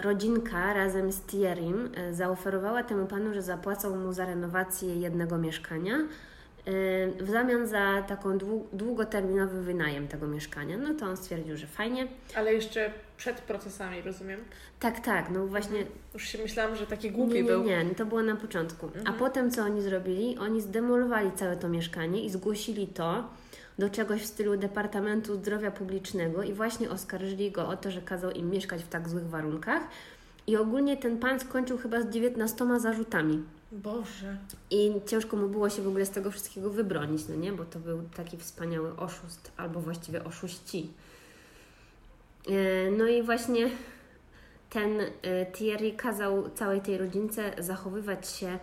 [0.03, 5.97] rodzinka razem z Thierrym e, zaoferowała temu panu, że zapłacą mu za renowację jednego mieszkania
[7.19, 10.77] w zamian za taką dłu- długoterminowy wynajem tego mieszkania.
[10.77, 12.07] No to on stwierdził, że fajnie.
[12.35, 14.39] Ale jeszcze przed procesami, rozumiem?
[14.79, 15.79] Tak, tak, no właśnie
[16.13, 17.63] Już się myślałam, że taki głupi nie, nie, był.
[17.63, 18.85] nie, to było na początku.
[18.95, 19.17] A Mhm.
[19.17, 20.37] potem co oni zrobili?
[20.37, 23.23] Oni zdemolowali całe to mieszkanie i zgłosili to
[23.79, 28.31] do czegoś w stylu Departamentu Zdrowia Publicznego i właśnie oskarżyli go o to, że kazał
[28.31, 29.81] im mieszkać w tak złych warunkach.
[30.47, 33.43] I ogólnie ten pan skończył chyba z 19 zarzutami.
[33.71, 34.37] Boże.
[34.71, 37.53] I ciężko mu było się w ogóle z tego wszystkiego wybronić, no nie?
[37.53, 40.89] Bo to był taki wspaniały oszust, albo właściwie oszuści.
[42.47, 43.69] E, No i właśnie
[44.69, 48.59] ten e, Thierry kazał całej tej rodzince zachowywać się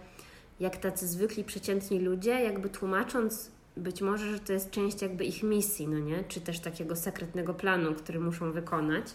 [0.61, 5.43] jak tacy zwykli, przeciętni ludzie, jakby tłumacząc być może, że to jest część jakby ich
[5.43, 6.25] misji, no nie?
[6.29, 9.07] Czy też takiego sekretnego planu, który muszą wykonać.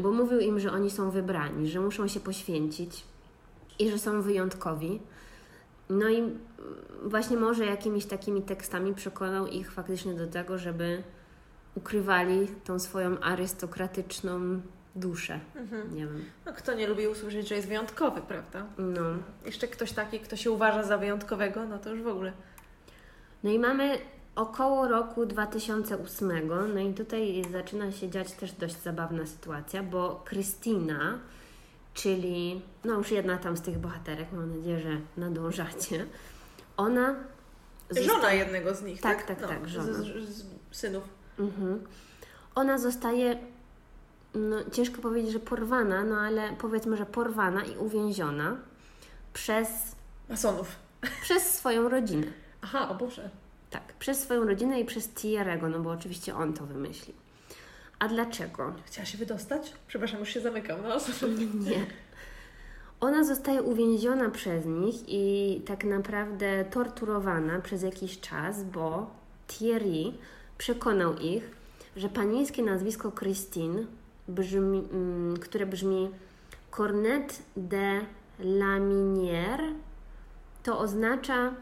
[0.00, 3.04] Bo mówił im, że oni są wybrani, że muszą się poświęcić
[3.78, 5.00] i że są wyjątkowi.
[5.90, 6.22] No i
[7.04, 11.02] właśnie może jakimiś takimi tekstami przekonał ich faktycznie do tego, żeby
[11.74, 14.60] ukrywali tą swoją arystokratyczną
[14.96, 15.40] duszę.
[15.56, 15.94] Mhm.
[15.94, 16.24] Nie wiem.
[16.46, 18.66] No kto nie lubi usłyszeć, że jest wyjątkowy, prawda?
[18.78, 19.00] No.
[19.46, 22.32] Jeszcze ktoś taki, kto się uważa za wyjątkowego, no to już w ogóle.
[23.44, 23.98] No i mamy
[24.34, 31.18] około roku 2008, no i tutaj zaczyna się dziać też dość zabawna sytuacja, bo Krystyna,
[31.94, 36.06] czyli no już jedna tam z tych bohaterek, mam nadzieję, że nadążacie,
[36.76, 37.14] ona
[37.90, 39.26] Żona jednego z nich, Tak, tak?
[39.26, 39.92] tak, no, tak, żona.
[39.92, 39.96] Z,
[40.28, 41.04] z, synów.
[41.38, 41.84] Mhm.
[42.54, 43.38] Ona zostaje,
[44.34, 48.56] no ciężko powiedzieć, że porwana, no ale powiedzmy, że porwana i uwięziona
[49.32, 49.68] przez,
[50.28, 50.68] Masonów.
[51.22, 52.26] przez swoją rodzinę.
[52.62, 53.30] Aha, o Boże.
[53.70, 57.16] Tak, przez swoją rodzinę i przez Thierry'ego, no bo oczywiście on to wymyślił.
[58.04, 58.72] A dlaczego?
[58.86, 59.72] Chciała się wydostać?
[59.88, 60.78] Przepraszam, już się zamykam.
[60.82, 60.96] No.
[61.70, 61.86] Nie.
[63.00, 69.10] Ona zostaje uwięziona przez nich i tak naprawdę torturowana przez jakiś czas, bo
[69.46, 70.12] Thierry
[70.58, 71.50] przekonał ich,
[71.96, 73.84] że panieńskie nazwisko Christine,
[74.28, 76.10] brzmi, mm, które brzmi
[76.76, 78.00] Cornet de
[78.40, 79.74] Laminière,
[80.62, 81.54] to oznacza,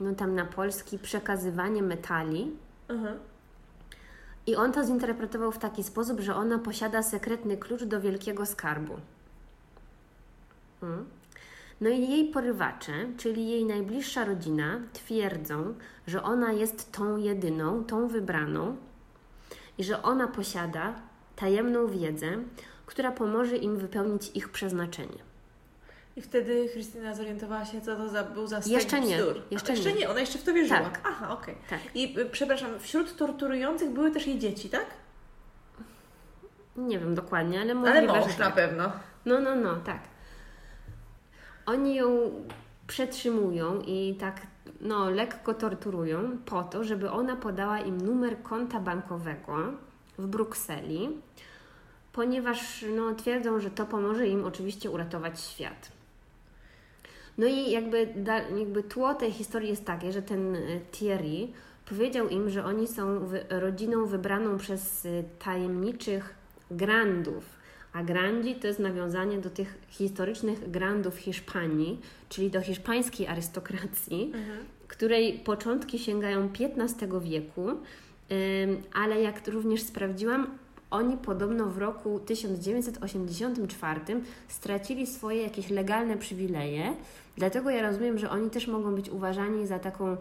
[0.00, 2.56] no tam na polski, przekazywanie metali.
[4.46, 8.96] I on to zinterpretował w taki sposób, że ona posiada sekretny klucz do wielkiego skarbu.
[10.82, 11.04] Mm.
[11.80, 15.74] No i jej porywacze, czyli jej najbliższa rodzina, twierdzą,
[16.06, 18.76] że ona jest tą jedyną, tą wybraną
[19.78, 20.94] i że ona posiada
[21.36, 22.26] tajemną wiedzę,
[22.86, 25.33] która pomoże im wypełnić ich przeznaczenie.
[26.16, 29.42] I wtedy Krystyna zorientowała się, co to za, był za stek Jeszcze nie, bzdur.
[29.50, 29.98] jeszcze A, jeszcze nie.
[29.98, 30.10] nie.
[30.10, 30.80] ona jeszcze w to wierzyła.
[30.80, 31.00] Tak.
[31.04, 31.54] Aha, okej.
[31.70, 31.80] Tak.
[31.94, 34.86] I y, przepraszam, wśród torturujących były też jej dzieci, tak?
[36.76, 38.54] Nie wiem dokładnie, ale Ale możliwe, mąż że na tak.
[38.54, 38.92] pewno.
[39.26, 40.00] No, no, no, tak.
[41.66, 42.30] Oni ją
[42.86, 44.40] przetrzymują i tak
[44.80, 49.56] no, lekko torturują po to, żeby ona podała im numer konta bankowego
[50.18, 51.08] w Brukseli,
[52.12, 55.93] ponieważ no, twierdzą, że to pomoże im oczywiście uratować świat.
[57.38, 61.48] No i jakby, da, jakby tło tej historii jest takie, że ten y, Thierry
[61.88, 66.34] powiedział im, że oni są wy, rodziną wybraną przez y, tajemniczych
[66.70, 67.44] grandów.
[67.92, 74.32] A grandzi to jest nawiązanie do tych historycznych grandów Hiszpanii, czyli do hiszpańskiej arystokracji,
[74.88, 77.68] której początki sięgają XV wieku,
[78.94, 80.58] ale jak również sprawdziłam,
[80.90, 84.00] oni podobno w roku 1984
[84.48, 86.94] stracili swoje jakieś legalne przywileje,
[87.36, 90.16] dlatego ja rozumiem, że oni też mogą być uważani za taką,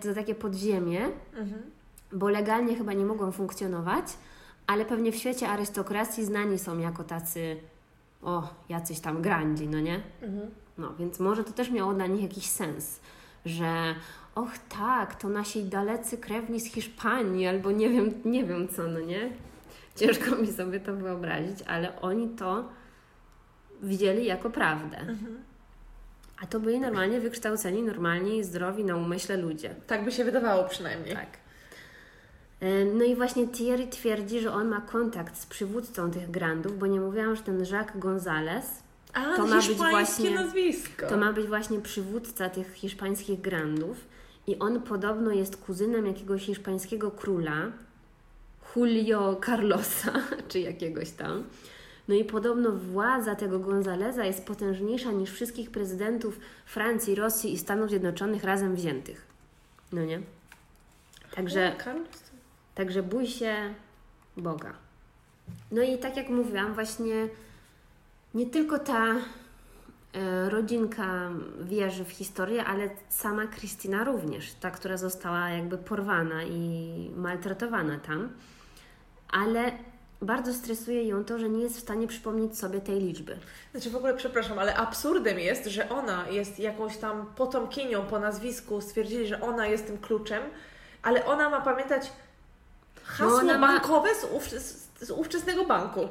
[0.00, 1.00] za takie podziemie,
[1.36, 1.62] Mhm.
[2.12, 4.04] bo legalnie chyba nie mogą funkcjonować,
[4.66, 7.56] ale pewnie w świecie arystokracji znani są jako tacy,
[8.22, 10.00] o, jacyś tam grandzi, no nie?
[10.22, 10.50] Mhm.
[10.78, 13.00] No, więc może to też miało dla nich jakiś sens,
[13.44, 13.94] że
[14.34, 19.00] och tak, to nasi dalecy krewni z Hiszpanii, albo nie wiem, nie wiem co, no
[19.00, 19.30] nie?
[19.96, 22.64] Ciężko mi sobie to wyobrazić, ale oni to
[23.82, 24.98] widzieli jako prawdę.
[24.98, 25.36] Mhm.
[26.42, 29.74] A to byli normalnie wykształceni, normalni i zdrowi na umyśle ludzie.
[29.86, 31.14] Tak by się wydawało przynajmniej.
[31.14, 31.26] Tak.
[32.94, 37.00] No i właśnie Thierry twierdzi, że on ma kontakt z przywódcą tych grandów, bo nie
[37.00, 38.62] mówiłam, że ten Jacques González
[39.12, 41.06] A, To ma być właśnie- nazwisko.
[41.06, 43.96] to ma być właśnie przywódca tych hiszpańskich grandów
[44.46, 47.72] i on podobno jest kuzynem jakiegoś hiszpańskiego króla,
[48.76, 50.12] Julio Carlosa,
[50.48, 51.44] czy jakiegoś tam.
[52.08, 57.88] No i podobno władza tego Gonzaleza jest potężniejsza niż wszystkich prezydentów Francji, Rosji i Stanów
[57.90, 59.26] Zjednoczonych razem wziętych.
[59.92, 60.20] No nie?
[61.34, 61.76] Także.
[62.74, 63.74] Także bój się
[64.36, 64.72] Boga.
[65.72, 67.28] No i tak jak mówiłam, właśnie
[68.34, 69.14] nie tylko ta
[70.12, 71.30] e, rodzinka
[71.60, 78.28] wierzy w historię, ale sama Krystyna również, ta, która została jakby porwana i maltretowana tam.
[79.28, 79.72] Ale
[80.22, 83.38] bardzo stresuje ją to, że nie jest w stanie przypomnieć sobie tej liczby.
[83.72, 88.80] Znaczy w ogóle przepraszam, ale absurdem jest, że ona jest jakąś tam potomkinią po nazwisku,
[88.80, 90.42] stwierdzili, że ona jest tym kluczem,
[91.02, 92.12] ale ona ma pamiętać
[93.04, 96.08] hasło No ma- bankowe z, ówczy- z, z ówczesnego banku.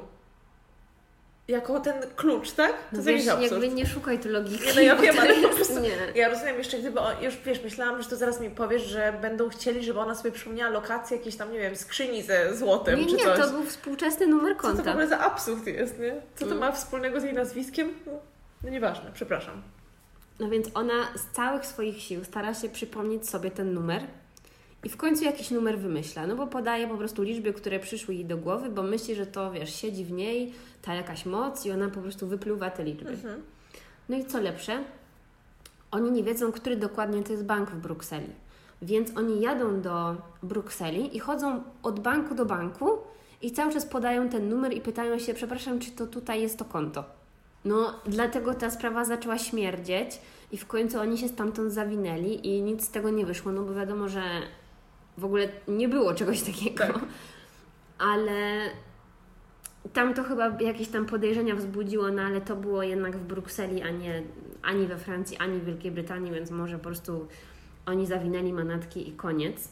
[1.48, 2.72] Jako ten klucz, tak?
[2.72, 4.66] To No jest wiesz, jakiś jakby nie szukaj tu logiki.
[4.66, 5.90] Nie, no ja wiem, ale po prostu- Nie.
[6.16, 9.50] Ja rozumiem jeszcze, gdyby, o, już wiesz, myślałam, że to zaraz mi powiesz, że będą
[9.50, 13.16] chcieli, żeby ona sobie przypomniała lokację jakiejś tam, nie wiem, skrzyni ze złotem Nie, czy
[13.16, 13.40] nie, coś.
[13.40, 14.92] to był współczesny numer Co to w konta.
[14.92, 16.16] ogóle za absurd jest, nie?
[16.36, 16.58] Co to Mm.
[16.60, 17.94] ma wspólnego z jej nazwiskiem?
[18.06, 18.12] No,
[18.64, 19.62] no nieważne, przepraszam.
[20.40, 24.02] No więc ona z całych swoich sił stara się przypomnieć sobie ten numer
[24.86, 26.28] i w końcu jakiś numer wymyśla.
[26.28, 29.52] No bo podaje po prostu liczby, które przyszły jej do głowy, bo myśli, że to
[29.52, 33.10] wiesz, siedzi w niej ta jakaś moc i ona po prostu wypluwa te liczby.
[33.10, 33.42] Mhm.
[34.10, 34.84] No i co lepsze,
[35.92, 38.28] oni nie wiedzą, który dokładnie to jest bank w Brukseli.
[38.82, 42.90] Więc oni jadą do Brukseli i chodzą od banku do banku
[43.42, 46.66] i cały czas podają ten numer i pytają się, przepraszam, czy to tutaj jest to
[46.66, 47.04] konto.
[47.66, 50.22] No, dlatego ta sprawa zaczęła śmierdzieć
[50.52, 53.74] i w końcu oni się stamtąd zawinęli i nic z tego nie wyszło, no bo
[53.74, 54.22] wiadomo, że
[55.18, 56.78] w ogóle nie było czegoś takiego.
[56.78, 57.00] Tak.
[57.98, 58.70] Ale
[59.94, 63.90] tam to chyba jakieś tam podejrzenia wzbudziło, no ale to było jednak w Brukseli, a
[63.90, 64.24] nie
[64.62, 67.28] ani we Francji, ani w Wielkiej Brytanii, więc może po prostu
[67.86, 69.70] oni zawinęli manatki i koniec.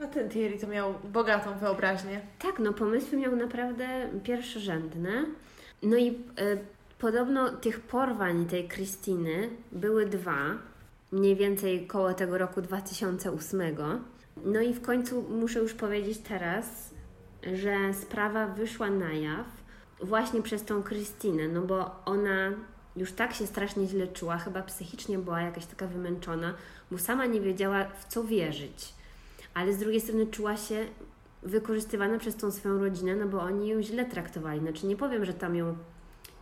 [0.00, 2.20] A ten Thierry to miał bogatą wyobraźnię.
[2.38, 5.24] Tak, no pomysły miał naprawdę pierwszorzędne.
[5.82, 6.14] No i e,
[6.98, 10.58] podobno tych porwań tej Krystyny były dwa,
[11.12, 13.60] mniej więcej koło tego roku 2008.
[14.44, 16.94] No i w końcu muszę już powiedzieć teraz,
[17.42, 19.46] że sprawa wyszła na jaw
[20.02, 22.52] właśnie przez tą Krystynę, no bo ona
[22.96, 26.54] już tak się strasznie źle czuła, chyba psychicznie była jakaś taka wymęczona,
[26.90, 28.94] bo sama nie wiedziała w co wierzyć.
[29.54, 30.86] Ale z drugiej strony czuła się
[31.42, 34.60] wykorzystywana przez tą swoją rodzinę, no bo oni ją źle traktowali.
[34.60, 35.76] Znaczy nie powiem, że tam ją...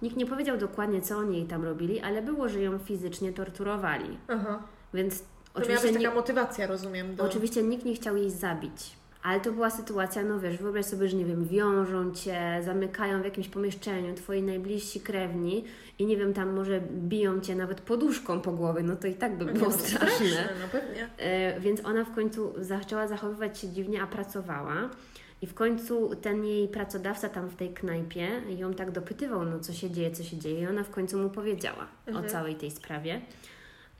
[0.02, 4.18] Nikt nie powiedział dokładnie, co oni jej tam robili, ale było, że ją fizycznie torturowali.
[4.28, 4.62] Aha.
[4.94, 5.22] Więc
[5.54, 7.16] oczywiście, być nie, taka motywacja, rozumiem.
[7.16, 7.24] Do...
[7.24, 8.96] oczywiście nikt nie chciał jej zabić.
[9.22, 13.24] Ale to była sytuacja, no wiesz, wyobraź sobie, że nie wiem, wiążą cię, zamykają w
[13.24, 15.64] jakimś pomieszczeniu twoi najbliżsi krewni
[15.98, 19.38] i nie wiem, tam może biją cię nawet poduszką po głowie, no to i tak
[19.38, 20.48] by Nie, było no, straszne.
[20.60, 21.08] No pewnie.
[21.18, 24.90] E, Więc ona w końcu zaczęła zachowywać się dziwnie, a pracowała.
[25.42, 29.72] I w końcu ten jej pracodawca tam w tej knajpie ją tak dopytywał, no co
[29.72, 30.60] się dzieje, co się dzieje.
[30.60, 32.26] I ona w końcu mu powiedziała Mhm.
[32.26, 33.20] o całej tej sprawie.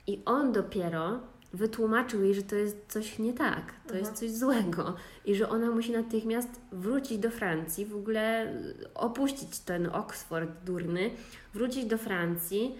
[0.07, 1.19] I on dopiero
[1.55, 3.99] wytłumaczył jej, że to jest coś nie tak, to Mhm.
[3.99, 4.95] jest coś złego
[5.25, 8.53] i że ona musi natychmiast wrócić do Francji, w ogóle
[8.95, 11.09] opuścić ten Oxford durny,
[11.53, 12.75] wrócić do Francji,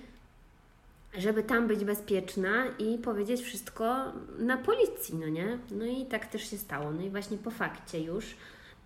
[1.18, 3.96] żeby tam być bezpieczna i powiedzieć wszystko
[4.40, 5.58] na policji, no nie?
[5.72, 6.92] No i tak też się stało.
[6.92, 8.26] No i właśnie po fakcie już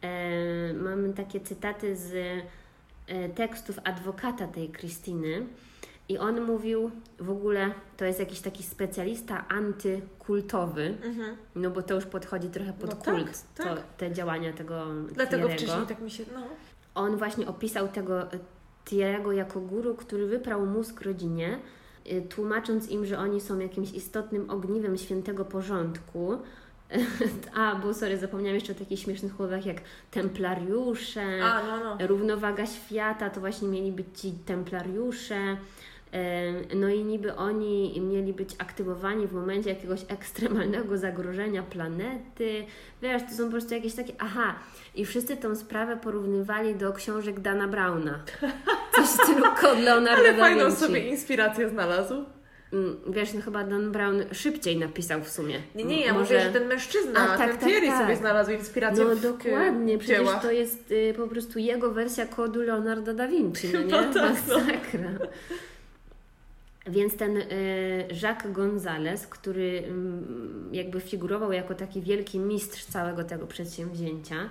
[0.01, 2.13] e, mamy takie cytaty z
[3.07, 5.45] e, tekstów adwokata tej Krystyny
[6.09, 11.35] i on mówił w ogóle, to jest jakiś taki specjalista antykultowy, Mhm.
[11.55, 13.67] no bo to już podchodzi trochę pod No tak, kult, tak.
[13.67, 15.53] To, te działania tego Dlatego Thierry'ego.
[15.57, 16.23] wcześniej tak mi się...
[16.33, 16.41] No.
[16.95, 18.39] On właśnie opisał tego e,
[18.85, 21.59] Thierry'ego jako guru, który wyprał mózg rodzinie,
[22.11, 26.37] y, tłumacząc im, że oni są jakimś istotnym ogniwem świętego porządku.
[27.55, 29.77] A, bo sorry, zapomniałam jeszcze o takich śmiesznych słowach jak
[30.11, 32.07] templariusze, A, no, no.
[32.07, 35.57] równowaga świata, to właśnie mieli być ci templariusze.
[36.75, 42.65] No i niby oni mieli być aktywowani w momencie jakiegoś ekstremalnego zagrożenia planety.
[43.01, 44.13] Wiesz, to są po prostu jakieś takie.
[44.19, 44.55] Aha,
[44.95, 48.23] i wszyscy tą sprawę porównywali do książek Dana Browna.
[48.95, 50.79] Coś w stylu kod Leonardo Ale da fajną Vinci.
[50.79, 52.13] sobie inspirację znalazł.
[52.73, 55.59] Mm, Wiesz, no chyba Dan Brown szybciej napisał w sumie.
[55.75, 56.23] Nie, nie, ja Może...
[56.33, 58.01] mówię, że ten mężczyzna, A, tak, ten tak, Thierry tak.
[58.01, 60.41] sobie znalazł inspirację No w dokładnie, e, przecież dziełach.
[60.41, 63.85] to jest y, po prostu jego wersja kodu Leonardo da Vinci, no nie?
[63.91, 64.33] No tak,
[64.93, 65.25] no.
[66.89, 67.45] Więc ten y,
[68.21, 74.49] Jacques González, który mm, jakby figurował jako taki wielki mistrz całego tego przedsięwzięcia,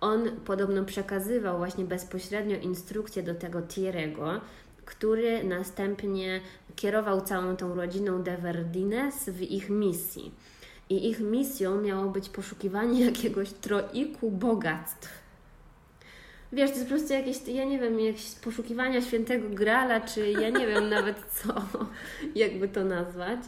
[0.00, 4.40] on podobno przekazywał właśnie bezpośrednio instrukcje do tego Thierry'ego,
[4.84, 6.40] który następnie
[6.76, 10.34] kierował całą tą rodziną de Verdines w ich misji.
[10.90, 15.21] I ich misją miało być poszukiwanie jakiegoś troiku bogactw.
[16.52, 20.50] Wiesz, to jest po prostu jakieś, ja nie wiem, jakieś poszukiwania świętego grala, czy ja
[20.50, 21.54] nie wiem nawet co,
[22.34, 23.40] jakby to nazwać.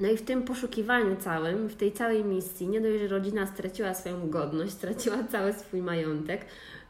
[0.00, 3.94] No i w tym poszukiwaniu całym, w tej całej misji, nie dość, że rodzina straciła
[3.94, 6.46] swoją godność, straciła cały swój majątek,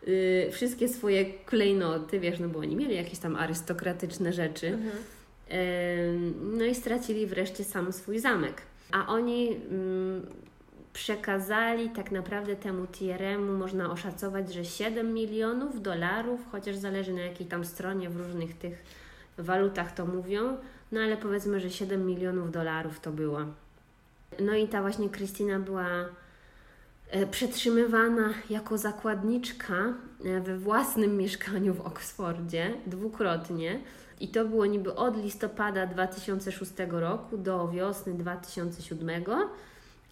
[0.06, 4.96] yy, wszystkie swoje klejnoty, wiesz, no bo oni mieli jakieś tam arystokratyczne rzeczy, mhm.
[5.50, 8.62] yy, no i stracili wreszcie sam swój zamek.
[8.92, 9.56] A oni yy,
[10.94, 17.46] przekazali tak naprawdę temu Tieremu, można oszacować, że 7 milionów dolarów, chociaż zależy na jakiej
[17.46, 18.84] tam stronie w różnych tych
[19.38, 20.56] walutach to mówią,
[20.92, 23.40] no ale powiedzmy, że 7 milionów dolarów to było.
[24.40, 25.86] No i ta właśnie Krystyna była
[27.10, 29.94] e, przetrzymywana jako zakładniczka
[30.24, 33.80] e, we własnym mieszkaniu w Oksfordzie dwukrotnie.
[34.20, 39.24] I to było niby od listopada 2006 roku do wiosny 2007,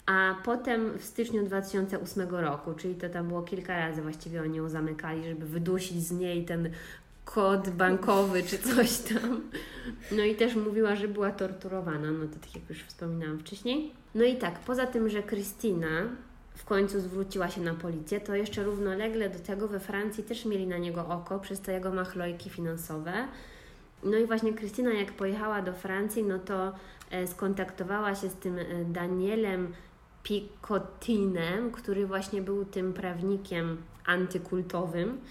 [0.05, 4.69] a potem w styczniu 2008 roku, czyli to tam było kilka razy właściwie oni ją
[4.69, 6.69] zamykali, żeby wydusić z niej ten
[7.25, 9.41] kod bankowy czy coś tam.
[10.11, 13.91] No i też mówiła, że była torturowana, no to tak jak już wspominałam wcześniej.
[14.15, 16.09] No i tak, poza tym, że Krystyna
[16.55, 20.67] w końcu zwróciła się na policję, to jeszcze równolegle do tego we Francji też mieli
[20.67, 23.13] na niego oko przez te jego machlojki finansowe.
[24.03, 26.73] No i właśnie Krystyna jak pojechała do Francji, no to
[27.11, 29.73] e, skontaktowała się z tym e, Danielem
[30.23, 35.21] Picotinem, który właśnie był tym prawnikiem antykultowym,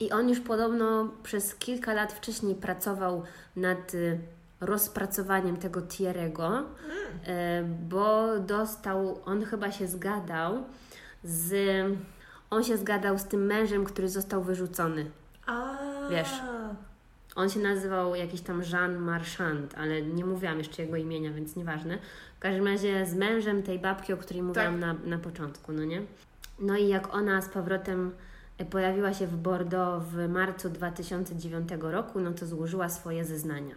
[0.00, 3.22] i on już podobno przez kilka lat wcześniej pracował
[3.56, 4.18] nad y,
[4.60, 6.62] rozpracowaniem tego Thierry'ego,
[7.88, 10.64] bo dostał, on chyba się zgadał
[11.24, 11.52] z,
[12.50, 15.10] on się zgadał z tym mężem, który został wyrzucony.
[15.46, 15.78] A.
[16.10, 16.30] Wiesz,
[17.36, 21.98] on się nazywał jakiś tam Jean Marchand, ale nie mówiłam jeszcze jego imienia, więc nieważne.
[22.40, 24.80] W każdym razie z mężem tej babki, o której mówiłam tak.
[24.80, 26.02] na, na początku, no nie?
[26.58, 28.12] No i jak ona z powrotem
[28.70, 33.74] pojawiła się w Bordeaux w marcu 2009 roku, no to złożyła swoje zeznania.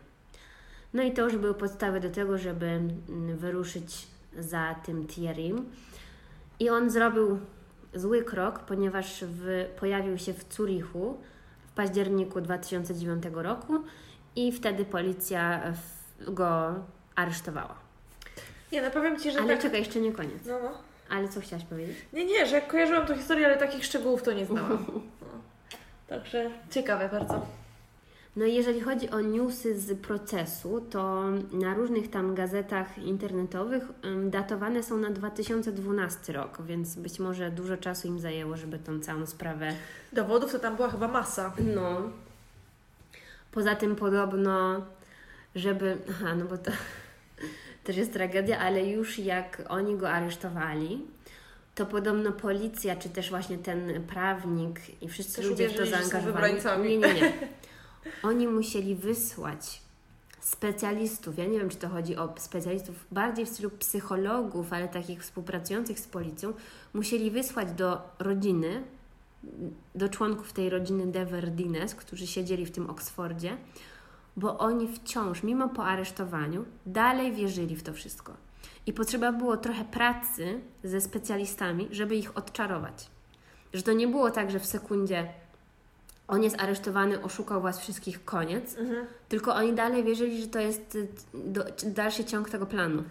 [0.93, 4.07] No i to już były podstawy do tego, żeby mm, wyruszyć
[4.39, 5.65] za tym Thierrym.
[6.59, 7.39] I on zrobił
[7.93, 11.17] zły krok, ponieważ w, pojawił się w Zurichu
[11.67, 13.83] w październiku 2009 roku
[14.35, 15.73] i wtedy policja
[16.27, 16.75] go
[17.15, 17.82] aresztowała.
[18.73, 19.61] Nie, no powiem Ci, że Ale tak...
[19.61, 20.45] czekaj, jeszcze nie koniec.
[20.45, 20.71] No, no.
[21.09, 21.97] Ale co chciałaś powiedzieć?
[22.13, 24.85] Nie, nie, że kojarzyłam tą historię, ale takich szczegółów to nie znałam.
[25.21, 26.17] No.
[26.17, 27.45] Także ciekawe bardzo.
[28.35, 33.83] No i jeżeli chodzi o newsy z procesu, to na różnych tam gazetach internetowych
[34.25, 39.25] datowane są na 2012 rok, więc być może dużo czasu im zajęło, żeby tą całą
[39.25, 39.73] sprawę...
[40.13, 41.53] Dowodów to tam była chyba masa.
[41.75, 42.01] No.
[43.51, 44.85] Poza tym podobno,
[45.55, 45.97] żeby...
[46.09, 46.71] Aha, no bo to
[47.83, 51.01] też jest tragedia, ale już jak oni go aresztowali,
[51.75, 56.55] to podobno policja, czy też właśnie ten prawnik i wszyscy też ludzie w to zaangażowani.
[56.83, 57.33] Nie, nie, nie.
[58.23, 59.81] Oni musieli wysłać
[60.39, 65.21] specjalistów, ja nie wiem, czy to chodzi o specjalistów bardziej w stylu psychologów, ale takich
[65.21, 66.53] współpracujących z policją,
[66.93, 68.83] musieli wysłać do rodziny,
[69.95, 73.57] do członków tej rodziny De Verdines, którzy siedzieli w tym Oksfordzie,
[74.37, 78.33] bo oni wciąż, mimo po aresztowaniu, dalej wierzyli w to wszystko.
[78.85, 83.07] I potrzeba było trochę pracy ze specjalistami, żeby ich odczarować.
[83.73, 85.27] Że to nie było tak, że w sekundzie
[86.27, 89.05] on jest aresztowany, oszukał was wszystkich, koniec, mhm.
[89.29, 93.03] tylko oni dalej wierzyli, że to jest y, do, dalszy ciąg tego planu.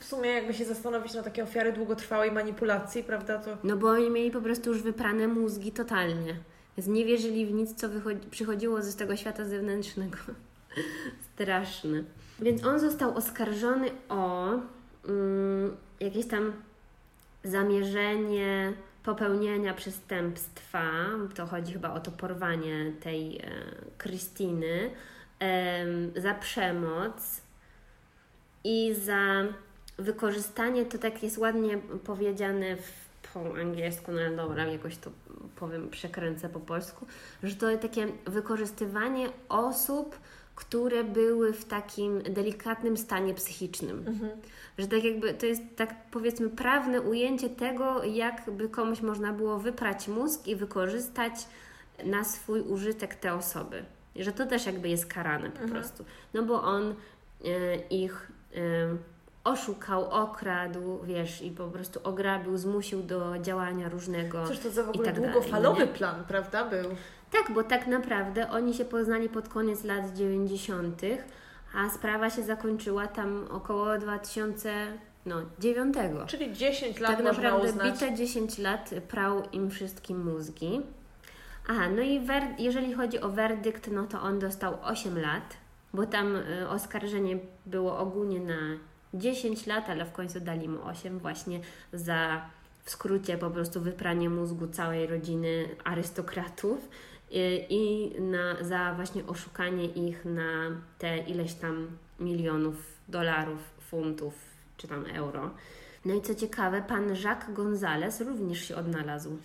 [0.00, 3.56] W sumie jakby się zastanowić na takie ofiary długotrwałej manipulacji, prawda, to...
[3.64, 6.36] No bo oni mieli po prostu już wyprane mózgi totalnie.
[6.76, 7.88] Więc nie wierzyli w nic, co
[8.30, 10.16] przychodziło ze tego świata zewnętrznego.
[11.34, 12.02] Straszne.
[12.40, 14.50] Więc on został oskarżony o
[15.08, 16.52] mm, jakieś tam
[17.44, 18.72] zamierzenie
[19.02, 20.90] popełnienia przestępstwa.
[21.34, 23.50] To chodzi chyba o to porwanie tej e,
[23.98, 24.90] Krystyny.
[25.40, 25.86] E,
[26.16, 27.40] za przemoc
[28.64, 29.44] i za
[29.98, 35.10] wykorzystanie, to tak jest ładnie powiedziane w, po angielsku, no dobra, jakoś to
[35.56, 37.06] powiem, przekręcę po polsku,
[37.42, 40.18] że to takie wykorzystywanie osób,
[40.58, 44.04] które były w takim delikatnym stanie psychicznym.
[44.06, 44.30] Mhm.
[44.78, 50.08] Że tak jakby to jest tak powiedzmy prawne ujęcie tego, jakby komuś można było wyprać
[50.08, 51.32] mózg i wykorzystać
[52.04, 53.84] na swój użytek te osoby.
[54.16, 55.70] że to też jakby jest karane po Mhm.
[55.70, 56.04] prostu.
[56.34, 56.94] No bo on
[57.44, 58.58] e, ich e,
[59.44, 64.46] oszukał, okradł, wiesz, i po prostu ograbił, zmusił do działania różnego.
[64.46, 65.86] Cóż to za w ogóle tak dalej, długofalowy nie?
[65.86, 66.88] plan, prawda, był?
[67.32, 71.02] Tak, bo tak naprawdę oni się poznali pod koniec lat 90.,
[71.74, 75.94] a sprawa się zakończyła tam około 2009.
[76.26, 77.92] Czyli 10 lat Tak naprawdę uznać.
[77.92, 80.80] bite 10 lat prał im wszystkim mózgi.
[81.68, 82.20] Aha, no i
[82.58, 85.56] jeżeli chodzi o werdykt, no to on dostał 8 lat,
[85.94, 88.58] bo tam y, oskarżenie było ogólnie na
[89.14, 91.60] 10 lat, ale w końcu dali mu 8 właśnie
[91.92, 92.40] za
[92.84, 96.88] w skrócie po prostu wypranie mózgu całej rodziny arystokratów
[97.70, 101.88] i na, za właśnie oszukanie ich na te ileś tam
[102.20, 102.76] milionów
[103.08, 104.34] dolarów, funtów
[104.76, 105.50] czy tam euro.
[106.04, 109.36] No i co ciekawe, pan Jacques González również się odnalazł.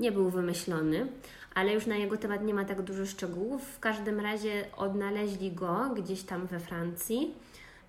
[0.00, 1.06] Nie był wymyślony,
[1.54, 3.62] ale już na jego temat nie ma tak dużo szczegółów.
[3.62, 7.34] W każdym razie odnaleźli go gdzieś tam we Francji.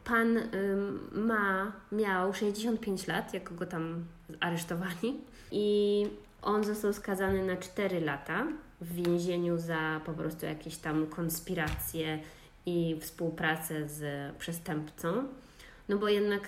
[0.04, 4.06] Pan ym, ma, miał 65 lat, jak go tam
[4.40, 5.20] aresztowali
[5.52, 6.08] i
[6.42, 8.48] on został skazany na 4 lata
[8.84, 12.20] w więzieniu za po prostu jakieś tam konspiracje
[12.66, 15.24] i współpracę z przestępcą.
[15.90, 16.42] No bo jednak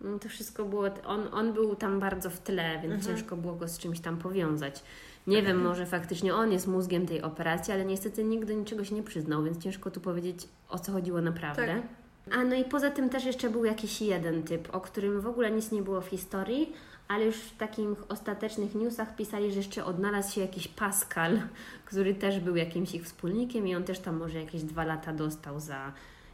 [0.00, 3.16] no to wszystko było, on, on był tam bardzo w tle, więc Mhm.
[3.16, 4.82] ciężko było go z czymś tam powiązać.
[5.26, 9.02] Nie wiem, może faktycznie on jest mózgiem tej operacji, ale niestety nigdy niczego się nie
[9.02, 11.66] przyznał, więc ciężko tu powiedzieć, o co chodziło naprawdę.
[11.66, 11.82] Tak.
[12.30, 15.50] A no i poza tym też jeszcze był jakiś jeden typ, o którym w ogóle
[15.50, 16.72] nic nie było w historii,
[17.08, 21.40] ale już w takich ostatecznych newsach pisali, że jeszcze odnalazł się jakiś Pascal,
[21.84, 25.60] który też był jakimś ich wspólnikiem i on też tam może jakieś dwa lata dostał
[25.60, 25.92] za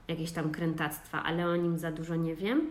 [0.08, 2.70] jakieś tam krętactwa, ale o nim za dużo nie wiem.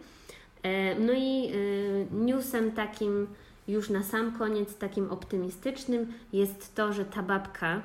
[0.64, 3.28] E, No i y, newsem takim
[3.68, 7.82] już na sam koniec, takim optymistycznym jest to, że ta babka,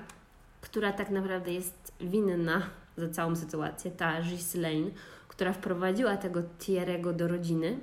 [0.61, 2.63] która tak naprawdę jest winna
[2.97, 4.91] za całą sytuację, ta Ghislaine,
[5.41, 7.79] która wprowadziła tego Thierry'ego do rodziny,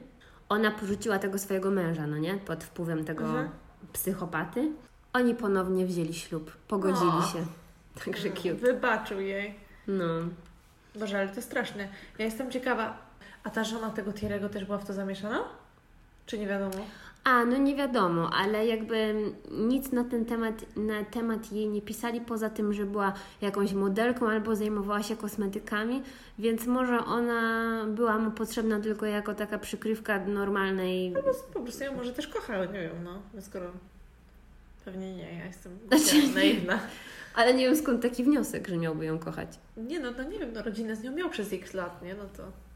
[0.50, 2.34] ona porzuciła tego swojego męża, no nie?
[2.38, 3.50] Pod wpływem tego Mhm.
[3.94, 4.72] psychopaty.
[5.14, 7.22] Oni ponownie wzięli ślub, pogodzili O.
[7.22, 7.46] się.
[8.06, 8.54] Także cute.
[8.54, 9.56] Wybaczył jej.
[9.88, 10.06] No.
[10.96, 11.88] Boże, ale to straszne.
[12.20, 12.98] Ja jestem ciekawa,
[13.44, 15.40] a ta żona tego Thierry'ego też była w to zamieszana?
[16.26, 16.86] Czy nie wiadomo?
[17.28, 19.16] A, no nie wiadomo, ale jakby
[19.52, 24.30] nic na ten temat, na temat jej nie pisali, poza tym, że była jakąś modelką
[24.30, 26.04] albo zajmowała się kosmetykami,
[26.40, 31.12] więc może ona była mu potrzebna tylko jako taka przykrywka normalnej.
[31.12, 31.22] No,
[31.54, 33.22] po prostu ją może też kochał, nie wiem, no.
[33.34, 33.72] no skoro...
[34.86, 36.80] Pewnie nie, ja jestem Znaczy, naiwna.
[37.36, 39.50] Ale nie wiem skąd taki wniosek, że miałby ją kochać.
[39.78, 42.16] Nie no, no nie wiem, no rodzinę z nią miał przez x lat, nie?
[42.16, 42.67] No to...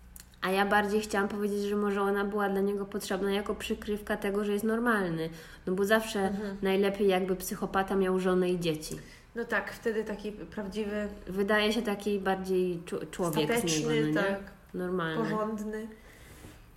[0.42, 4.46] A ja bardziej chciałam powiedzieć, że może ona była dla niego potrzebna jako przykrywka tego,
[4.46, 5.30] że jest normalny.
[5.68, 6.58] No bo zawsze Mhm.
[6.62, 8.96] najlepiej jakby psychopata miał żonę i dzieci.
[9.36, 12.80] No tak, wtedy taki prawdziwy, Wydaje się taki bardziej
[13.12, 14.40] człowiek z niego, stateczny, no tak,
[14.74, 15.24] Normalny.
[15.24, 15.88] porządny.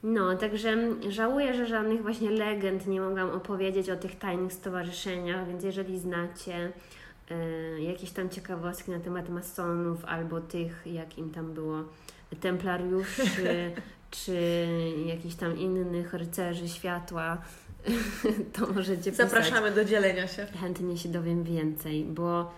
[0.02, 0.76] No, także
[1.08, 6.72] żałuję, że żadnych właśnie legend nie mogłam opowiedzieć o tych tajnych stowarzyszeniach, więc jeżeli znacie
[7.30, 11.84] e, jakieś tam ciekawostki na temat masonów albo tych, jak im tam było,
[12.36, 13.22] templariuszy,
[14.10, 14.66] czy
[15.06, 17.38] jakichś tam innych rycerzy światła,
[18.52, 19.30] to możecie pisać.
[19.30, 20.46] Zapraszamy do dzielenia się.
[20.60, 22.52] Chętnie się dowiem więcej, bo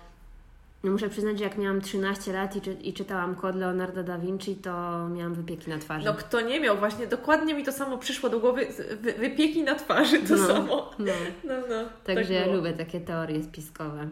[0.85, 4.19] no muszę przyznać, że jak miałam 13 lat i, czy, i czytałam kod Leonardo da
[4.19, 6.07] Vinci, to miałam wypieki na twarzy.
[6.07, 8.66] No kto nie miał, właśnie dokładnie mi to samo przyszło do głowy,
[9.01, 10.47] wy, wypieki na twarzy, to No.
[10.47, 10.90] samo.
[10.98, 11.12] No.
[11.44, 11.89] No, no.
[12.05, 14.09] Także tak ja lubię takie teorie spiskowe.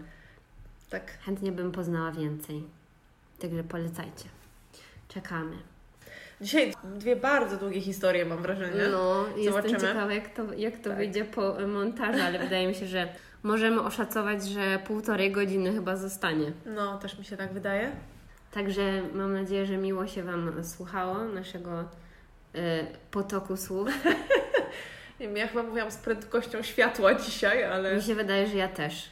[0.91, 1.19] Tak.
[1.19, 2.63] Chętnie bym poznała więcej.
[3.39, 4.25] Także polecajcie.
[5.15, 5.57] Czekamy.
[6.41, 8.83] Dzisiaj dwie bardzo długie historie, mam wrażenie.
[8.93, 9.81] No, jestem Zobaczymy.
[9.81, 10.99] ciekawa, jak to, jak to Tak.
[10.99, 13.09] wyjdzie po montażu, ale wydaje mi się, że
[13.43, 16.53] możemy oszacować, że półtorej godziny chyba zostanie.
[16.67, 17.91] No, też mi się tak wydaje.
[18.53, 21.87] Także mam nadzieję, że miło się Wam słuchało naszego y,
[23.11, 23.89] potoku słów.
[25.21, 28.69] Nie wiem, ja chyba mówiłam z prędkością światła dzisiaj, ale Mi się wydaje, że ja
[28.69, 29.11] też.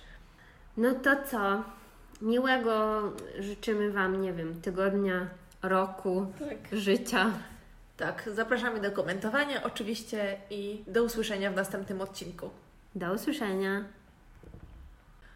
[0.76, 1.62] No to co?
[2.22, 3.02] Miłego
[3.38, 5.28] życzymy Wam, nie wiem, tygodnia,
[5.62, 6.80] roku, tak.
[6.80, 7.30] życia.
[7.96, 12.50] Tak, zapraszamy do komentowania oczywiście i do usłyszenia w następnym odcinku.
[12.94, 13.84] Do usłyszenia.